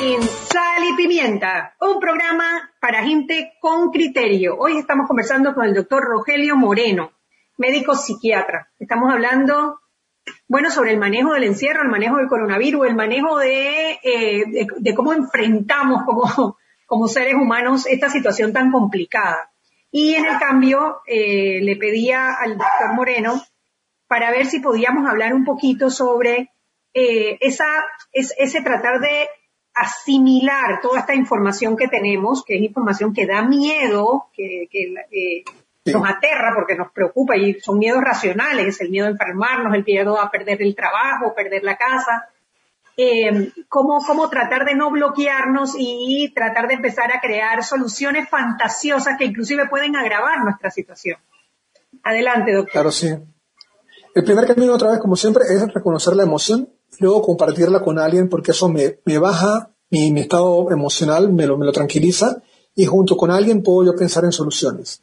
En 0.00 0.22
Sal 0.22 0.84
y 0.88 0.96
Pimienta, 0.96 1.74
un 1.80 1.98
programa 1.98 2.70
para 2.80 3.02
gente 3.02 3.54
con 3.60 3.90
criterio. 3.90 4.56
Hoy 4.56 4.78
estamos 4.78 5.08
conversando 5.08 5.52
con 5.56 5.64
el 5.64 5.74
doctor 5.74 6.04
Rogelio 6.04 6.54
Moreno, 6.54 7.10
médico 7.58 7.96
psiquiatra. 7.96 8.70
Estamos 8.78 9.12
hablando 9.12 9.79
bueno, 10.48 10.70
sobre 10.70 10.92
el 10.92 10.98
manejo 10.98 11.32
del 11.34 11.44
encierro, 11.44 11.82
el 11.82 11.88
manejo 11.88 12.16
del 12.16 12.28
coronavirus, 12.28 12.88
el 12.88 12.96
manejo 12.96 13.38
de, 13.38 14.00
eh, 14.02 14.66
de, 14.78 14.94
cómo 14.94 15.12
enfrentamos 15.12 16.02
como, 16.04 16.56
como 16.86 17.08
seres 17.08 17.34
humanos 17.34 17.86
esta 17.86 18.10
situación 18.10 18.52
tan 18.52 18.72
complicada. 18.72 19.50
Y 19.92 20.14
en 20.14 20.26
el 20.26 20.38
cambio, 20.38 21.02
eh, 21.06 21.60
le 21.62 21.76
pedía 21.76 22.34
al 22.34 22.58
doctor 22.58 22.94
Moreno 22.94 23.42
para 24.06 24.30
ver 24.30 24.46
si 24.46 24.60
podíamos 24.60 25.08
hablar 25.08 25.34
un 25.34 25.44
poquito 25.44 25.90
sobre 25.90 26.50
eh, 26.94 27.38
esa, 27.40 27.66
ese 28.12 28.60
tratar 28.62 29.00
de 29.00 29.28
asimilar 29.74 30.80
toda 30.80 31.00
esta 31.00 31.14
información 31.14 31.76
que 31.76 31.88
tenemos, 31.88 32.44
que 32.44 32.56
es 32.56 32.62
información 32.62 33.14
que 33.14 33.26
da 33.26 33.42
miedo, 33.42 34.26
que, 34.34 34.68
que 34.70 35.44
nos 35.86 36.08
aterra 36.08 36.52
porque 36.54 36.74
nos 36.74 36.92
preocupa 36.92 37.36
y 37.36 37.60
son 37.60 37.78
miedos 37.78 38.02
racionales, 38.02 38.80
el 38.80 38.90
miedo 38.90 39.06
a 39.06 39.10
enfermarnos, 39.10 39.74
el 39.74 39.84
miedo 39.84 40.20
a 40.20 40.30
perder 40.30 40.62
el 40.62 40.74
trabajo, 40.74 41.34
perder 41.34 41.64
la 41.64 41.76
casa. 41.76 42.28
Eh, 42.96 43.52
cómo, 43.68 44.04
cómo 44.06 44.28
tratar 44.28 44.66
de 44.66 44.74
no 44.74 44.90
bloquearnos 44.90 45.74
y 45.78 46.32
tratar 46.34 46.68
de 46.68 46.74
empezar 46.74 47.10
a 47.12 47.20
crear 47.20 47.64
soluciones 47.64 48.28
fantasiosas 48.28 49.16
que 49.16 49.24
inclusive 49.24 49.68
pueden 49.68 49.96
agravar 49.96 50.44
nuestra 50.44 50.70
situación. 50.70 51.18
Adelante, 52.02 52.52
doctor. 52.52 52.72
Claro, 52.72 52.92
sí. 52.92 53.08
El 54.14 54.24
primer 54.24 54.46
camino, 54.46 54.74
otra 54.74 54.90
vez, 54.90 55.00
como 55.00 55.16
siempre, 55.16 55.44
es 55.48 55.72
reconocer 55.72 56.14
la 56.14 56.24
emoción, 56.24 56.68
luego 56.98 57.22
compartirla 57.22 57.80
con 57.80 57.98
alguien 57.98 58.28
porque 58.28 58.50
eso 58.50 58.68
me, 58.68 58.98
me 59.06 59.18
baja 59.18 59.70
mi, 59.88 60.12
mi, 60.12 60.20
estado 60.20 60.70
emocional, 60.70 61.32
me 61.32 61.46
lo, 61.46 61.56
me 61.56 61.64
lo 61.64 61.72
tranquiliza 61.72 62.42
y 62.74 62.84
junto 62.86 63.16
con 63.16 63.30
alguien 63.30 63.62
puedo 63.62 63.92
yo 63.92 63.96
pensar 63.96 64.24
en 64.24 64.32
soluciones. 64.32 65.02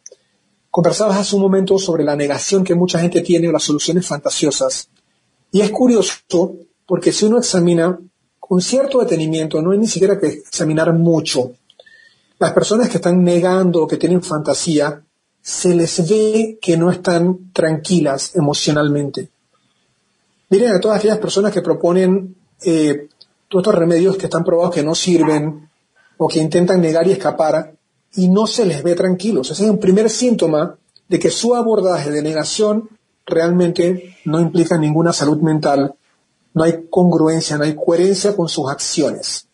Conversabas 0.70 1.18
hace 1.18 1.36
un 1.36 1.42
momento 1.42 1.78
sobre 1.78 2.04
la 2.04 2.16
negación 2.16 2.64
que 2.64 2.76
mucha 2.76 3.00
gente 3.00 3.22
tiene 3.22 3.48
o 3.48 3.52
las 3.52 3.64
soluciones 3.64 4.06
fantasiosas. 4.06 4.90
Y 5.52 5.62
es 5.62 5.72
curioso 5.72 6.14
porque 6.86 7.12
si 7.12 7.26
uno 7.26 7.40
examina 7.40 7.98
con 8.40 8.62
cierto 8.62 9.00
detenimiento, 9.00 9.62
no 9.62 9.72
hay 9.72 9.78
ni 9.78 9.88
siquiera 9.88 10.20
que 10.20 10.28
examinar 10.28 10.94
mucho, 10.94 11.52
las 12.40 12.54
personas 12.54 12.90
que 12.90 12.98
están 12.98 13.24
negando 13.24 13.84
o 13.84 13.88
que 13.88 13.98
tienen 13.98 14.22
fantasía, 14.22 15.04
se 15.42 15.74
les 15.74 16.08
ve 16.08 16.60
que 16.62 16.78
no 16.78 16.92
están 16.92 17.52
tranquilas 17.52 18.36
emocionalmente. 18.36 19.30
Miren 20.50 20.74
a 20.74 20.80
todas 20.80 21.00
aquellas 21.00 21.20
personas 21.20 21.52
que 21.52 21.62
proponen 21.62 22.36
eh, 22.62 23.08
todos 23.48 23.64
estos 23.64 23.76
remedios 23.76 24.18
que 24.18 24.26
están 24.26 24.44
probados 24.44 24.76
que 24.76 24.84
no 24.84 24.94
sirven 24.94 25.70
o 26.18 26.28
que 26.28 26.40
intentan 26.40 26.82
negar 26.82 27.08
y 27.08 27.14
escapar, 27.14 27.74
y 28.18 28.30
no 28.30 28.48
se 28.48 28.66
les 28.66 28.84
ve 28.84 28.96
tranquilos. 28.96 29.52
Ese 29.52 29.64
es 29.64 29.70
un 29.70 29.80
primer 29.80 30.10
síntoma 30.10 30.76
de 31.08 31.20
que 31.20 31.30
su 31.30 31.56
abordaje 31.56 32.12
de 32.12 32.24
negación 32.24 32.90
realmente 33.26 34.18
no 34.26 34.40
implica 34.40 34.78
ninguna 34.78 35.14
salud 35.14 35.38
mental, 35.38 35.96
no 36.54 36.64
hay 36.64 36.88
congruencia, 36.90 37.58
no 37.58 37.64
hay 37.64 37.76
coherencia 37.76 38.36
con 38.36 38.50
sus 38.50 38.70
acciones. 38.70 39.48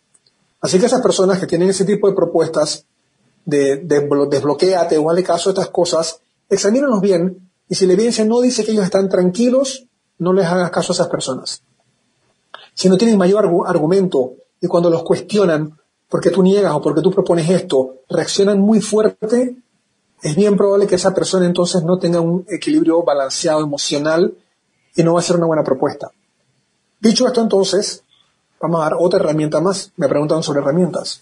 Así 0.61 0.80
que 0.80 0.86
esas 0.86 1.01
personas 1.01 1.39
que 1.39 1.45
tienen 1.45 1.70
ese 1.70 1.84
tipo 1.84 2.07
de 2.07 2.16
propuestas 2.16 2.86
de, 3.45 3.78
de 3.78 4.07
desbloqueate 4.30 4.97
o 4.97 5.09
hazle 5.09 5.24
caso 5.24 5.49
a 5.49 5.51
estas 5.51 5.68
cosas, 5.68 6.22
examínalos 6.49 7.01
bien 7.01 7.49
y 7.68 7.76
si 7.76 7.86
la 7.86 7.93
evidencia 7.93 8.24
no 8.24 8.39
dice 8.39 8.64
que 8.64 8.72
ellos 8.72 8.86
están 8.86 9.09
tranquilos, 9.09 9.88
no 10.20 10.32
les 10.32 10.45
hagas 10.45 10.72
caso 10.72 10.93
a 10.93 10.95
esas 10.95 11.07
personas. 11.09 11.64
Si 12.74 12.88
no 12.88 12.97
tienen 12.97 13.18
mayor 13.18 13.45
argumento 13.68 14.36
y 14.61 14.68
cuando 14.68 14.89
los 14.89 15.03
cuestionan, 15.03 15.78
porque 16.14 16.30
tú 16.30 16.43
niegas 16.43 16.72
o 16.76 16.80
porque 16.80 17.01
tú 17.01 17.09
propones 17.09 17.49
esto, 17.49 18.01
reaccionan 18.07 18.59
muy 18.59 18.82
fuerte, 18.82 19.57
es 20.22 20.36
bien 20.36 20.55
probable 20.55 20.86
que 20.86 20.93
esa 20.93 21.11
persona 21.11 21.47
entonces 21.47 21.82
no 21.84 21.97
tenga 21.97 22.22
un 22.22 22.45
equilibrio 22.49 23.01
balanceado 23.01 23.64
emocional 23.64 24.32
y 24.95 25.01
no 25.01 25.16
va 25.16 25.22
a 25.22 25.24
ser 25.24 25.38
una 25.38 25.47
buena 25.47 25.64
propuesta. 25.64 26.11
Dicho 26.99 27.26
esto 27.26 27.41
entonces, 27.41 28.03
vamos 28.61 28.80
a 28.80 28.84
dar 28.84 28.93
otra 28.99 29.22
herramienta 29.22 29.59
más. 29.59 29.91
Me 29.95 30.07
preguntan 30.07 30.43
sobre 30.43 30.59
herramientas. 30.59 31.22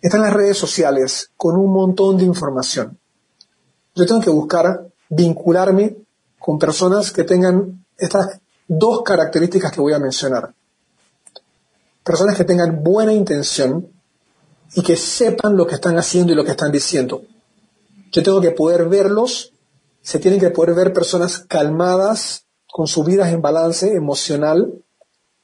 Están 0.00 0.20
las 0.20 0.34
redes 0.34 0.56
sociales 0.56 1.32
con 1.36 1.56
un 1.56 1.72
montón 1.72 2.16
de 2.16 2.22
información. 2.22 2.96
Yo 3.96 4.06
tengo 4.06 4.20
que 4.20 4.30
buscar 4.30 4.86
vincularme 5.08 5.96
con 6.38 6.60
personas 6.60 7.10
que 7.10 7.24
tengan 7.24 7.84
estas 7.98 8.38
dos 8.68 9.02
características 9.02 9.72
que 9.72 9.80
voy 9.80 9.94
a 9.94 9.98
mencionar. 9.98 10.54
Personas 12.04 12.36
que 12.36 12.44
tengan 12.44 12.82
buena 12.82 13.12
intención 13.12 13.92
y 14.74 14.82
que 14.82 14.96
sepan 14.96 15.56
lo 15.56 15.66
que 15.66 15.74
están 15.74 15.98
haciendo 15.98 16.32
y 16.32 16.36
lo 16.36 16.44
que 16.44 16.52
están 16.52 16.72
diciendo. 16.72 17.22
Yo 18.12 18.22
tengo 18.22 18.40
que 18.40 18.50
poder 18.52 18.88
verlos, 18.88 19.52
se 20.02 20.18
tienen 20.18 20.40
que 20.40 20.50
poder 20.50 20.74
ver 20.74 20.92
personas 20.92 21.38
calmadas, 21.38 22.46
con 22.72 22.86
sus 22.86 23.04
vidas 23.04 23.32
en 23.32 23.42
balance 23.42 23.94
emocional, 23.94 24.72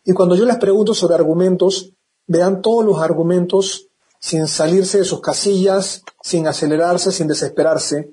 y 0.04 0.12
cuando 0.12 0.36
yo 0.36 0.44
les 0.44 0.58
pregunto 0.58 0.94
sobre 0.94 1.16
argumentos, 1.16 1.92
vean 2.28 2.62
todos 2.62 2.84
los 2.84 2.98
argumentos 3.00 3.88
sin 4.20 4.46
salirse 4.46 4.98
de 4.98 5.04
sus 5.04 5.20
casillas, 5.20 6.02
sin 6.22 6.46
acelerarse, 6.46 7.10
sin 7.10 7.26
desesperarse, 7.26 8.12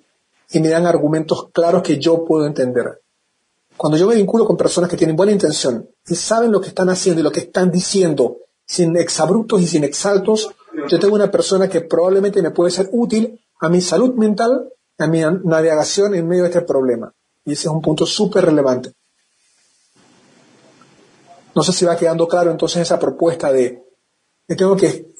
y 0.51 0.59
me 0.59 0.69
dan 0.69 0.87
argumentos 0.87 1.49
claros 1.51 1.83
que 1.83 1.99
yo 1.99 2.25
puedo 2.25 2.47
entender. 2.47 3.02
Cuando 3.77 3.97
yo 3.97 4.07
me 4.07 4.15
vinculo 4.15 4.45
con 4.45 4.55
personas 4.55 4.89
que 4.89 4.97
tienen 4.97 5.15
buena 5.15 5.31
intención 5.31 5.89
y 6.07 6.15
saben 6.15 6.51
lo 6.51 6.61
que 6.61 6.69
están 6.69 6.89
haciendo 6.89 7.21
y 7.21 7.23
lo 7.23 7.31
que 7.31 7.41
están 7.41 7.71
diciendo, 7.71 8.37
sin 8.65 8.95
exabruptos 8.97 9.61
y 9.61 9.67
sin 9.67 9.83
exaltos, 9.83 10.49
yo 10.89 10.99
tengo 10.99 11.15
una 11.15 11.31
persona 11.31 11.67
que 11.67 11.81
probablemente 11.81 12.41
me 12.41 12.51
puede 12.51 12.71
ser 12.71 12.89
útil 12.91 13.39
a 13.59 13.69
mi 13.69 13.81
salud 13.81 14.13
mental, 14.15 14.69
a 14.97 15.07
mi 15.07 15.21
navegación 15.21 16.15
en 16.15 16.27
medio 16.27 16.43
de 16.43 16.49
este 16.49 16.61
problema. 16.61 17.13
Y 17.45 17.53
ese 17.53 17.67
es 17.67 17.73
un 17.73 17.81
punto 17.81 18.05
súper 18.05 18.45
relevante. 18.45 18.93
No 21.55 21.61
sé 21.61 21.71
si 21.73 21.85
va 21.85 21.95
quedando 21.95 22.27
claro 22.27 22.51
entonces 22.51 22.81
esa 22.81 22.99
propuesta 22.99 23.51
de 23.51 23.83
que 24.47 24.55
tengo 24.55 24.75
que 24.75 25.13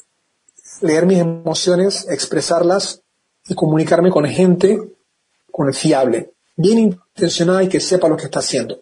leer 0.82 1.06
mis 1.06 1.20
emociones, 1.20 2.08
expresarlas 2.10 3.02
y 3.48 3.56
comunicarme 3.56 4.10
con 4.10 4.26
gente 4.26 4.80
con 5.52 5.68
el 5.68 5.76
fiable, 5.76 6.34
bien 6.56 7.00
y 7.16 7.70
que 7.70 7.80
sepa 7.80 8.10
lo 8.10 8.18
que 8.18 8.26
está 8.26 8.40
haciendo. 8.40 8.82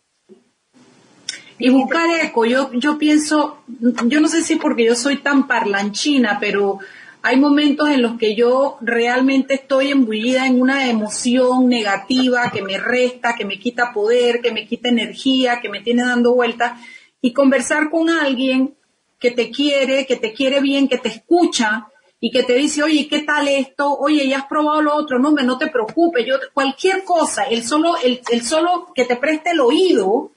Y 1.58 1.70
buscar 1.70 2.10
eco, 2.24 2.46
yo, 2.46 2.72
yo 2.74 2.98
pienso, 2.98 3.64
yo 4.06 4.20
no 4.20 4.28
sé 4.28 4.42
si 4.42 4.56
porque 4.56 4.86
yo 4.86 4.96
soy 4.96 5.18
tan 5.18 5.48
parlanchina, 5.48 6.40
pero 6.40 6.80
hay 7.22 7.38
momentos 7.38 7.90
en 7.90 8.02
los 8.02 8.18
que 8.18 8.36
yo 8.36 8.78
realmente 8.82 9.54
estoy 9.54 9.92
embullida 9.92 10.48
en 10.48 10.60
una 10.60 10.90
emoción 10.90 11.70
negativa 11.70 12.50
que 12.52 12.64
me 12.64 12.80
resta, 12.80 13.36
que 13.36 13.46
me 13.46 13.60
quita 13.60 13.94
poder, 13.94 14.42
que 14.42 14.52
me 14.52 14.66
quita 14.66 14.90
energía, 14.90 15.62
que 15.62 15.70
me 15.70 15.82
tiene 15.82 16.04
dando 16.04 16.34
vueltas. 16.34 16.80
Y 17.22 17.34
conversar 17.34 17.92
con 17.92 18.10
alguien 18.10 18.74
que 19.20 19.30
te 19.30 19.52
quiere, 19.52 20.08
que 20.08 20.16
te 20.16 20.34
quiere 20.34 20.62
bien, 20.62 20.88
que 20.88 20.98
te 20.98 21.10
escucha 21.10 21.91
y 22.24 22.32
que 22.32 22.44
te 22.44 22.54
dice, 22.54 22.84
oye, 22.84 23.08
¿qué 23.10 23.24
tal 23.24 23.48
esto? 23.48 23.98
Oye, 23.98 24.28
ya 24.28 24.38
has 24.38 24.46
probado 24.46 24.80
lo 24.82 24.96
otro, 24.96 25.18
no, 25.18 25.32
me 25.32 25.44
no 25.44 25.58
te 25.58 25.68
preocupes, 25.68 26.24
yo, 26.26 26.36
cualquier 26.54 27.04
cosa, 27.04 27.44
el 27.46 27.64
solo, 27.64 27.96
el, 27.98 28.22
el 28.32 28.44
solo 28.44 28.94
que 28.94 29.06
te 29.06 29.16
preste 29.16 29.50
el 29.50 29.60
oído 29.60 30.32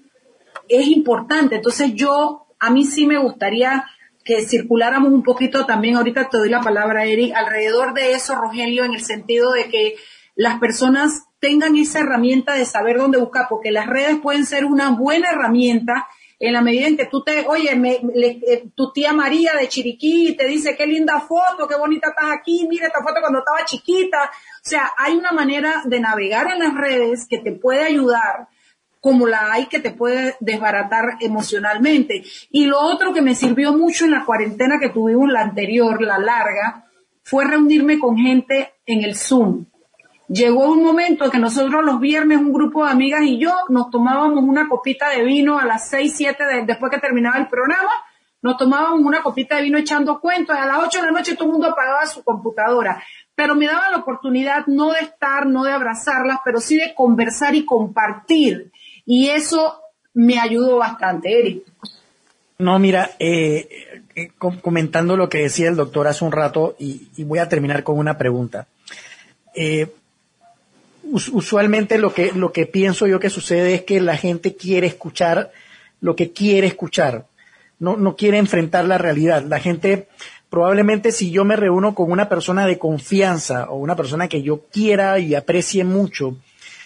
es 0.67 0.87
importante. 0.87 1.57
Entonces 1.57 1.93
yo, 1.95 2.47
a 2.59 2.71
mí 2.71 2.87
sí 2.87 3.07
me 3.07 3.19
gustaría 3.19 3.85
que 4.25 4.47
circuláramos 4.47 5.13
un 5.13 5.23
poquito 5.23 5.67
también, 5.67 5.97
ahorita 5.97 6.31
te 6.31 6.39
doy 6.39 6.49
la 6.49 6.63
palabra, 6.63 7.05
Eric, 7.05 7.35
alrededor 7.37 7.93
de 7.93 8.13
eso, 8.13 8.35
Rogelio, 8.35 8.85
en 8.85 8.95
el 8.95 9.03
sentido 9.03 9.53
de 9.53 9.67
que 9.69 9.97
las 10.35 10.59
personas 10.59 11.25
tengan 11.39 11.77
esa 11.77 12.01
herramienta 12.01 12.55
de 12.55 12.65
saber 12.65 12.97
dónde 12.97 13.19
buscar, 13.19 13.47
porque 13.51 13.71
las 13.71 13.87
redes 13.87 14.17
pueden 14.23 14.47
ser 14.47 14.65
una 14.65 14.89
buena 14.89 15.33
herramienta 15.33 16.09
en 16.39 16.53
la 16.53 16.61
medida 16.61 16.89
en 16.89 16.97
que 16.97 17.07
tú 17.07 17.23
te, 17.23 17.47
oye, 17.47 17.71
eh, 17.73 18.65
tu 18.75 18.93
tía 18.93 19.13
María 19.13 19.55
de 19.55 19.69
Chiriquí 19.69 20.35
te 20.37 20.47
dice 20.47 20.77
qué 20.77 20.87
linda 20.87 21.21
foto, 21.21 21.69
qué 21.69 21.77
bonita 21.77 22.11
estás 22.11 22.33
aquí, 22.33 22.67
mira 22.69 22.87
esta 22.87 23.03
foto 23.03 23.21
cuando 23.21 23.39
estaba 23.41 23.65
chiquita. 23.65 24.25
O 24.25 24.69
sea, 24.69 24.93
hay 24.97 25.15
una 25.15 25.33
manera 25.33 25.83
de 25.85 26.01
navegar 26.01 26.51
en 26.51 26.59
las 26.59 26.75
redes 26.75 27.27
que 27.29 27.39
te 27.39 27.53
puede 27.53 27.85
ayudar 27.85 28.49
como 29.01 29.27
la 29.27 29.53
hay 29.53 29.67
que 29.67 29.81
te 29.81 29.91
puede 29.91 30.35
desbaratar 30.41 31.19
emocionalmente. 31.21 32.25
Y 32.51 32.65
lo 32.65 32.81
otro 32.81 33.13
que 33.13 33.21
me 33.21 33.35
sirvió 33.35 33.75
mucho 33.75 34.07
en 34.07 34.13
la 34.13 34.25
cuarentena 34.25 34.79
que 34.81 34.89
tuvimos 34.89 35.31
la 35.31 35.43
anterior, 35.43 36.01
la 36.01 36.19
larga, 36.19 36.87
fue 37.23 37.45
reunirme 37.45 37.99
con 37.99 38.17
gente 38.17 38.73
en 38.87 39.05
el 39.05 39.15
Zoom. 39.15 39.67
Llegó 40.35 40.73
un 40.73 40.83
momento 40.83 41.31
que 41.31 41.39
nosotros 41.39 41.85
los 41.85 42.01
viernes, 42.01 42.39
un 42.39 42.53
grupo 42.53 42.85
de 42.85 42.91
amigas 42.91 43.23
y 43.23 43.39
yo, 43.39 43.53
nos 43.69 43.89
tomábamos 43.91 44.43
una 44.43 44.69
copita 44.69 45.11
de 45.11 45.23
vino 45.23 45.61
a 45.61 45.65
las 45.65 45.89
seis, 45.89 46.15
siete, 46.17 46.43
después 46.67 46.91
que 46.91 46.99
terminaba 46.99 47.39
el 47.39 47.47
programa, 47.47 47.93
nos 48.43 48.57
tomábamos 48.57 48.99
una 49.01 49.23
copita 49.23 49.55
de 49.55 49.63
vino 49.63 49.79
echando 49.79 50.19
cuentos 50.19 50.57
a 50.57 50.67
las 50.67 50.79
ocho 50.79 50.99
de 50.99 51.07
la 51.07 51.13
noche 51.13 51.37
todo 51.37 51.45
el 51.45 51.53
mundo 51.53 51.69
apagaba 51.69 52.05
su 52.07 52.25
computadora. 52.25 53.01
Pero 53.37 53.55
me 53.55 53.67
daba 53.67 53.91
la 53.91 53.99
oportunidad 53.99 54.67
no 54.67 54.91
de 54.91 55.03
estar, 55.03 55.47
no 55.47 55.63
de 55.63 55.71
abrazarlas, 55.71 56.39
pero 56.45 56.59
sí 56.59 56.79
de 56.79 56.97
conversar 56.97 57.55
y 57.55 57.65
compartir. 57.65 58.73
Y 59.07 59.29
eso 59.29 59.81
me 60.15 60.41
ayudó 60.41 60.79
bastante, 60.79 61.39
Eric. 61.39 61.63
No, 62.59 62.81
mira, 62.81 63.13
eh, 63.21 64.03
eh, 64.17 64.31
comentando 64.37 65.17
lo 65.17 65.29
que 65.29 65.43
decía 65.43 65.69
el 65.69 65.77
doctor 65.77 66.09
hace 66.09 66.25
un 66.25 66.33
rato, 66.33 66.75
y, 66.77 67.23
voy 67.23 67.39
a 67.39 67.49
terminar 67.49 67.85
con 67.85 67.99
una 67.99 68.19
pregunta. 68.19 68.67
Eh, 69.55 69.93
usualmente 71.13 71.99
lo 71.99 72.13
que, 72.13 72.33
lo 72.33 72.53
que 72.53 72.67
pienso 72.67 73.07
yo 73.07 73.21
que 73.21 73.31
sucede 73.31 73.75
es 73.75 73.83
que 73.83 74.01
la 74.01 74.17
gente 74.17 74.57
quiere 74.57 74.87
escuchar 74.87 75.53
lo 76.05 76.15
que 76.17 76.33
quiere 76.33 76.67
escuchar, 76.67 77.27
no, 77.79 77.97
no 77.97 78.15
quiere 78.15 78.37
enfrentar 78.37 78.85
la 78.85 78.99
realidad. 78.99 79.43
La 79.43 79.59
gente, 79.59 80.09
probablemente 80.51 81.13
si 81.13 81.31
yo 81.31 81.47
me 81.47 81.57
reúno 81.57 81.95
con 81.95 82.13
una 82.13 82.29
persona 82.29 82.67
de 82.67 82.79
confianza 82.79 83.71
o 83.71 83.77
una 83.77 83.97
persona 83.97 84.29
que 84.29 84.43
yo 84.43 84.67
quiera 84.71 85.19
y 85.19 85.35
aprecie 85.35 85.83
mucho, 85.83 86.37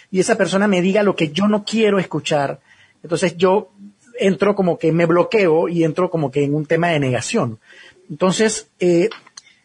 y 0.09 0.21
esa 0.21 0.37
persona 0.37 0.69
me 0.69 0.81
diga 0.81 1.03
lo 1.03 1.17
que 1.17 1.31
yo 1.31 1.49
no 1.49 1.65
quiero 1.65 1.99
escuchar, 1.99 2.61
entonces 3.03 3.35
yo 3.35 3.71
entro 4.17 4.55
como 4.55 4.77
que 4.77 4.93
me 4.93 5.05
bloqueo 5.05 5.67
y 5.67 5.83
entro 5.83 6.09
como 6.09 6.31
que 6.31 6.45
en 6.45 6.55
un 6.55 6.65
tema 6.65 6.87
de 6.87 7.01
negación. 7.01 7.59
Entonces, 8.09 8.69
eh, 8.79 9.09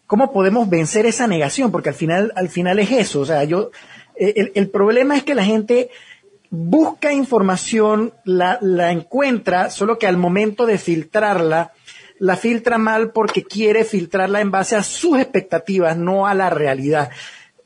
¿cómo 0.08 0.32
podemos 0.32 0.68
vencer 0.68 1.06
esa 1.06 1.28
negación? 1.28 1.70
Porque 1.70 1.90
al 1.90 1.94
final, 1.94 2.32
al 2.34 2.48
final 2.48 2.80
es 2.80 2.90
eso. 2.90 3.20
O 3.20 3.24
sea, 3.24 3.44
yo, 3.44 3.70
eh, 4.16 4.52
el, 4.54 4.68
problema 4.70 5.16
es 5.16 5.24
que 5.24 5.34
la 5.34 5.44
gente 5.44 5.90
busca 6.50 7.12
información, 7.12 8.14
la, 8.24 8.58
encuentra, 8.90 9.70
solo 9.70 9.98
que 9.98 10.06
al 10.06 10.16
momento 10.16 10.66
de 10.66 10.78
filtrarla, 10.78 11.72
la 12.18 12.36
filtra 12.36 12.78
mal 12.78 13.10
porque 13.10 13.42
quiere 13.42 13.84
filtrarla 13.84 14.40
en 14.40 14.50
base 14.50 14.76
a 14.76 14.82
sus 14.82 15.18
expectativas, 15.18 15.96
no 15.96 16.26
a 16.26 16.34
la 16.34 16.48
realidad. 16.50 17.10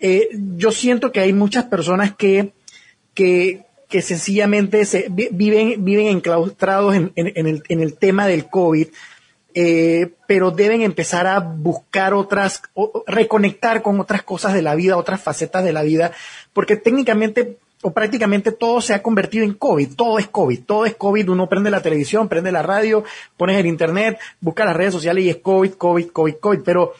Eh, 0.00 0.28
yo 0.56 0.70
siento 0.70 1.12
que 1.12 1.20
hay 1.20 1.32
muchas 1.32 1.64
personas 1.64 2.14
que 2.14 2.52
que, 3.18 3.64
que 3.88 4.00
sencillamente 4.00 4.84
se, 4.84 5.08
viven, 5.10 5.84
viven 5.84 6.06
enclaustrados 6.06 6.94
en, 6.94 7.10
en, 7.16 7.48
el, 7.48 7.64
en 7.68 7.80
el 7.80 7.94
tema 7.94 8.28
del 8.28 8.48
COVID, 8.48 8.86
eh, 9.54 10.12
pero 10.26 10.50
deben 10.50 10.82
empezar 10.82 11.26
a 11.26 11.40
buscar 11.40 12.14
otras, 12.14 12.62
o, 12.74 13.04
reconectar 13.06 13.82
con 13.82 13.98
otras 14.00 14.22
cosas 14.22 14.54
de 14.54 14.62
la 14.62 14.74
vida, 14.74 14.96
otras 14.96 15.22
facetas 15.22 15.64
de 15.64 15.72
la 15.72 15.82
vida, 15.82 16.12
porque 16.52 16.76
técnicamente 16.76 17.56
o 17.82 17.92
prácticamente 17.92 18.50
todo 18.50 18.80
se 18.80 18.92
ha 18.92 19.02
convertido 19.02 19.44
en 19.44 19.54
COVID, 19.54 19.94
todo 19.94 20.18
es 20.18 20.26
COVID, 20.26 20.60
todo 20.64 20.84
es 20.84 20.96
COVID, 20.96 21.30
uno 21.30 21.48
prende 21.48 21.70
la 21.70 21.80
televisión, 21.80 22.28
prende 22.28 22.50
la 22.50 22.62
radio, 22.62 23.04
pones 23.36 23.56
el 23.56 23.66
internet, 23.66 24.18
busca 24.40 24.64
las 24.64 24.76
redes 24.76 24.92
sociales 24.92 25.24
y 25.24 25.30
es 25.30 25.36
COVID, 25.36 25.72
COVID, 25.72 26.08
COVID, 26.08 26.34
COVID, 26.34 26.60
pero 26.64 26.94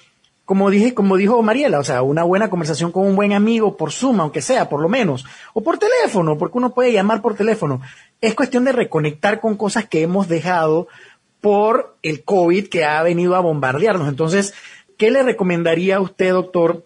como 0.45 0.71
dije, 0.71 0.95
como 0.95 1.19
dijo 1.19 1.43
Mariela, 1.43 1.79
o 1.79 1.85
sea, 1.85 2.01
una 2.01 2.23
buena 2.23 2.49
conversación 2.49 2.91
con 2.91 3.05
un 3.05 3.17
buen 3.17 3.35
amigo 3.35 3.77
por 3.77 3.93
Zoom, 3.93 4.21
aunque 4.21 4.41
sea, 4.41 4.69
por 4.71 4.81
lo 4.81 4.89
menos, 4.89 5.27
o 5.53 5.63
por 5.63 5.79
teléfono, 5.79 6.39
porque 6.39 6.57
uno 6.57 6.73
puede 6.73 6.91
llamar 6.91 7.21
por 7.21 7.35
teléfono. 7.35 7.83
Es 8.23 8.35
cuestión 8.35 8.65
de 8.65 8.73
reconectar 8.73 9.41
con 9.41 9.57
cosas 9.57 9.87
que 9.87 10.01
hemos 10.01 10.27
dejado 10.27 10.89
por 11.41 11.97
el 12.03 12.25
COVID 12.25 12.69
que 12.69 12.85
ha 12.85 13.03
venido 13.03 13.37
a 13.37 13.41
bombardearnos. 13.41 14.09
Entonces, 14.09 14.55
¿qué 14.97 15.11
le 15.11 15.23
recomendaría 15.23 15.97
a 15.97 16.01
usted, 16.01 16.33
doctor, 16.33 16.85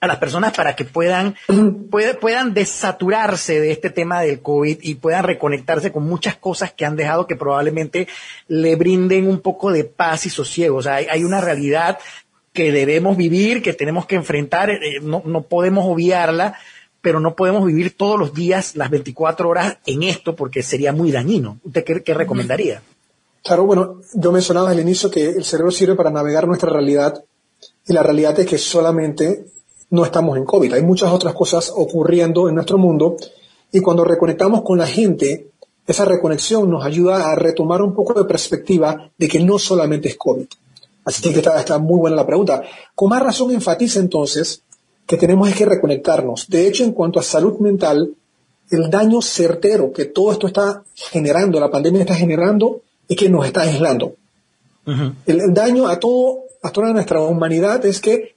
a 0.00 0.08
las 0.08 0.18
personas 0.18 0.52
para 0.52 0.74
que 0.74 0.84
puedan, 0.84 1.36
puedan 2.20 2.54
desaturarse 2.54 3.60
de 3.60 3.70
este 3.70 3.88
tema 3.88 4.20
del 4.20 4.40
COVID 4.40 4.78
y 4.82 4.96
puedan 4.96 5.24
reconectarse 5.24 5.92
con 5.92 6.04
muchas 6.04 6.36
cosas 6.36 6.72
que 6.72 6.84
han 6.84 6.96
dejado 6.96 7.28
que 7.28 7.36
probablemente 7.36 8.08
le 8.48 8.74
brinden 8.74 9.28
un 9.28 9.40
poco 9.40 9.70
de 9.70 9.84
paz 9.84 10.26
y 10.26 10.30
sosiego. 10.30 10.78
O 10.78 10.82
sea, 10.82 10.96
hay 10.96 11.22
una 11.22 11.40
realidad 11.40 11.98
que 12.52 12.72
debemos 12.72 13.16
vivir, 13.16 13.62
que 13.62 13.72
tenemos 13.72 14.06
que 14.06 14.16
enfrentar, 14.16 14.70
eh, 14.70 14.98
no, 15.00 15.22
no 15.24 15.42
podemos 15.42 15.84
obviarla, 15.86 16.58
pero 17.00 17.20
no 17.20 17.34
podemos 17.34 17.66
vivir 17.66 17.96
todos 17.96 18.18
los 18.18 18.32
días 18.34 18.76
las 18.76 18.90
24 18.90 19.48
horas 19.48 19.78
en 19.86 20.04
esto 20.04 20.34
porque 20.34 20.62
sería 20.62 20.92
muy 20.92 21.10
dañino. 21.10 21.58
¿Usted 21.64 21.84
qué, 22.04 22.14
recomendaría? 22.14 22.82
Claro, 23.42 23.66
bueno, 23.66 24.00
yo 24.14 24.30
mencionaba 24.32 24.70
al 24.70 24.80
inicio 24.80 25.10
que 25.10 25.30
el 25.30 25.44
cerebro 25.44 25.72
sirve 25.72 25.96
para 25.96 26.10
navegar 26.10 26.46
nuestra 26.46 26.70
realidad 26.70 27.24
y 27.86 27.92
la 27.92 28.02
realidad 28.02 28.38
es 28.38 28.46
que 28.46 28.58
solamente 28.58 29.46
no 29.90 30.04
estamos 30.04 30.38
en 30.38 30.44
COVID. 30.44 30.72
Hay 30.74 30.82
muchas 30.82 31.12
otras 31.12 31.34
cosas 31.34 31.72
ocurriendo 31.74 32.48
en 32.48 32.54
nuestro 32.54 32.78
mundo 32.78 33.16
y 33.72 33.80
cuando 33.80 34.04
reconectamos 34.04 34.62
con 34.62 34.78
la 34.78 34.86
gente, 34.86 35.50
esa 35.86 36.04
reconexión 36.04 36.70
nos 36.70 36.84
ayuda 36.84 37.30
a 37.30 37.34
retomar 37.34 37.82
un 37.82 37.94
poco 37.94 38.14
de 38.14 38.28
perspectiva 38.28 39.10
de 39.18 39.28
que 39.28 39.40
no 39.40 39.58
solamente 39.58 40.08
es 40.08 40.16
COVID. 40.16 40.46
Así 41.04 41.32
que 41.32 41.40
está, 41.40 41.78
muy 41.78 41.98
buena 41.98 42.16
la 42.16 42.26
pregunta. 42.26 42.62
Con 42.94 43.10
más 43.10 43.22
razón 43.22 43.50
enfatiza 43.50 43.98
entonces 43.98 44.62
que 45.06 45.16
tenemos 45.16 45.52
que 45.52 45.64
reconectarnos. 45.64 46.48
De 46.48 46.66
hecho, 46.68 46.84
en 46.84 46.92
cuanto 46.92 47.18
a 47.18 47.24
salud 47.24 47.58
mental, 47.58 48.14
el 48.70 48.88
daño 48.88 49.20
certero 49.20 49.92
que 49.92 50.06
todo 50.06 50.32
esto 50.32 50.46
está 50.46 50.84
generando, 50.94 51.58
la 51.58 51.70
pandemia 51.70 52.02
está 52.02 52.14
generando, 52.14 52.82
es 53.08 53.16
que 53.16 53.28
nos 53.28 53.46
está 53.46 53.62
aislando. 53.62 54.14
el, 55.26 55.54
daño 55.54 55.88
a 55.88 55.98
todo, 55.98 56.44
a 56.62 56.70
toda 56.70 56.92
nuestra 56.92 57.20
humanidad 57.20 57.84
es 57.86 58.00
que 58.00 58.34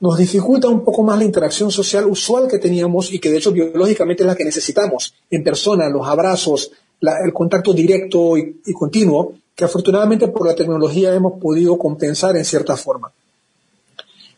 nos 0.00 0.18
dificulta 0.18 0.68
un 0.68 0.84
poco 0.84 1.02
más 1.02 1.18
la 1.18 1.24
interacción 1.24 1.70
social 1.70 2.06
usual 2.06 2.48
que 2.48 2.58
teníamos 2.58 3.12
y 3.12 3.18
que 3.18 3.30
de 3.30 3.38
hecho 3.38 3.52
biológicamente 3.52 4.22
es 4.22 4.26
la 4.26 4.36
que 4.36 4.44
necesitamos 4.44 5.14
en 5.30 5.42
persona, 5.42 5.88
los 5.88 6.06
abrazos, 6.06 6.70
el 7.00 7.32
contacto 7.32 7.72
directo 7.72 8.36
y, 8.36 8.72
continuo, 8.72 9.34
que 9.54 9.64
afortunadamente 9.64 10.28
por 10.28 10.46
la 10.46 10.54
tecnología 10.54 11.14
hemos 11.14 11.40
podido 11.40 11.78
compensar 11.78 12.36
en 12.36 12.44
cierta 12.44 12.76
forma. 12.76 13.12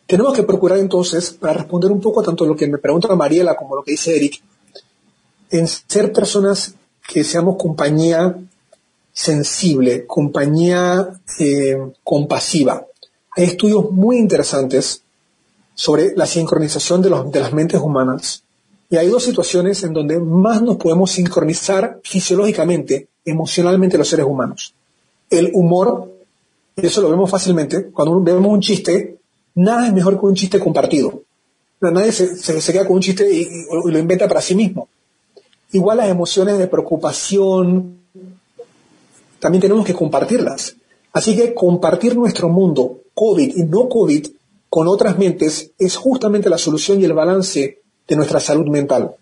Tenemos 0.05 0.33
que 0.33 0.43
procurar 0.43 0.79
entonces, 0.79 1.31
para 1.31 1.53
responder 1.53 1.91
un 1.91 1.99
poco 1.99 2.23
tanto 2.23 2.45
lo 2.45 2.55
que 2.55 2.67
me 2.67 2.77
pregunta 2.77 3.13
Mariela 3.13 3.55
como 3.55 3.75
lo 3.75 3.83
que 3.83 3.91
dice 3.91 4.15
Eric, 4.15 4.41
en 5.49 5.67
ser 5.67 6.13
personas 6.13 6.75
que 7.07 7.23
seamos 7.23 7.57
compañía 7.57 8.37
sensible, 9.17 10.05
compañía 10.05 11.09
eh, 11.39 11.75
compasiva. 12.03 12.85
Hay 13.35 13.45
estudios 13.45 13.89
muy 13.89 14.19
interesantes 14.19 15.01
sobre 15.73 16.15
la 16.15 16.27
sincronización 16.27 17.01
de, 17.01 17.09
los, 17.09 17.31
de 17.31 17.39
las 17.39 17.51
mentes 17.51 17.81
humanas. 17.81 18.43
Y 18.91 18.95
hay 18.95 19.07
dos 19.07 19.23
situaciones 19.23 19.83
en 19.83 19.93
donde 19.93 20.19
más 20.19 20.61
nos 20.61 20.77
podemos 20.77 21.09
sincronizar 21.09 21.99
fisiológicamente, 22.03 23.07
emocionalmente 23.25 23.97
los 23.97 24.07
seres 24.07 24.27
humanos. 24.27 24.75
El 25.31 25.49
humor, 25.55 26.13
y 26.75 26.85
eso 26.85 27.01
lo 27.01 27.09
vemos 27.09 27.31
fácilmente, 27.31 27.89
cuando 27.89 28.21
vemos 28.21 28.53
un 28.53 28.61
chiste, 28.61 29.17
nada 29.55 29.87
es 29.87 29.93
mejor 29.93 30.19
que 30.19 30.25
un 30.27 30.35
chiste 30.35 30.59
compartido. 30.59 31.23
Nadie 31.81 32.11
se, 32.11 32.37
se, 32.37 32.71
queda 32.71 32.85
con 32.85 32.97
un 32.97 33.01
chiste 33.01 33.27
y, 33.31 33.65
lo 33.83 33.97
inventa 33.97 34.27
para 34.27 34.41
sí 34.41 34.53
mismo. 34.53 34.87
Igual 35.71 35.97
las 35.97 36.09
emociones 36.09 36.59
de 36.59 36.67
preocupación, 36.67 37.96
también 39.39 39.61
tenemos 39.61 39.85
que 39.85 39.93
compartirlas. 39.93 40.75
Así 41.13 41.35
que 41.35 41.53
compartir 41.53 42.15
nuestro 42.15 42.49
mundo, 42.49 42.99
COVID 43.13 43.55
y 43.55 43.63
no 43.63 43.89
COVID, 43.89 44.27
con 44.69 44.87
otras 44.87 45.17
mentes 45.17 45.71
es 45.79 45.95
justamente 45.95 46.49
la 46.49 46.57
solución 46.57 47.01
y 47.01 47.05
el 47.05 47.13
balance 47.13 47.79
de 48.07 48.15
nuestra 48.15 48.39
salud 48.39 48.67
mental. 48.67 49.15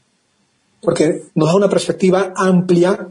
Porque 0.81 1.23
nos 1.35 1.49
da 1.49 1.55
una 1.55 1.69
perspectiva 1.69 2.33
amplia, 2.35 3.07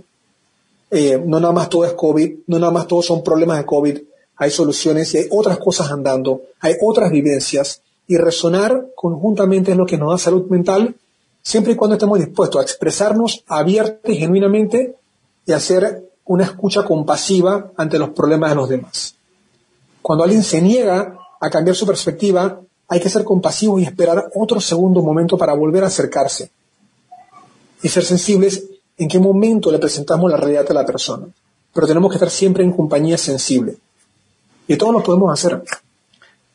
eh, 0.90 1.22
no 1.24 1.40
nada 1.40 1.52
más 1.52 1.68
todo 1.68 1.84
es 1.84 1.92
COVID, 1.92 2.34
no 2.46 2.58
nada 2.58 2.72
más 2.72 2.86
todos 2.86 3.06
son 3.06 3.22
problemas 3.22 3.58
de 3.58 3.66
COVID, 3.66 3.98
hay 4.36 4.50
soluciones 4.50 5.14
y 5.14 5.18
hay 5.18 5.26
otras 5.30 5.58
cosas 5.58 5.90
andando, 5.90 6.42
hay 6.60 6.74
otras 6.82 7.10
vivencias 7.10 7.82
y 8.06 8.16
resonar 8.16 8.88
conjuntamente 8.94 9.72
es 9.72 9.76
lo 9.76 9.86
que 9.86 9.96
nos 9.96 10.10
da 10.10 10.18
salud 10.18 10.46
mental 10.48 10.94
siempre 11.42 11.72
y 11.72 11.76
cuando 11.76 11.94
estemos 11.94 12.18
dispuestos 12.18 12.60
a 12.60 12.64
expresarnos 12.64 13.44
abierta 13.46 14.10
y 14.10 14.16
genuinamente 14.16 14.96
y 15.46 15.52
hacer 15.52 16.04
una 16.26 16.44
escucha 16.44 16.84
compasiva 16.84 17.72
ante 17.76 17.98
los 17.98 18.10
problemas 18.10 18.50
de 18.50 18.56
los 18.56 18.68
demás. 18.68 19.14
Cuando 20.02 20.24
alguien 20.24 20.42
se 20.42 20.60
niega 20.60 21.18
a 21.40 21.50
cambiar 21.50 21.76
su 21.76 21.86
perspectiva, 21.86 22.60
hay 22.88 23.00
que 23.00 23.08
ser 23.08 23.24
compasivos 23.24 23.80
y 23.80 23.84
esperar 23.84 24.30
otro 24.34 24.60
segundo 24.60 25.02
momento 25.02 25.36
para 25.36 25.54
volver 25.54 25.84
a 25.84 25.88
acercarse. 25.88 26.50
Y 27.82 27.88
ser 27.88 28.04
sensibles 28.04 28.64
en 28.96 29.08
qué 29.08 29.18
momento 29.18 29.70
le 29.70 29.78
presentamos 29.78 30.30
la 30.30 30.36
realidad 30.36 30.66
a 30.70 30.74
la 30.74 30.86
persona. 30.86 31.26
Pero 31.72 31.86
tenemos 31.86 32.10
que 32.10 32.16
estar 32.16 32.30
siempre 32.30 32.64
en 32.64 32.72
compañía 32.72 33.18
sensible. 33.18 33.76
Y 34.66 34.76
todos 34.76 34.92
lo 34.92 35.02
podemos 35.02 35.32
hacer. 35.32 35.62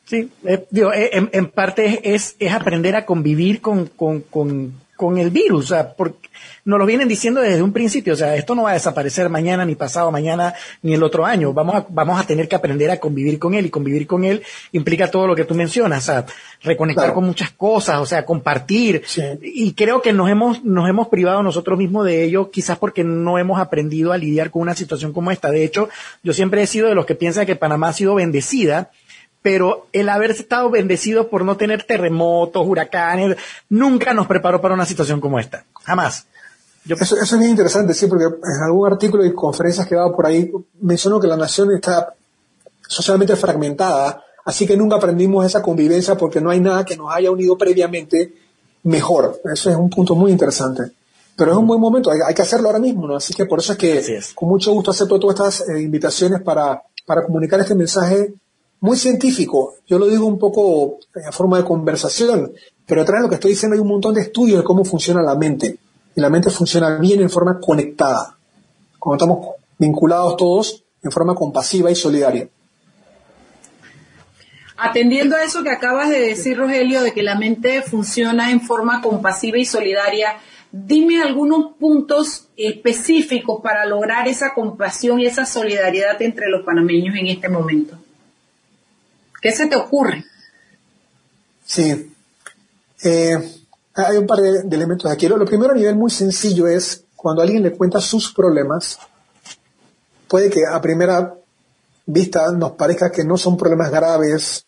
Sí, 0.06 0.30
eh, 0.44 0.66
digo, 0.70 0.92
eh, 0.92 1.10
en, 1.12 1.50
parte 1.50 2.14
es, 2.14 2.34
es 2.38 2.52
aprender 2.52 2.96
a 2.96 3.06
convivir 3.06 3.60
con, 3.60 3.86
con, 3.86 4.22
con, 4.22 4.74
con 5.00 5.16
el 5.16 5.30
virus, 5.30 5.64
o 5.64 5.68
sea, 5.68 5.94
porque 5.94 6.28
nos 6.66 6.78
lo 6.78 6.84
vienen 6.84 7.08
diciendo 7.08 7.40
desde 7.40 7.62
un 7.62 7.72
principio, 7.72 8.12
o 8.12 8.16
sea, 8.16 8.36
esto 8.36 8.54
no 8.54 8.64
va 8.64 8.72
a 8.72 8.74
desaparecer 8.74 9.30
mañana, 9.30 9.64
ni 9.64 9.74
pasado 9.74 10.10
mañana, 10.10 10.52
ni 10.82 10.92
el 10.92 11.02
otro 11.02 11.24
año, 11.24 11.54
vamos 11.54 11.74
a, 11.74 11.86
vamos 11.88 12.20
a 12.20 12.26
tener 12.26 12.48
que 12.48 12.54
aprender 12.54 12.90
a 12.90 12.98
convivir 12.98 13.38
con 13.38 13.54
él, 13.54 13.64
y 13.64 13.70
convivir 13.70 14.06
con 14.06 14.24
él 14.24 14.42
implica 14.72 15.10
todo 15.10 15.26
lo 15.26 15.34
que 15.34 15.46
tú 15.46 15.54
mencionas, 15.54 16.02
o 16.02 16.12
sea, 16.12 16.26
reconectar 16.62 17.14
con 17.14 17.24
muchas 17.24 17.50
cosas, 17.52 17.98
o 17.98 18.04
sea, 18.04 18.26
compartir, 18.26 19.02
y 19.40 19.72
creo 19.72 20.02
que 20.02 20.12
nos 20.12 20.28
hemos, 20.28 20.62
nos 20.62 20.86
hemos 20.86 21.08
privado 21.08 21.42
nosotros 21.42 21.78
mismos 21.78 22.04
de 22.04 22.22
ello, 22.24 22.50
quizás 22.50 22.76
porque 22.76 23.04
no 23.04 23.38
hemos 23.38 23.58
aprendido 23.58 24.12
a 24.12 24.18
lidiar 24.18 24.50
con 24.50 24.60
una 24.60 24.74
situación 24.74 25.14
como 25.14 25.30
esta. 25.30 25.50
De 25.50 25.64
hecho, 25.64 25.88
yo 26.22 26.34
siempre 26.34 26.60
he 26.60 26.66
sido 26.66 26.88
de 26.88 26.94
los 26.94 27.06
que 27.06 27.14
piensan 27.14 27.46
que 27.46 27.56
Panamá 27.56 27.88
ha 27.88 27.92
sido 27.94 28.16
bendecida, 28.16 28.90
pero 29.42 29.86
el 29.92 30.08
haber 30.08 30.32
estado 30.32 30.70
bendecido 30.70 31.28
por 31.28 31.44
no 31.44 31.56
tener 31.56 31.84
terremotos, 31.84 32.66
huracanes, 32.66 33.36
nunca 33.68 34.12
nos 34.12 34.26
preparó 34.26 34.60
para 34.60 34.74
una 34.74 34.86
situación 34.86 35.20
como 35.20 35.38
esta. 35.38 35.64
Jamás. 35.82 36.26
Eso, 36.88 37.16
es 37.16 37.38
bien 37.38 37.50
interesante, 37.50 37.94
sí, 37.94 38.06
porque 38.06 38.24
en 38.24 38.62
algún 38.62 38.90
artículo 38.90 39.24
y 39.24 39.34
conferencias 39.34 39.86
que 39.86 39.94
he 39.94 39.98
dado 39.98 40.14
por 40.14 40.26
ahí 40.26 40.50
mencionó 40.80 41.20
que 41.20 41.26
la 41.26 41.36
nación 41.36 41.72
está 41.72 42.14
socialmente 42.88 43.36
fragmentada, 43.36 44.24
así 44.44 44.66
que 44.66 44.76
nunca 44.76 44.96
aprendimos 44.96 45.44
esa 45.44 45.62
convivencia 45.62 46.16
porque 46.16 46.40
no 46.40 46.50
hay 46.50 46.60
nada 46.60 46.84
que 46.84 46.96
nos 46.96 47.12
haya 47.12 47.30
unido 47.30 47.56
previamente 47.56 48.34
mejor. 48.82 49.40
Eso 49.52 49.70
es 49.70 49.76
un 49.76 49.90
punto 49.90 50.14
muy 50.14 50.32
interesante. 50.32 50.92
Pero 51.36 51.52
es 51.52 51.56
un 51.56 51.66
buen 51.66 51.80
momento, 51.80 52.10
hay, 52.10 52.34
que 52.34 52.42
hacerlo 52.42 52.68
ahora 52.68 52.80
mismo, 52.80 53.06
¿no? 53.06 53.16
Así 53.16 53.32
que 53.32 53.46
por 53.46 53.60
eso 53.60 53.72
es 53.72 53.78
que 53.78 54.20
con 54.34 54.48
mucho 54.48 54.72
gusto 54.72 54.90
acepto 54.90 55.18
todas 55.18 55.60
estas 55.60 55.68
eh, 55.68 55.80
invitaciones 55.80 56.42
para, 56.42 56.82
para 57.06 57.24
comunicar 57.24 57.60
este 57.60 57.74
mensaje 57.74 58.34
muy 58.80 58.96
científico. 58.96 59.74
Yo 59.86 59.98
lo 59.98 60.06
digo 60.06 60.26
un 60.26 60.38
poco 60.38 60.98
en 61.14 61.32
forma 61.32 61.58
de 61.58 61.64
conversación, 61.64 62.52
pero 62.86 63.02
detrás 63.02 63.20
de 63.20 63.22
lo 63.22 63.28
que 63.28 63.34
estoy 63.36 63.52
diciendo 63.52 63.74
hay 63.74 63.80
un 63.80 63.88
montón 63.88 64.14
de 64.14 64.22
estudios 64.22 64.58
de 64.58 64.64
cómo 64.64 64.84
funciona 64.84 65.22
la 65.22 65.34
mente. 65.34 65.78
Y 66.14 66.20
la 66.20 66.30
mente 66.30 66.50
funciona 66.50 66.98
bien 66.98 67.20
en 67.20 67.30
forma 67.30 67.60
conectada. 67.60 68.36
Cuando 68.98 69.24
estamos 69.24 69.48
vinculados 69.78 70.36
todos 70.36 70.84
en 71.02 71.10
forma 71.10 71.34
compasiva 71.34 71.90
y 71.90 71.94
solidaria. 71.94 72.48
Atendiendo 74.76 75.36
a 75.36 75.44
eso 75.44 75.62
que 75.62 75.70
acabas 75.70 76.08
de 76.08 76.20
decir, 76.20 76.56
Rogelio, 76.56 77.02
de 77.02 77.12
que 77.12 77.22
la 77.22 77.36
mente 77.38 77.82
funciona 77.82 78.50
en 78.50 78.62
forma 78.62 79.02
compasiva 79.02 79.58
y 79.58 79.66
solidaria, 79.66 80.36
dime 80.72 81.22
algunos 81.22 81.74
puntos 81.78 82.48
específicos 82.56 83.60
para 83.62 83.84
lograr 83.84 84.26
esa 84.26 84.54
compasión 84.54 85.20
y 85.20 85.26
esa 85.26 85.44
solidaridad 85.44 86.20
entre 86.22 86.48
los 86.48 86.64
panameños 86.64 87.14
en 87.16 87.26
este 87.26 87.48
momento. 87.48 87.98
¿Qué 89.40 89.52
se 89.52 89.66
te 89.66 89.76
ocurre? 89.76 90.24
Sí. 91.64 92.12
Eh, 93.02 93.38
hay 93.94 94.16
un 94.16 94.26
par 94.26 94.40
de, 94.40 94.60
elementos 94.74 95.10
aquí. 95.10 95.28
Lo, 95.28 95.44
primero 95.44 95.72
a 95.72 95.76
nivel 95.76 95.96
muy 95.96 96.10
sencillo 96.10 96.66
es 96.66 97.04
cuando 97.16 97.42
alguien 97.42 97.62
le 97.62 97.72
cuenta 97.72 98.00
sus 98.00 98.32
problemas, 98.32 98.98
puede 100.28 100.50
que 100.50 100.66
a 100.66 100.80
primera 100.80 101.34
vista 102.06 102.50
nos 102.52 102.72
parezca 102.72 103.10
que 103.10 103.24
no 103.24 103.36
son 103.36 103.56
problemas 103.56 103.90
graves, 103.90 104.66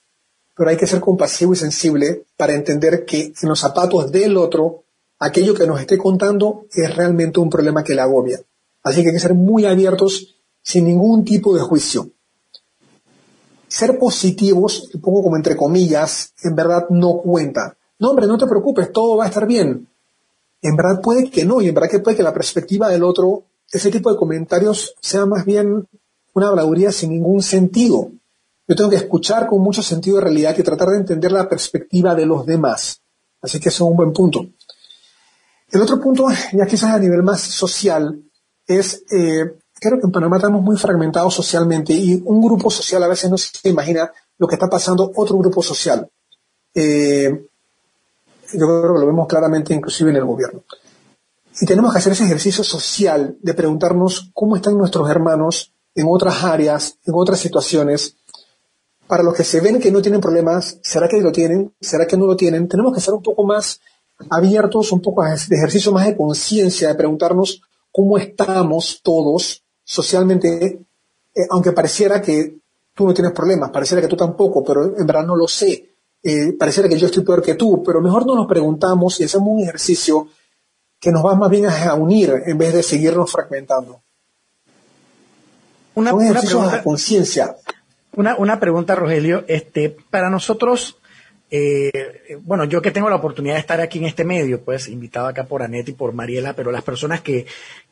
pero 0.55 0.71
hay 0.71 0.77
que 0.77 0.87
ser 0.87 1.01
compasivo 1.01 1.53
y 1.53 1.57
sensible 1.57 2.25
para 2.37 2.55
entender 2.55 3.05
que 3.05 3.33
en 3.41 3.49
los 3.49 3.61
zapatos 3.61 4.13
del 4.13 4.37
otro, 4.37 4.85
aquello 5.19 5.55
que 5.55 5.67
nos 5.67 5.81
esté 5.81 5.99
contando 5.99 6.67
es 6.73 6.95
realmente 6.95 7.41
un 7.41 7.51
problema 7.51 7.83
que 7.83 7.95
le 7.95 8.03
agobia. 8.03 8.41
Así 8.83 9.03
que 9.03 9.09
hay 9.09 9.15
que 9.15 9.21
ser 9.21 9.35
muy 9.35 9.65
abiertos 9.65 10.37
sin 10.63 10.85
ningún 10.85 11.25
tipo 11.25 11.55
de 11.55 11.63
juicio 11.63 12.11
ser 13.73 13.99
positivos, 13.99 14.91
pongo 15.01 15.23
como 15.23 15.37
entre 15.37 15.57
comillas, 15.57 16.35
en 16.43 16.55
verdad 16.55 16.89
no 16.91 17.17
cuenta. 17.19 17.75
No, 17.99 18.11
hombre, 18.11 18.27
no 18.27 18.37
te 18.37 18.47
preocupes, 18.47 18.93
todo 18.93 19.17
va 19.17 19.25
a 19.25 19.29
estar 19.29 19.47
bien. 19.47 19.89
En 20.61 20.77
verdad 20.77 21.01
puede 21.01 21.31
que 21.31 21.47
no, 21.47 21.63
y 21.63 21.69
en 21.69 21.75
verdad 21.75 21.89
que 21.89 22.01
puede 22.01 22.17
que 22.19 22.23
la 22.23 22.35
perspectiva 22.35 22.91
del 22.91 23.03
otro, 23.03 23.45
ese 23.71 23.91
tipo 23.91 24.13
de 24.13 24.19
comentarios, 24.19 24.95
sea 25.01 25.25
más 25.25 25.47
bien 25.47 25.89
una 26.35 26.49
habladuría 26.49 26.93
sin 26.93 27.11
ningún 27.11 27.43
sentido. 27.43 28.11
Yo 28.69 28.77
tengo 28.77 28.91
que 28.91 28.97
escuchar 28.97 29.47
con 29.47 29.63
mucho 29.63 29.83
sentido 29.83 30.17
de 30.17 30.25
realidad 30.25 30.55
y 30.59 30.63
tratar 30.63 30.89
de 30.89 30.99
entender 30.99 31.33
la 31.33 31.49
perspectiva 31.49 32.15
de 32.15 32.27
los 32.27 32.45
demás. 32.45 33.01
Así 33.41 33.59
que 33.59 33.71
eso 33.71 33.85
es 33.85 33.91
un 33.91 33.97
buen 33.97 34.13
punto. 34.13 34.47
El 35.71 35.81
otro 35.81 35.99
punto, 35.99 36.27
ya 36.53 36.67
quizás 36.67 36.91
a 36.91 36.99
nivel 36.99 37.23
más 37.23 37.41
social, 37.41 38.23
es 38.67 39.03
eh, 39.11 39.57
creo 39.83 39.99
que 39.99 40.07
en 40.07 40.13
Panamá 40.13 40.37
estamos 40.37 40.63
muy 40.63 40.77
fragmentados 40.77 41.35
socialmente 41.35 41.93
y 41.93 42.23
un 42.25 42.41
grupo 42.41 42.71
social 42.71 43.03
a 43.03 43.09
veces 43.09 43.29
no 43.29 43.37
se 43.37 43.69
imagina 43.69 44.11
lo 44.39 44.47
que 44.47 44.55
está 44.55 44.69
pasando 44.69 45.11
otro 45.17 45.37
grupo 45.37 45.61
social. 45.61 46.09
Eh, 46.73 47.47
yo 48.53 48.67
creo 48.67 48.95
que 48.95 49.01
lo 49.01 49.07
vemos 49.07 49.27
claramente 49.27 49.75
inclusive 49.75 50.11
en 50.11 50.17
el 50.17 50.25
gobierno. 50.25 50.63
Y 51.61 51.67
tenemos 51.67 51.93
que 51.93 51.99
hacer 51.99 52.13
ese 52.13 52.25
ejercicio 52.25 52.63
social 52.63 53.37
de 53.41 53.55
preguntarnos 53.55 54.31
cómo 54.33 54.55
están 54.57 54.79
nuestros 54.79 55.11
hermanos 55.11 55.73
en 55.95 56.07
otras 56.09 56.45
áreas, 56.45 56.97
en 57.05 57.15
otras 57.17 57.41
situaciones. 57.41 58.17
Para 59.09 59.25
los 59.25 59.35
que 59.35 59.45
se 59.45 59.61
ven 59.61 59.81
que 59.81 59.91
no 59.91 60.01
tienen 60.01 60.21
problemas, 60.21 60.79
¿será 60.83 61.09
que 61.09 61.21
lo 61.21 61.33
tienen? 61.33 61.75
¿Será 61.81 62.07
que 62.07 62.17
no 62.17 62.27
lo 62.27 62.37
tienen? 62.37 62.69
Tenemos 62.69 62.95
que 62.95 63.01
ser 63.01 63.15
un 63.15 63.23
poco 63.23 63.45
más 63.45 63.81
abiertos, 64.31 64.93
un 64.93 65.03
poco 65.03 65.25
de 65.25 65.57
ejercicio 65.57 65.91
más 65.91 66.07
de 66.07 66.17
conciencia, 66.17 66.89
de 66.89 66.95
preguntarnos 66.95 67.61
cómo 67.91 68.17
estamos 68.17 69.01
todos 69.03 69.63
socialmente, 69.85 70.65
eh, 71.35 71.47
aunque 71.51 71.73
pareciera 71.73 72.21
que 72.21 72.57
tú 72.95 73.07
no 73.07 73.15
tienes 73.15 73.33
problemas, 73.33 73.71
pareciera 73.71 74.01
que 74.01 74.09
tú 74.09 74.17
tampoco, 74.17 74.63
pero 74.65 74.97
en 74.97 75.07
verdad 75.07 75.25
no 75.25 75.37
lo 75.37 75.49
sé, 75.49 75.91
eh, 76.23 76.53
pareciera 76.53 76.89
que 76.89 76.99
yo 76.99 77.07
estoy 77.07 77.25
peor 77.25 77.43
que 77.43 77.55
tú, 77.55 77.83
pero 77.83 78.01
mejor 78.01 78.27
no 78.27 78.35
nos 78.35 78.47
preguntamos 78.47 79.19
y 79.21 79.25
hacemos 79.25 79.49
un 79.49 79.61
ejercicio 79.61 80.29
que 81.01 81.11
nos 81.11 81.25
va 81.25 81.35
más 81.35 81.51
bien 81.51 81.67
a 81.67 81.95
unir 81.95 82.33
en 82.47 82.57
vez 82.57 82.73
de 82.75 82.83
seguirnos 82.83 83.31
fragmentando. 83.31 84.01
Una, 85.95 86.15
una 86.15 86.41
pregunta, 86.41 86.77
de 86.77 86.83
conciencia. 86.83 87.57
una, 88.15 88.37
una 88.37 88.61
pregunta, 88.61 88.95
Rogelio. 88.95 89.45
Este, 89.49 89.97
para 90.11 90.31
nosotros, 90.31 90.97
eh, 91.55 92.39
bueno, 92.41 92.65
yo 92.65 92.81
que 92.81 92.91
tengo 92.91 93.11
la 93.11 93.17
oportunidad 93.17 93.57
de 93.57 93.61
estar 93.61 93.79
aquí 93.83 93.99
en 93.99 94.07
este 94.07 94.25
medio, 94.25 94.65
pues 94.65 94.89
invitado 94.89 95.27
acá 95.27 95.45
por 95.45 95.63
Anet 95.63 95.87
y 95.91 95.93
por 95.93 96.15
Mariela, 96.15 96.55
pero 96.55 96.73
las 96.73 96.83
personas 96.83 97.21
que... 97.21 97.45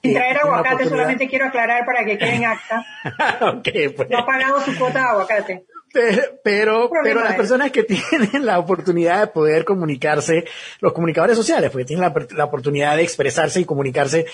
Sin 0.03 0.15
traer 0.15 0.39
aguacate, 0.39 0.89
solamente 0.89 1.29
quiero 1.29 1.45
aclarar 1.45 1.85
para 1.85 2.03
que 2.07 2.17
quede 2.17 2.37
en 2.37 2.45
acta. 2.47 2.87
Pues. 3.63 4.09
No 4.09 4.19
ha 4.19 4.27
pagado 4.27 4.63
su 4.63 4.75
cuota 4.79 5.01
de 5.01 5.05
aguacate. 5.05 5.65
Pero, 5.93 6.23
pero, 6.43 6.91
pero 7.03 7.23
las 7.23 7.35
personas 7.35 7.71
que 7.71 7.83
tienen 8.11 8.47
la 8.47 8.59
oportunidad 8.59 9.21
de 9.21 9.27
poder 9.27 9.67
comunicarse, 9.67 10.47
los 10.81 10.95
comunicadores 10.95 11.37
sociales, 11.37 11.71
porque 11.71 11.85
tienen 11.85 12.03
la, 12.03 12.15
la 12.31 12.45
oportunidad 12.45 12.97
de 12.97 13.03
expresarse 13.03 13.61
y 13.61 13.67
comunicarse, 13.67 14.25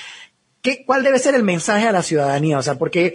¿qué, 0.63 0.85
¿cuál 0.87 1.03
debe 1.03 1.19
ser 1.19 1.35
el 1.35 1.43
mensaje 1.43 1.89
a 1.89 1.93
la 1.93 2.05
ciudadanía? 2.05 2.59
O 2.59 2.63
sea, 2.63 2.77
porque 2.77 3.15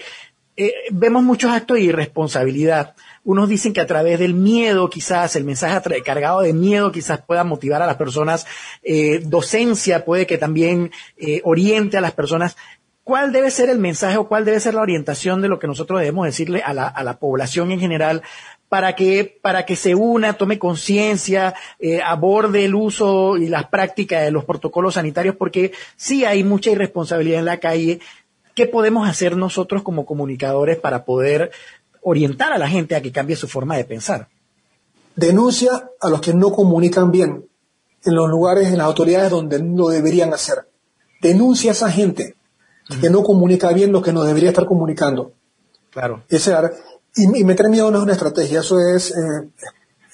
eh, 0.57 0.73
vemos 0.91 1.23
muchos 1.23 1.51
actos 1.51 1.77
de 1.77 1.83
irresponsabilidad. 1.83 2.95
Unos 3.23 3.49
dicen 3.49 3.73
que 3.73 3.81
a 3.81 3.87
través 3.87 4.19
del 4.19 4.33
miedo, 4.33 4.89
quizás, 4.89 5.35
el 5.35 5.43
mensaje 5.43 6.01
cargado 6.01 6.41
de 6.41 6.53
miedo, 6.53 6.91
quizás 6.91 7.21
pueda 7.21 7.43
motivar 7.43 7.81
a 7.81 7.85
las 7.85 7.97
personas. 7.97 8.47
Eh, 8.81 9.21
docencia 9.23 10.05
puede 10.05 10.25
que 10.25 10.39
también 10.39 10.91
eh, 11.17 11.41
oriente 11.43 11.97
a 11.97 12.01
las 12.01 12.13
personas. 12.13 12.57
¿Cuál 13.03 13.31
debe 13.31 13.51
ser 13.51 13.69
el 13.69 13.79
mensaje 13.79 14.17
o 14.17 14.27
cuál 14.27 14.45
debe 14.45 14.59
ser 14.59 14.73
la 14.73 14.81
orientación 14.81 15.41
de 15.41 15.49
lo 15.49 15.59
que 15.59 15.67
nosotros 15.67 15.99
debemos 15.99 16.25
decirle 16.25 16.61
a 16.63 16.73
la, 16.73 16.87
a 16.87 17.03
la 17.03 17.19
población 17.19 17.71
en 17.71 17.79
general 17.79 18.21
para 18.69 18.95
que, 18.95 19.37
para 19.41 19.65
que 19.65 19.75
se 19.75 19.95
una, 19.95 20.33
tome 20.33 20.57
conciencia, 20.57 21.53
eh, 21.79 22.01
aborde 22.01 22.63
el 22.63 22.73
uso 22.73 23.37
y 23.37 23.49
las 23.49 23.67
prácticas 23.67 24.23
de 24.23 24.31
los 24.31 24.45
protocolos 24.45 24.93
sanitarios? 24.93 25.35
Porque 25.35 25.73
sí 25.95 26.25
hay 26.25 26.43
mucha 26.43 26.71
irresponsabilidad 26.71 27.39
en 27.39 27.45
la 27.45 27.59
calle. 27.59 27.99
¿Qué 28.55 28.67
podemos 28.67 29.09
hacer 29.09 29.35
nosotros 29.35 29.83
como 29.83 30.05
comunicadores 30.05 30.77
para 30.77 31.03
poder 31.03 31.51
orientar 32.01 32.51
a 32.53 32.57
la 32.57 32.67
gente 32.67 32.95
a 32.95 33.01
que 33.01 33.11
cambie 33.11 33.35
su 33.35 33.47
forma 33.47 33.77
de 33.77 33.85
pensar? 33.85 34.27
Denuncia 35.15 35.89
a 35.99 36.09
los 36.09 36.21
que 36.21 36.33
no 36.33 36.51
comunican 36.51 37.11
bien 37.11 37.47
en 38.03 38.15
los 38.15 38.29
lugares, 38.29 38.67
en 38.67 38.77
las 38.77 38.87
autoridades 38.87 39.29
donde 39.29 39.59
lo 39.59 39.89
deberían 39.89 40.33
hacer. 40.33 40.67
Denuncia 41.21 41.71
a 41.71 41.73
esa 41.73 41.91
gente 41.91 42.35
que 42.99 43.09
no 43.09 43.23
comunica 43.23 43.71
bien 43.73 43.91
lo 43.91 44.01
que 44.01 44.11
nos 44.11 44.25
debería 44.25 44.49
estar 44.49 44.65
comunicando. 44.65 45.33
Claro. 45.91 46.23
Ese 46.29 46.53
y, 47.15 47.41
y 47.41 47.43
meter 47.43 47.69
miedo 47.69 47.91
no 47.91 47.97
es 47.97 48.03
una 48.03 48.13
estrategia, 48.13 48.61
eso 48.61 48.79
es, 48.79 49.11
eh, 49.11 49.49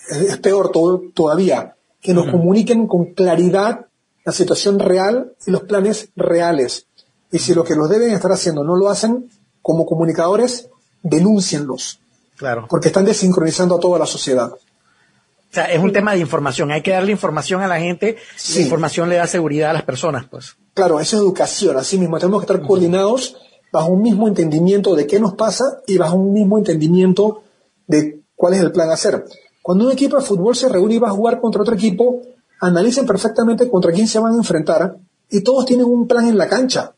es, 0.10 0.22
es 0.22 0.38
peor 0.40 0.72
to- 0.72 1.04
todavía, 1.14 1.76
que 2.02 2.14
nos 2.14 2.30
comuniquen 2.30 2.88
con 2.88 3.14
claridad 3.14 3.86
la 4.26 4.32
situación 4.32 4.80
real 4.80 5.34
y 5.46 5.52
los 5.52 5.64
planes 5.64 6.10
reales. 6.16 6.88
Y 7.32 7.40
si 7.40 7.54
lo 7.54 7.64
que 7.64 7.76
los 7.76 7.90
deben 7.90 8.12
estar 8.12 8.32
haciendo 8.32 8.64
no 8.64 8.76
lo 8.76 8.90
hacen, 8.90 9.30
como 9.62 9.86
comunicadores, 9.86 10.70
denúncienlos, 11.04 12.00
Claro. 12.38 12.66
porque 12.70 12.88
están 12.89 13.06
desincronizando 13.06 13.76
a 13.76 13.80
toda 13.80 14.00
la 14.00 14.06
sociedad. 14.06 14.52
O 14.52 15.54
sea, 15.54 15.66
es 15.66 15.82
un 15.82 15.93
tema 15.93 16.14
de 16.14 16.20
información. 16.20 16.72
Hay 16.72 16.82
que 16.82 16.91
darle 16.91 17.12
información 17.12 17.62
a 17.62 17.68
la 17.68 17.80
gente. 17.80 18.18
Sí. 18.36 18.56
La 18.60 18.62
información 18.66 19.10
le 19.10 19.16
da 19.16 19.28
seguridad 19.28 19.70
a 19.70 19.74
las 19.74 19.84
personas, 19.84 20.26
pues. 20.30 20.56
Claro, 20.74 21.00
eso 21.00 21.16
es 21.16 21.22
educación, 21.24 21.78
así 21.78 21.98
mismo, 21.98 22.20
tenemos 22.20 22.41
que 22.45 22.52
estar 22.52 22.66
coordinados 22.68 23.38
bajo 23.72 23.89
un 23.89 24.02
mismo 24.02 24.28
entendimiento 24.28 24.93
de 24.95 25.08
qué 25.08 25.20
nos 25.20 25.34
pasa 25.36 25.64
y 25.88 25.98
bajo 25.98 26.16
un 26.18 26.34
mismo 26.34 26.58
entendimiento 26.58 27.43
de 27.88 28.22
cuál 28.36 28.54
es 28.54 28.60
el 28.62 28.72
plan 28.72 28.89
a 28.89 28.93
hacer. 28.93 29.26
Cuando 29.62 29.86
un 29.86 29.91
equipo 29.91 30.18
de 30.18 30.24
fútbol 30.24 30.56
se 30.56 30.70
reúne 30.70 30.95
y 30.95 31.00
va 31.00 31.10
a 31.10 31.12
jugar 31.12 31.41
contra 31.41 31.62
otro 31.62 31.74
equipo, 31.76 32.22
analicen 32.62 33.06
perfectamente 33.06 33.70
contra 33.70 33.91
quién 33.91 34.08
se 34.08 34.20
van 34.20 34.34
a 34.34 34.38
enfrentar 34.38 34.98
y 35.30 35.41
todos 35.41 35.66
tienen 35.66 35.86
un 35.86 36.08
plan 36.08 36.28
en 36.28 36.38
la 36.38 36.48
cancha. 36.48 36.93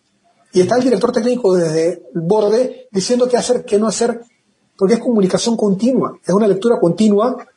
Y 0.52 0.62
está 0.62 0.78
el 0.78 0.84
director 0.84 1.12
técnico 1.12 1.56
desde 1.56 2.04
el 2.14 2.22
borde 2.22 2.88
diciendo 2.92 3.28
qué 3.28 3.38
hacer, 3.38 3.66
qué 3.66 3.78
no 3.78 3.88
hacer, 3.88 4.22
porque 4.78 4.96
es 4.96 5.00
comunicación 5.00 5.56
continua, 5.56 6.18
es 6.26 6.34
una 6.34 6.48
lectura 6.48 6.80
continua 6.80 7.48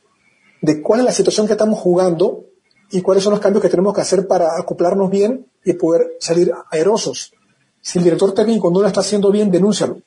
de 0.60 0.82
cuál 0.82 1.00
es 1.00 1.06
la 1.06 1.12
situación 1.12 1.46
que 1.46 1.52
estamos 1.52 1.78
jugando 1.78 2.44
y 2.90 3.00
cuáles 3.00 3.24
son 3.24 3.32
los 3.32 3.40
cambios 3.40 3.62
que 3.62 3.70
tenemos 3.70 3.94
que 3.94 4.02
hacer 4.02 4.26
para 4.26 4.58
acoplarnos 4.58 5.10
bien 5.10 5.46
y 5.64 5.72
poder 5.72 6.16
salir 6.20 6.52
aerosos. 6.70 7.32
Si 7.80 7.98
el 7.98 8.04
director 8.04 8.32
técnico 8.32 8.70
no 8.70 8.80
lo 8.80 8.86
está 8.86 9.00
haciendo 9.00 9.30
bien, 9.30 9.50
denúncialo. 9.50 10.02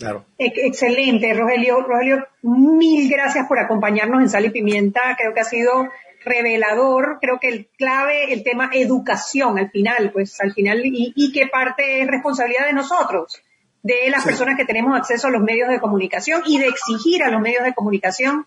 Claro. 0.00 0.24
Ex- 0.38 0.58
Excelente, 0.64 1.32
Rogelio. 1.34 1.80
Rogelio, 1.82 2.26
mil 2.42 3.08
gracias 3.08 3.46
por 3.46 3.58
acompañarnos 3.60 4.20
en 4.22 4.28
Sal 4.30 4.46
y 4.46 4.50
Pimienta. 4.50 5.14
Creo 5.16 5.32
que 5.34 5.40
ha 5.40 5.44
sido 5.44 5.88
revelador. 6.24 7.18
Creo 7.20 7.38
que 7.38 7.48
el 7.48 7.68
clave, 7.78 8.32
el 8.32 8.42
tema 8.42 8.70
educación 8.72 9.58
al 9.58 9.70
final, 9.70 10.10
pues 10.12 10.40
al 10.40 10.52
final, 10.52 10.84
y, 10.84 11.12
y 11.14 11.32
qué 11.32 11.46
parte 11.46 12.00
es 12.02 12.08
responsabilidad 12.08 12.66
de 12.66 12.72
nosotros, 12.72 13.42
de 13.82 14.08
las 14.10 14.24
personas 14.24 14.56
que 14.56 14.64
tenemos 14.64 14.96
acceso 14.98 15.28
a 15.28 15.30
los 15.30 15.42
medios 15.42 15.68
de 15.68 15.80
comunicación 15.80 16.42
y 16.46 16.58
de 16.58 16.66
exigir 16.66 17.22
a 17.22 17.30
los 17.30 17.40
medios 17.40 17.62
de 17.64 17.74
comunicación 17.74 18.46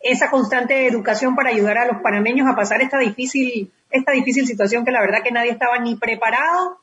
esa 0.00 0.30
constante 0.30 0.86
educación 0.86 1.34
para 1.34 1.50
ayudar 1.50 1.78
a 1.78 1.86
los 1.86 2.02
panameños 2.02 2.46
a 2.48 2.54
pasar 2.56 2.82
esta 2.82 2.98
difícil, 2.98 3.70
esta 3.90 4.12
difícil 4.12 4.46
situación 4.46 4.84
que 4.84 4.90
la 4.90 5.00
verdad 5.00 5.22
que 5.22 5.30
nadie 5.32 5.50
estaba 5.50 5.78
ni 5.78 5.96
preparado 5.96 6.78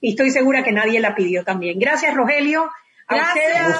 y 0.00 0.10
estoy 0.10 0.30
segura 0.30 0.62
que 0.62 0.70
nadie 0.72 1.00
la 1.00 1.14
pidió 1.16 1.44
también. 1.44 1.78
Gracias, 1.80 2.14
Rogelio. 2.14 2.68
Gracias. 3.10 3.78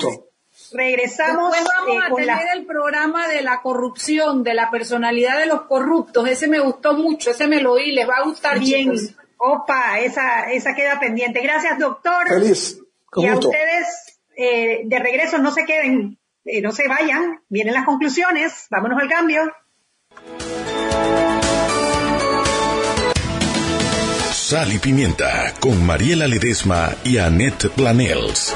regresamos 0.73 1.53
Después 1.53 1.69
vamos 1.79 1.95
eh, 1.95 2.07
a 2.07 2.15
tener 2.15 2.27
la- 2.27 2.53
el 2.55 2.67
programa 2.67 3.29
de 3.29 3.43
la 3.43 3.61
corrupción, 3.63 4.43
de 4.45 4.55
la 4.55 4.71
personalidad 4.71 5.39
de 5.39 5.47
los 5.47 5.63
corruptos. 5.63 6.29
Ese 6.29 6.49
me 6.49 6.61
gustó 6.61 6.95
mucho, 6.95 7.31
ese 7.31 7.47
me 7.47 7.61
lo 7.61 7.73
oí, 7.73 7.93
les 7.93 8.09
va 8.09 8.17
a 8.19 8.25
gustar 8.25 8.59
bien. 8.59 8.93
chicos. 8.97 9.15
Opa, 9.39 9.99
esa, 10.01 10.51
esa 10.53 10.75
queda 10.75 11.01
pendiente. 11.01 11.41
Gracias, 11.41 11.79
doctor. 11.79 12.29
Feliz, 12.29 12.79
con 13.07 13.25
y 13.25 13.29
a 13.29 13.35
ustedes, 13.37 14.21
eh, 14.37 14.83
de 14.85 14.99
regreso, 14.99 15.39
no 15.39 15.51
se 15.51 15.65
queden, 15.65 16.19
eh, 16.45 16.61
no 16.61 16.73
se 16.73 16.87
vayan. 16.89 17.41
Vienen 17.49 17.73
las 17.75 17.87
conclusiones. 17.87 18.67
Vámonos 18.71 19.01
al 19.01 19.09
cambio. 19.09 19.41
Sal 24.33 24.73
y 24.73 24.79
Pimienta 24.79 25.55
con 25.61 25.87
Mariela 25.87 26.27
Ledesma 26.27 26.91
y 27.05 27.19
Annette 27.19 27.69
Planels. 27.71 28.55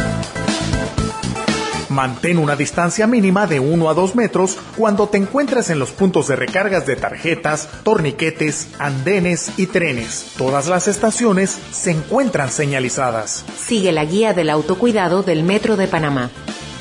Mantén 1.89 2.39
una 2.39 2.57
distancia 2.57 3.07
mínima 3.07 3.47
de 3.47 3.61
1 3.61 3.89
a 3.89 3.95
2 3.95 4.17
metros 4.17 4.59
cuando 4.77 5.09
te 5.09 5.19
encuentres 5.19 5.71
en 5.71 5.79
los 5.79 5.93
puntos 5.93 6.27
de 6.27 6.35
recargas 6.35 6.85
de 6.85 6.97
tarjetas, 6.97 7.69
torniquetes, 7.85 8.71
andenes 8.81 9.53
y 9.57 9.67
trenes. 9.67 10.33
Todas 10.37 10.67
las 10.67 10.89
estaciones 10.89 11.57
se 11.71 11.93
encuentran 11.93 12.51
señalizadas. 12.51 13.45
Sigue 13.57 13.93
la 13.93 14.05
guía 14.05 14.33
del 14.35 14.51
autocuidado 14.51 15.23
del 15.23 15.45
Metro 15.45 15.77
de 15.77 15.87
Panamá. 15.87 16.31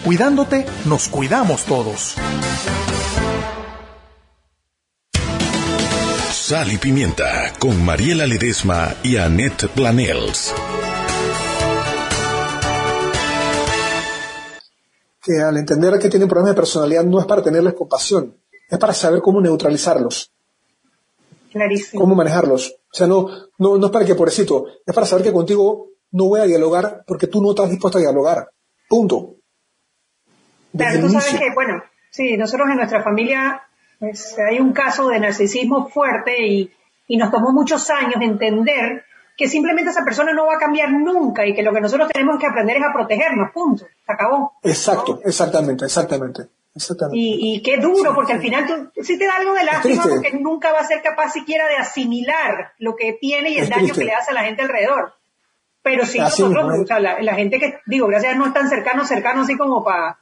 Cuidándote, 0.04 0.66
nos 0.86 1.08
cuidamos 1.08 1.66
todos. 1.66 2.16
Sal 6.50 6.72
y 6.72 6.78
Pimienta 6.80 7.54
con 7.60 7.86
Mariela 7.86 8.26
Ledesma 8.26 8.96
y 9.04 9.18
Annette 9.18 9.68
Planels. 9.68 10.52
Que 15.22 15.40
al 15.44 15.58
entender 15.58 16.00
que 16.00 16.10
tienen 16.10 16.28
problemas 16.28 16.56
de 16.56 16.60
personalidad 16.60 17.04
no 17.04 17.20
es 17.20 17.28
para 17.28 17.44
tenerles 17.44 17.76
compasión, 17.76 18.36
es 18.68 18.80
para 18.80 18.96
saber 18.96 19.22
cómo 19.22 19.40
neutralizarlos, 19.42 20.32
Clarísimo. 21.52 22.02
cómo 22.02 22.16
manejarlos. 22.16 22.78
O 22.92 22.96
sea, 22.98 23.06
no, 23.06 23.28
no, 23.60 23.78
no 23.78 23.86
es 23.86 23.92
para 23.92 24.06
que 24.08 24.16
pobrecito, 24.16 24.66
es 24.84 24.96
para 24.96 25.06
saber 25.06 25.26
que 25.26 25.32
contigo 25.32 25.90
no 26.14 26.30
voy 26.30 26.40
a 26.42 26.46
dialogar 26.46 27.04
porque 27.06 27.28
tú 27.28 27.44
no 27.44 27.52
estás 27.52 27.70
dispuesto 27.70 28.00
a 28.00 28.02
dialogar. 28.02 28.50
Punto. 28.88 29.36
Desde 30.74 30.94
Claro, 30.94 31.06
tú 31.06 31.14
sabes 31.14 31.30
inicio. 31.30 31.48
que, 31.48 31.54
bueno, 31.54 31.84
sí, 32.10 32.36
nosotros 32.38 32.70
en 32.72 32.78
nuestra 32.78 33.04
familia 33.04 33.62
pues, 34.00 34.38
hay 34.40 34.60
un 34.60 34.74
caso 34.74 35.10
de 35.10 35.20
narcisismo 35.20 35.90
fuerte 35.90 36.42
y, 36.42 36.72
y 37.08 37.18
nos 37.18 37.32
tomó 37.32 37.52
muchos 37.52 37.90
años 37.90 38.22
entender 38.22 39.04
que 39.40 39.48
simplemente 39.48 39.92
esa 39.92 40.04
persona 40.04 40.34
no 40.34 40.46
va 40.46 40.56
a 40.56 40.60
cambiar 40.60 40.92
nunca 40.92 41.46
y 41.46 41.54
que 41.54 41.64
lo 41.64 41.72
que 41.72 41.80
nosotros 41.80 42.10
tenemos 42.10 42.38
que 42.40 42.46
aprender 42.46 42.76
es 42.76 42.84
a 42.84 42.92
protegernos, 42.92 43.52
punto, 43.54 43.86
se 43.86 44.12
acabó. 44.12 44.52
Exacto, 44.62 45.22
exactamente, 45.24 45.86
exactamente. 45.86 46.44
exactamente. 46.76 47.18
Y, 47.18 47.56
y 47.56 47.62
qué 47.62 47.78
duro, 47.78 48.14
porque 48.14 48.34
al 48.34 48.42
final 48.42 48.68
tú, 48.68 49.02
sí 49.02 49.18
te 49.18 49.26
da 49.26 49.38
algo 49.38 49.54
de 49.54 49.64
lástima 49.64 50.04
porque 50.04 50.34
nunca 50.34 50.74
va 50.74 50.80
a 50.80 50.84
ser 50.84 51.02
capaz 51.02 51.32
siquiera 51.32 51.70
de 51.70 51.78
asimilar 51.78 52.74
lo 52.80 52.98
que 52.98 53.14
tiene 53.14 53.52
y 53.52 53.60
el 53.60 53.70
daño 53.70 53.94
que 53.94 54.04
le 54.04 54.14
hace 54.14 54.32
a 54.32 54.34
la 54.34 54.44
gente 54.44 54.62
alrededor. 54.62 55.14
Pero 55.82 56.06
sí 56.06 56.20
nosotros, 56.20 56.82
o 56.84 56.86
sea, 56.86 57.00
la, 57.00 57.36
gente 57.36 57.60
que, 57.60 57.80
digo, 57.86 58.08
gracias 58.08 58.34
a 58.34 58.38
no 58.38 58.48
es 58.48 58.54
tan 58.54 58.68
cercano, 58.68 59.06
cercano 59.06 59.44
así 59.44 59.56
como 59.56 59.86
para 59.86 60.20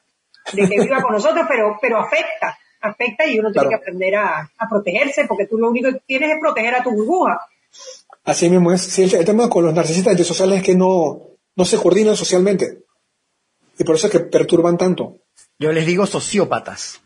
de 0.53 0.69
que 0.69 0.79
viva 0.79 1.01
con 1.01 1.13
nosotros, 1.13 1.45
pero, 1.49 1.75
pero 1.81 1.97
afecta, 1.97 2.55
afecta 2.87 3.25
y 3.25 3.39
uno 3.39 3.51
tiene 3.51 3.69
que 3.69 3.75
aprender 3.75 4.15
a, 4.15 4.49
protegerse 4.69 5.25
porque 5.27 5.45
tú 5.45 5.57
lo 5.57 5.69
único 5.69 5.91
que 5.91 6.01
tienes 6.05 6.31
es 6.31 6.39
proteger 6.39 6.75
a 6.75 6.83
tu 6.83 6.91
burbuja. 6.91 7.41
Así 8.23 8.49
mismo 8.49 8.71
es. 8.71 8.99
el, 8.99 9.25
tema 9.25 9.49
con 9.49 9.65
los 9.65 9.73
narcisistas 9.73 10.11
antisociales 10.11 10.59
es 10.59 10.63
que 10.63 10.75
no, 10.75 11.21
no 11.55 11.65
se 11.65 11.77
coordinan 11.77 12.15
socialmente. 12.15 12.83
Y 13.79 13.83
por 13.83 13.95
eso 13.95 14.07
es 14.07 14.13
que 14.13 14.19
perturban 14.19 14.77
tanto. 14.77 15.17
Yo 15.59 15.71
les 15.71 15.85
digo 15.85 16.05
sociópatas. 16.05 17.01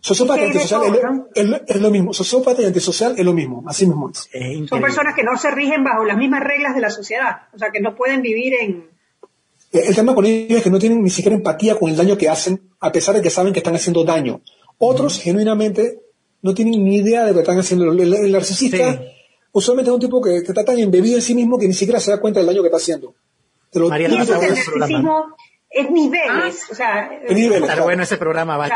Sociópata 0.00 0.42
y 0.42 0.46
antisocial 0.46 1.26
es, 1.34 1.80
lo 1.80 1.90
mismo. 1.90 2.14
Sociópata 2.14 2.62
y 2.62 2.66
antisocial 2.66 3.14
es 3.18 3.24
lo 3.24 3.32
mismo. 3.32 3.64
Así 3.66 3.86
mismo 3.86 4.10
es. 4.10 4.68
Son 4.68 4.80
personas 4.80 5.14
que 5.14 5.24
no 5.24 5.36
se 5.36 5.50
rigen 5.50 5.84
bajo 5.84 6.04
las 6.04 6.16
mismas 6.16 6.42
reglas 6.42 6.74
de 6.74 6.80
la 6.80 6.90
sociedad. 6.90 7.48
O 7.52 7.58
sea, 7.58 7.70
que 7.70 7.80
no 7.80 7.94
pueden 7.94 8.22
vivir 8.22 8.54
en, 8.60 8.88
el 9.72 9.94
tema 9.94 10.14
con 10.14 10.24
ellos 10.24 10.58
es 10.58 10.64
que 10.64 10.70
no 10.70 10.78
tienen 10.78 11.02
ni 11.02 11.10
siquiera 11.10 11.36
empatía 11.36 11.74
con 11.74 11.90
el 11.90 11.96
daño 11.96 12.16
que 12.16 12.28
hacen, 12.28 12.60
a 12.80 12.90
pesar 12.90 13.14
de 13.14 13.22
que 13.22 13.30
saben 13.30 13.52
que 13.52 13.58
están 13.58 13.74
haciendo 13.74 14.04
daño. 14.04 14.40
Otros, 14.78 15.20
genuinamente, 15.20 16.00
no 16.42 16.54
tienen 16.54 16.84
ni 16.84 16.96
idea 16.96 17.24
de 17.24 17.28
lo 17.28 17.34
que 17.34 17.40
están 17.40 17.58
haciendo. 17.58 17.90
El, 17.90 18.32
narcisista 18.32 19.00
usualmente 19.52 19.90
es 19.90 19.94
un 19.94 20.00
tipo 20.00 20.22
que, 20.22 20.36
está 20.36 20.64
tan 20.64 20.78
embebido 20.78 21.16
en 21.16 21.22
sí 21.22 21.34
mismo 21.34 21.58
que 21.58 21.66
ni 21.66 21.74
siquiera 21.74 22.00
se 22.00 22.10
da 22.10 22.20
cuenta 22.20 22.40
del 22.40 22.46
daño 22.46 22.62
que 22.62 22.68
está 22.68 22.76
haciendo. 22.76 23.14
eso 23.72 23.92
el 23.94 24.16
narcisismo 24.16 25.36
es 25.70 25.90
niveles, 25.90 26.64
ah, 26.64 26.68
o 26.70 26.74
sea, 26.74 27.10
es 27.26 27.36
niveles, 27.36 27.78
bueno 27.82 28.02
ese 28.02 28.16
programa, 28.16 28.56
va 28.56 28.68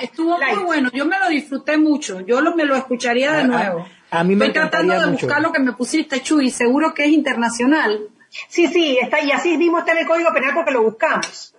estuvo 0.00 0.36
muy 0.38 0.64
bueno, 0.64 0.90
yo 0.92 1.06
me 1.06 1.18
lo 1.18 1.28
disfruté 1.30 1.78
mucho, 1.78 2.20
yo 2.20 2.42
me 2.54 2.64
lo 2.64 2.76
escucharía 2.76 3.32
de 3.32 3.44
nuevo. 3.44 3.86
A, 4.10 4.24
mí 4.24 4.36
me 4.36 4.46
Estoy 4.46 4.62
tratando 4.62 5.00
de 5.00 5.06
buscar 5.10 5.40
lo 5.40 5.52
que 5.52 5.60
me 5.60 5.72
pusiste, 5.72 6.20
Chuy, 6.22 6.50
seguro 6.50 6.94
que 6.94 7.04
es 7.04 7.10
internacional. 7.10 8.08
Sí, 8.48 8.66
sí, 8.66 8.98
está, 9.00 9.22
y 9.22 9.30
así 9.30 9.56
mismo 9.56 9.78
está 9.78 9.92
en 9.92 9.98
el 9.98 10.06
Código 10.06 10.32
Penal 10.32 10.52
porque 10.54 10.70
lo 10.70 10.82
buscamos. 10.82 11.54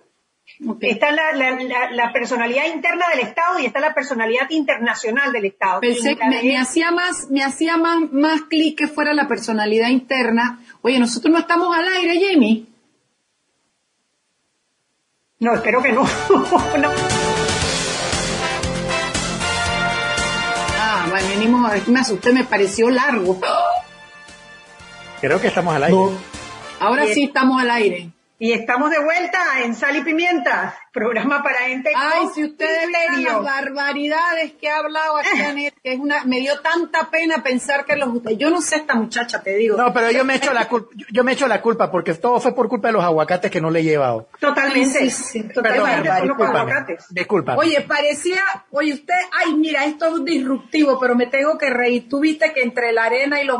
Está 0.82 1.10
la, 1.10 1.32
la, 1.90 2.12
personalidad 2.12 2.66
interna 2.66 3.06
del 3.08 3.20
Estado 3.20 3.58
y 3.58 3.64
está 3.64 3.80
la 3.80 3.94
personalidad 3.94 4.50
internacional 4.50 5.32
del 5.32 5.46
Estado. 5.46 5.80
Pensé, 5.80 6.16
me, 6.16 6.42
me, 6.42 6.58
hacía 6.58 6.90
más, 6.90 7.30
me 7.30 7.42
hacía 7.42 7.78
más, 7.78 8.12
más 8.12 8.42
clic 8.42 8.76
que 8.76 8.86
fuera 8.86 9.14
la 9.14 9.26
personalidad 9.26 9.88
interna. 9.88 10.60
Oye, 10.82 10.98
nosotros 10.98 11.32
no 11.32 11.38
estamos 11.38 11.74
al 11.74 11.88
aire, 11.88 12.20
Jamie. 12.20 12.66
No, 15.38 15.54
espero 15.54 15.82
que 15.82 15.92
no. 15.92 16.02
no. 16.78 16.90
Ah, 20.78 21.06
bueno, 21.08 21.28
venimos, 21.28 21.88
me 21.88 22.00
asusté, 22.00 22.32
me 22.32 22.44
pareció 22.44 22.90
largo. 22.90 23.40
Creo 25.22 25.40
que 25.40 25.46
estamos 25.46 25.74
al 25.74 25.84
aire. 25.84 25.98
Ahora 26.80 27.06
sí 27.06 27.24
estamos 27.24 27.62
al 27.62 27.70
aire. 27.70 28.10
Y 28.42 28.52
estamos 28.52 28.90
de 28.90 28.98
vuelta 28.98 29.60
en 29.62 29.74
Sal 29.74 29.98
y 29.98 30.00
Pimienta, 30.00 30.74
programa 30.92 31.42
para 31.42 31.60
gente 31.68 31.90
Ay, 31.94 32.26
si 32.34 32.44
ustedes 32.44 32.88
las 33.18 33.42
barbaridades 33.42 34.52
que 34.52 34.68
ha 34.68 34.78
hablado 34.78 35.18
aquí, 35.18 35.70
que 35.82 35.92
es 35.92 35.98
una, 35.98 36.24
me 36.24 36.40
dio 36.40 36.60
tanta 36.60 37.10
pena 37.10 37.42
pensar 37.42 37.84
que 37.84 37.96
los 37.96 38.10
yo 38.36 38.50
no 38.50 38.60
sé 38.60 38.76
esta 38.76 38.94
muchacha, 38.94 39.42
te 39.42 39.56
digo. 39.56 39.76
No, 39.76 39.92
pero 39.92 40.10
yo 40.10 40.24
me 40.24 40.36
echo 40.36 40.52
la 40.52 40.68
culpa, 40.68 40.90
yo 41.10 41.24
me 41.24 41.32
echo 41.32 41.46
la 41.46 41.62
culpa 41.62 41.90
porque 41.90 42.14
todo 42.14 42.40
fue 42.40 42.54
por 42.54 42.68
culpa 42.68 42.88
de 42.88 42.92
los 42.92 43.04
aguacates 43.04 43.50
que 43.50 43.60
no 43.60 43.70
le 43.70 43.80
he 43.80 43.84
llevado. 43.84 44.28
Totalmente. 44.38 45.10
totalmente 45.54 46.98
Disculpa. 47.10 47.56
Oye, 47.56 47.80
parecía, 47.82 48.42
oye 48.70 48.94
usted, 48.94 49.14
ay, 49.32 49.54
mira, 49.54 49.84
esto 49.84 50.16
es 50.16 50.24
disruptivo, 50.24 50.98
pero 50.98 51.14
me 51.14 51.26
tengo 51.26 51.56
que 51.56 51.70
reír. 51.70 52.08
Tú 52.08 52.20
viste 52.20 52.52
que 52.52 52.62
entre 52.62 52.92
la 52.92 53.04
arena 53.04 53.40
y 53.42 53.46
los 53.46 53.58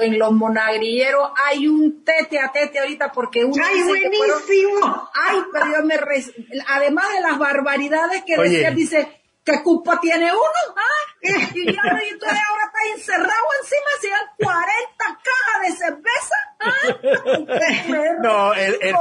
en 0.00 0.18
los 0.18 0.32
monagrilleros 0.32 1.30
hay 1.48 1.66
un 1.66 2.04
tete 2.04 2.38
a 2.38 2.52
tete 2.52 2.80
ahorita 2.80 3.12
porque 3.12 3.44
uno 3.44 3.62
buenísimo. 3.86 5.08
Ay, 5.14 5.38
pero 5.52 5.66
yo 5.66 5.84
me... 5.84 5.96
Además 6.68 7.06
de 7.14 7.20
las 7.20 7.38
barbaridades 7.38 8.24
que 8.24 8.36
decía, 8.36 8.70
dice, 8.70 9.22
¿qué 9.44 9.62
culpa 9.62 9.98
tiene 10.00 10.32
uno? 10.32 10.74
¿Ah? 10.76 11.00
Y 11.22 11.76
ahora, 11.76 12.02
y 12.02 12.10
ahora 12.12 12.64
está 12.64 12.94
encerrado 12.94 13.46
encima, 13.60 13.90
si 14.00 14.08
dan 14.08 14.26
40 14.38 15.20
cajas 15.22 15.60
de 15.66 15.72
cerveza. 15.76 16.36
¿Ah? 16.60 16.80
no, 18.22 18.54
el, 18.54 18.94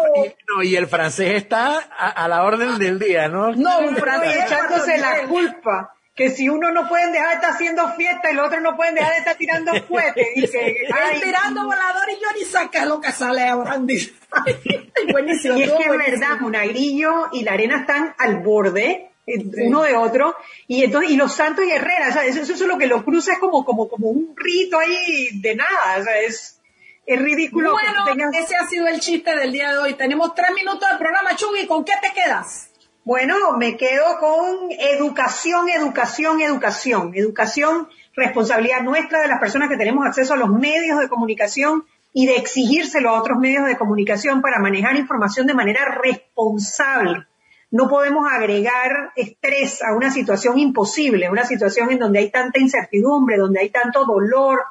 no, 0.47 0.64
y 0.64 0.76
el 0.76 0.88
francés 0.88 1.36
está 1.36 1.80
a, 1.80 2.28
la 2.28 2.43
orden 2.43 2.78
del 2.78 3.00
día, 3.00 3.28
¿no? 3.28 3.54
No, 3.54 3.80
un 3.80 3.95
francés 3.95 4.45
echándose 4.45 4.97
la 4.97 5.28
culpa 5.28 5.93
que 6.20 6.30
si 6.30 6.49
uno 6.49 6.70
no 6.72 6.89
pueden 6.89 7.13
dejar 7.13 7.30
de 7.30 7.36
estar 7.36 7.51
haciendo 7.51 7.93
fiesta 7.93 8.30
y 8.30 8.36
los 8.36 8.47
otros 8.47 8.61
no 8.61 8.76
pueden 8.76 8.93
dejar 8.93 9.13
de 9.13 9.17
estar 9.20 9.38
tirando 9.38 9.72
cohetes. 9.88 10.28
Dice, 10.36 10.76
tirando 11.24 11.63
volador 11.63 12.09
y 12.09 12.22
yo 12.22 12.28
ni 12.38 12.43
saca 12.43 12.86
lo 12.86 12.99
que 12.99 13.09
sale 13.13 13.47
ahora. 13.47 13.78
Buenísimo. 15.11 15.57
Y 15.57 15.63
es 15.63 15.72
que 15.72 15.84
es 15.84 15.97
verdad, 15.97 16.41
Monagrillo 16.41 17.30
y 17.32 17.43
la 17.43 17.53
arena 17.53 17.78
están 17.78 18.13
al 18.17 18.39
borde 18.39 19.11
eh, 19.26 19.45
uno 19.65 19.84
de 19.84 19.95
otro 19.95 20.36
y 20.67 20.84
entonces 20.84 21.11
y 21.11 21.15
los 21.15 21.34
santos 21.34 21.63
y 21.63 21.72
herreras 21.72 22.17
eso, 22.26 22.41
eso, 22.41 22.53
es 22.53 22.61
lo 22.63 22.78
que 22.78 22.88
lo 22.88 23.05
cruza 23.05 23.32
es 23.34 23.39
como 23.39 23.63
como 23.63 23.88
como 23.88 24.09
un 24.09 24.34
rito 24.36 24.78
ahí 24.78 25.30
de 25.39 25.55
nada 25.55 25.99
o 25.99 26.03
sea 26.03 26.20
es 26.22 26.59
es 27.05 27.22
ridículo 27.22 27.74
bueno 27.74 28.32
ese 28.34 28.55
ha 28.55 28.67
sido 28.67 28.88
el 28.88 28.99
chiste 28.99 29.36
del 29.36 29.51
día 29.51 29.72
de 29.72 29.78
hoy 29.78 29.93
tenemos 29.93 30.34
tres 30.34 30.49
minutos 30.55 30.89
de 30.89 30.97
programa 30.97 31.36
Chugui 31.36 31.67
¿con 31.67 31.86
qué 31.86 31.93
te 32.01 32.11
quedas? 32.11 32.68
Bueno, 33.06 33.36
me 33.58 33.78
quedo 33.78 34.20
con 34.20 34.72
educación, 34.72 35.70
educación, 35.70 36.41
educación. 36.41 37.12
Educación, 37.16 37.88
responsabilidad 38.14 38.84
nuestra 38.84 39.22
de 39.22 39.28
las 39.28 39.39
personas 39.39 39.70
que 39.70 39.78
tenemos 39.78 40.06
acceso 40.06 40.34
a 40.34 40.38
los 40.38 40.50
medios 40.50 41.00
de 41.00 41.10
comunicación 41.10 41.86
y 42.14 42.26
de 42.26 42.36
exigírselo 42.36 43.10
a 43.10 43.20
otros 43.20 43.39
medios 43.39 43.66
de 43.66 43.78
comunicación 43.78 44.41
para 44.41 44.60
manejar 44.60 44.95
información 44.95 45.47
de 45.47 45.54
manera 45.54 45.86
responsable. 46.02 47.26
No 47.72 47.88
podemos 47.88 48.28
agregar 48.30 49.12
estrés 49.16 49.82
a 49.84 49.95
una 49.95 50.12
situación 50.12 50.58
imposible, 50.58 51.30
una 51.30 51.45
situación 51.45 51.91
en 51.91 52.00
donde 52.00 52.20
hay 52.20 52.32
tanta 52.32 52.60
incertidumbre, 52.60 53.38
donde 53.38 53.60
hay 53.62 53.70
tanto 53.70 54.06
dolor, 54.06 54.64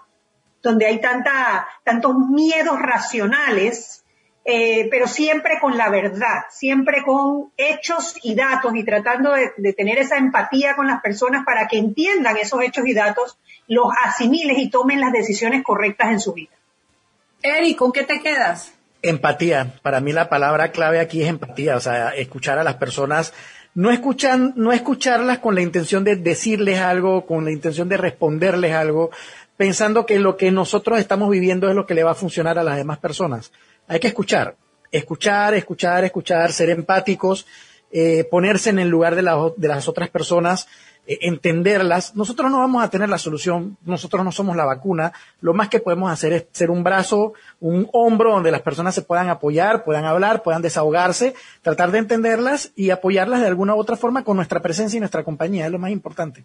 donde 0.62 0.86
hay 0.86 1.00
tanta, 1.00 1.68
tantos 1.84 2.16
miedos 2.18 2.78
racionales 2.80 4.04
eh, 4.50 4.88
pero 4.90 5.06
siempre 5.06 5.58
con 5.60 5.76
la 5.76 5.90
verdad, 5.90 6.44
siempre 6.48 7.02
con 7.04 7.52
hechos 7.58 8.14
y 8.22 8.34
datos 8.34 8.74
y 8.74 8.82
tratando 8.82 9.34
de, 9.34 9.74
tener 9.74 9.98
esa 9.98 10.16
empatía 10.16 10.74
con 10.74 10.86
las 10.86 11.02
personas 11.02 11.44
para 11.44 11.68
que 11.68 11.76
entiendan 11.76 12.38
esos 12.38 12.62
hechos 12.62 12.86
y 12.86 12.94
datos, 12.94 13.36
los 13.66 13.88
asimiles 14.02 14.56
y 14.56 14.70
tomen 14.70 15.02
las 15.02 15.12
decisiones 15.12 15.62
correctas 15.62 16.12
en 16.12 16.20
su 16.20 16.32
vida. 16.32 16.52
Eric, 17.42 17.76
¿con 17.76 17.92
qué 17.92 18.04
te 18.04 18.22
quedas? 18.22 18.72
Empatía. 19.02 19.74
Para 19.82 20.00
mí 20.00 20.12
la 20.14 20.30
palabra 20.30 20.72
clave 20.72 20.98
aquí 20.98 21.20
es 21.20 21.28
empatía, 21.28 21.76
o 21.76 21.80
sea, 21.80 22.14
escuchar 22.14 22.58
a 22.58 22.64
las 22.64 22.76
personas, 22.76 23.34
no 23.74 23.90
escuchan, 23.90 24.54
no 24.56 24.72
escucharlas 24.72 25.40
con 25.40 25.56
la 25.56 25.60
intención 25.60 26.04
de 26.04 26.16
decirles 26.16 26.80
algo, 26.80 27.26
con 27.26 27.44
la 27.44 27.52
intención 27.52 27.90
de 27.90 27.98
responderles 27.98 28.72
algo, 28.72 29.10
pensando 29.58 30.06
que 30.06 30.18
lo 30.18 30.38
que 30.38 30.50
nosotros 30.50 30.98
estamos 30.98 31.28
viviendo 31.28 31.68
es 31.68 31.74
lo 31.74 31.84
que 31.84 31.92
le 31.92 32.02
va 32.02 32.12
a 32.12 32.14
funcionar 32.14 32.58
a 32.58 32.64
las 32.64 32.78
demás 32.78 32.96
personas 32.96 33.52
hay 33.88 33.98
que 33.98 34.08
escuchar, 34.08 34.56
escuchar, 34.92 35.54
escuchar, 35.54 36.04
escuchar, 36.04 36.52
ser 36.52 36.70
empáticos, 36.70 37.46
eh, 37.90 38.24
ponerse 38.30 38.70
en 38.70 38.78
el 38.78 38.88
lugar 38.88 39.16
de, 39.16 39.22
de 39.56 39.68
las 39.68 39.88
otras 39.88 40.10
personas, 40.10 40.68
eh, 41.06 41.20
entenderlas. 41.22 42.14
Nosotros 42.14 42.50
no 42.50 42.58
vamos 42.58 42.84
a 42.84 42.90
tener 42.90 43.08
la 43.08 43.16
solución, 43.16 43.78
nosotros 43.86 44.22
no 44.22 44.30
somos 44.30 44.56
la 44.56 44.66
vacuna, 44.66 45.14
lo 45.40 45.54
más 45.54 45.70
que 45.70 45.80
podemos 45.80 46.12
hacer 46.12 46.34
es 46.34 46.46
ser 46.52 46.70
un 46.70 46.84
brazo, 46.84 47.32
un 47.60 47.88
hombro 47.94 48.32
donde 48.32 48.50
las 48.50 48.60
personas 48.60 48.94
se 48.94 49.02
puedan 49.02 49.30
apoyar, 49.30 49.84
puedan 49.84 50.04
hablar, 50.04 50.42
puedan 50.42 50.60
desahogarse, 50.60 51.34
tratar 51.62 51.90
de 51.90 51.98
entenderlas 51.98 52.72
y 52.76 52.90
apoyarlas 52.90 53.40
de 53.40 53.46
alguna 53.46 53.74
u 53.74 53.78
otra 53.78 53.96
forma 53.96 54.22
con 54.22 54.36
nuestra 54.36 54.60
presencia 54.60 54.98
y 54.98 55.00
nuestra 55.00 55.24
compañía, 55.24 55.64
es 55.64 55.72
lo 55.72 55.78
más 55.78 55.90
importante. 55.90 56.44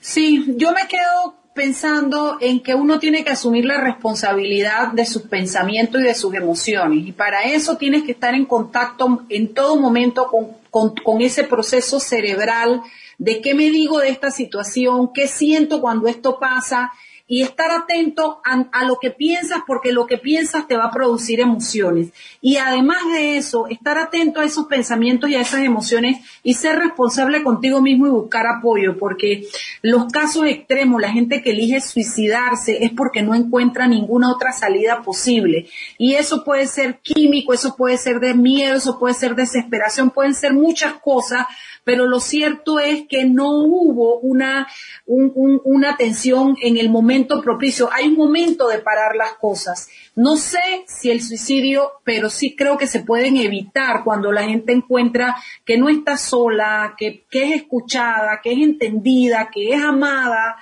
Sí, 0.00 0.54
yo 0.56 0.70
me 0.70 0.86
quedo 0.86 1.43
pensando 1.54 2.36
en 2.40 2.60
que 2.60 2.74
uno 2.74 2.98
tiene 2.98 3.24
que 3.24 3.30
asumir 3.30 3.64
la 3.64 3.80
responsabilidad 3.80 4.88
de 4.88 5.06
sus 5.06 5.22
pensamientos 5.22 6.00
y 6.00 6.04
de 6.04 6.14
sus 6.14 6.34
emociones. 6.34 7.06
Y 7.06 7.12
para 7.12 7.44
eso 7.44 7.76
tienes 7.76 8.02
que 8.02 8.12
estar 8.12 8.34
en 8.34 8.44
contacto 8.44 9.22
en 9.28 9.54
todo 9.54 9.76
momento 9.76 10.30
con, 10.70 11.22
ese 11.22 11.44
proceso 11.44 12.00
cerebral 12.00 12.82
de 13.18 13.40
qué 13.40 13.54
me 13.54 13.70
digo 13.70 14.00
de 14.00 14.08
esta 14.08 14.32
situación, 14.32 15.12
qué 15.14 15.28
siento 15.28 15.80
cuando 15.80 16.08
esto 16.08 16.40
pasa, 16.40 16.92
y 17.26 17.42
estar 17.42 17.70
atento 17.70 18.42
a, 18.44 18.84
lo 18.84 18.98
que 19.00 19.10
piensas 19.10 19.60
porque 19.66 19.92
lo 19.92 20.06
que 20.06 20.18
piensas 20.18 20.68
te 20.68 20.76
va 20.76 20.84
a 20.84 20.90
producir 20.90 21.40
emociones. 21.40 22.10
Y 22.42 22.58
además 22.58 22.98
de 23.14 23.38
eso, 23.38 23.66
estar 23.68 23.96
atento 23.96 24.40
a 24.40 24.44
esos 24.44 24.66
pensamientos 24.66 25.30
y 25.30 25.34
a 25.34 25.40
esas 25.40 25.60
emociones 25.60 26.18
y 26.42 26.54
ser 26.54 26.78
responsable 26.78 27.42
contigo 27.42 27.80
mismo 27.80 28.06
y 28.06 28.10
buscar 28.10 28.46
apoyo 28.46 28.98
porque 28.98 29.46
los 29.80 30.12
casos 30.12 30.46
extremos, 30.46 31.00
la 31.00 31.12
gente 31.12 31.42
que 31.42 31.50
elige 31.50 31.80
suicidarse 31.80 32.84
es 32.84 32.90
porque 32.92 33.22
no 33.22 33.34
encuentra 33.34 33.86
ninguna 33.86 34.30
otra 34.30 34.52
salida 34.52 35.00
posible. 35.02 35.66
Y 35.96 36.14
eso 36.14 36.44
puede 36.44 36.66
ser 36.66 36.98
químico, 37.00 37.54
eso 37.54 37.74
puede 37.74 37.96
ser 37.96 38.20
de 38.20 38.34
miedo, 38.34 38.76
eso 38.76 38.98
puede 38.98 39.14
ser 39.14 39.34
desesperación, 39.34 40.10
pueden 40.10 40.34
ser 40.34 40.52
muchas 40.52 40.94
cosas 40.94 41.46
pero 41.84 42.06
lo 42.06 42.18
cierto 42.18 42.80
es 42.80 43.06
que 43.06 43.24
no 43.26 43.50
hubo 43.50 44.18
una, 44.20 44.66
una 45.06 45.90
atención 45.90 46.56
en 46.62 46.78
el 46.78 46.88
momento 46.88 47.14
propicio. 47.26 47.88
Hay 47.92 48.08
un 48.08 48.16
momento 48.16 48.68
de 48.68 48.78
parar 48.78 49.16
las 49.16 49.34
cosas. 49.34 49.88
No 50.14 50.36
sé 50.36 50.84
si 50.86 51.10
el 51.10 51.22
suicidio, 51.22 51.92
pero 52.04 52.30
sí 52.30 52.54
creo 52.54 52.78
que 52.78 52.86
se 52.86 53.00
pueden 53.00 53.36
evitar 53.36 54.04
cuando 54.04 54.32
la 54.32 54.44
gente 54.44 54.72
encuentra 54.72 55.36
que 55.64 55.78
no 55.78 55.88
está 55.88 56.16
sola, 56.16 56.94
que, 56.96 57.24
que 57.30 57.44
es 57.44 57.56
escuchada, 57.56 58.40
que 58.42 58.52
es 58.52 58.58
entendida, 58.58 59.50
que 59.52 59.72
es 59.72 59.82
amada. 59.82 60.56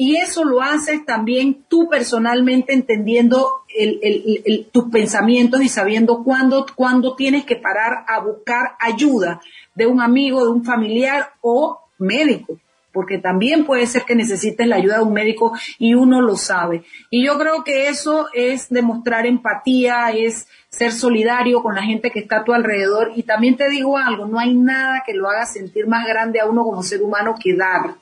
Y 0.00 0.14
eso 0.14 0.44
lo 0.44 0.62
haces 0.62 1.04
también 1.04 1.64
tú 1.68 1.88
personalmente 1.88 2.72
entendiendo 2.72 3.64
tus 4.70 4.84
pensamientos 4.90 5.60
y 5.60 5.68
sabiendo 5.68 6.22
cuándo, 6.22 6.66
cuándo 6.76 7.16
tienes 7.16 7.44
que 7.44 7.56
parar 7.56 8.04
a 8.06 8.20
buscar 8.20 8.76
ayuda 8.78 9.40
de 9.74 9.88
un 9.88 10.00
amigo, 10.00 10.44
de 10.44 10.50
un 10.52 10.64
familiar 10.64 11.32
o 11.40 11.80
médico, 11.98 12.58
porque 12.92 13.18
también 13.18 13.64
puede 13.64 13.86
ser 13.86 14.02
que 14.02 14.14
necesites 14.14 14.66
la 14.66 14.76
ayuda 14.76 14.98
de 14.98 15.04
un 15.04 15.12
médico 15.12 15.52
y 15.78 15.94
uno 15.94 16.20
lo 16.20 16.36
sabe. 16.36 16.84
Y 17.10 17.24
yo 17.24 17.38
creo 17.38 17.64
que 17.64 17.88
eso 17.88 18.28
es 18.32 18.68
demostrar 18.68 19.26
empatía, 19.26 20.10
es 20.10 20.46
ser 20.70 20.92
solidario 20.92 21.62
con 21.62 21.74
la 21.74 21.82
gente 21.82 22.10
que 22.10 22.20
está 22.20 22.38
a 22.38 22.44
tu 22.44 22.52
alrededor. 22.52 23.12
Y 23.14 23.22
también 23.22 23.56
te 23.56 23.68
digo 23.68 23.96
algo, 23.96 24.26
no 24.26 24.38
hay 24.38 24.54
nada 24.54 25.02
que 25.06 25.14
lo 25.14 25.28
haga 25.28 25.46
sentir 25.46 25.86
más 25.86 26.06
grande 26.06 26.40
a 26.40 26.46
uno 26.46 26.64
como 26.64 26.82
ser 26.82 27.02
humano 27.02 27.34
que 27.40 27.54
dar. 27.54 27.94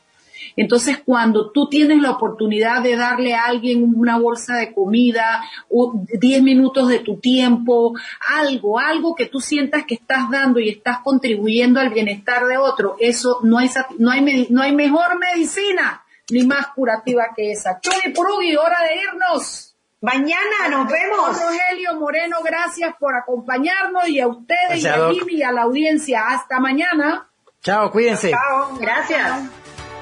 Entonces, 0.57 0.99
cuando 1.05 1.51
tú 1.51 1.69
tienes 1.69 2.01
la 2.01 2.13
oportunidad 2.13 2.83
de 2.83 2.97
darle 2.97 3.35
a 3.35 3.47
alguien 3.47 3.93
una 3.97 4.19
bolsa 4.19 4.57
de 4.57 4.73
comida, 4.73 5.43
10 5.71 6.43
minutos 6.43 6.89
de 6.89 7.01
tu 7.01 7.19
tiempo, 7.19 7.95
algo, 8.29 8.79
algo 8.79 9.15
que 9.15 9.27
tú 9.27 9.41
sientas 9.41 9.85
que 9.87 9.95
estás 9.95 10.31
dando 10.31 10.61
y 10.61 10.69
estás 10.69 10.99
contribuyendo 11.01 11.81
al 11.81 11.91
bienestar 11.91 12.47
de 12.47 12.59
otro, 12.59 12.97
eso 13.01 13.41
no 13.43 13.59
hay, 13.59 13.71
no 13.99 14.11
hay, 14.11 14.47
no 14.51 14.63
hay 14.63 14.73
mejor 14.73 15.19
medicina 15.19 16.03
ni 16.31 16.45
más 16.45 16.69
curativa 16.69 17.29
que 17.35 17.53
esa. 17.53 17.81
Chuni 17.81 18.13
Purugi, 18.15 18.57
hora 18.57 18.83
de 18.83 18.97
irnos. 18.97 19.75
Mañana 20.01 20.69
nos 20.71 20.89
vemos. 20.89 21.41
Rogelio 21.41 21.95
Moreno, 21.99 22.37
gracias 22.45 22.95
por 22.99 23.15
acompañarnos 23.15 24.09
y 24.09 24.21
a 24.21 24.29
ustedes 24.29 24.83
y 24.83 24.87
a 24.87 25.11
Jimmy 25.11 25.35
y 25.35 25.43
a 25.43 25.53
la 25.53 25.63
audiencia. 25.63 26.29
Hasta 26.29 26.61
mañana. 26.61 27.29
Chao, 27.63 27.91
cuídense. 27.91 28.31
Chao, 28.31 28.77
gracias. 28.79 29.66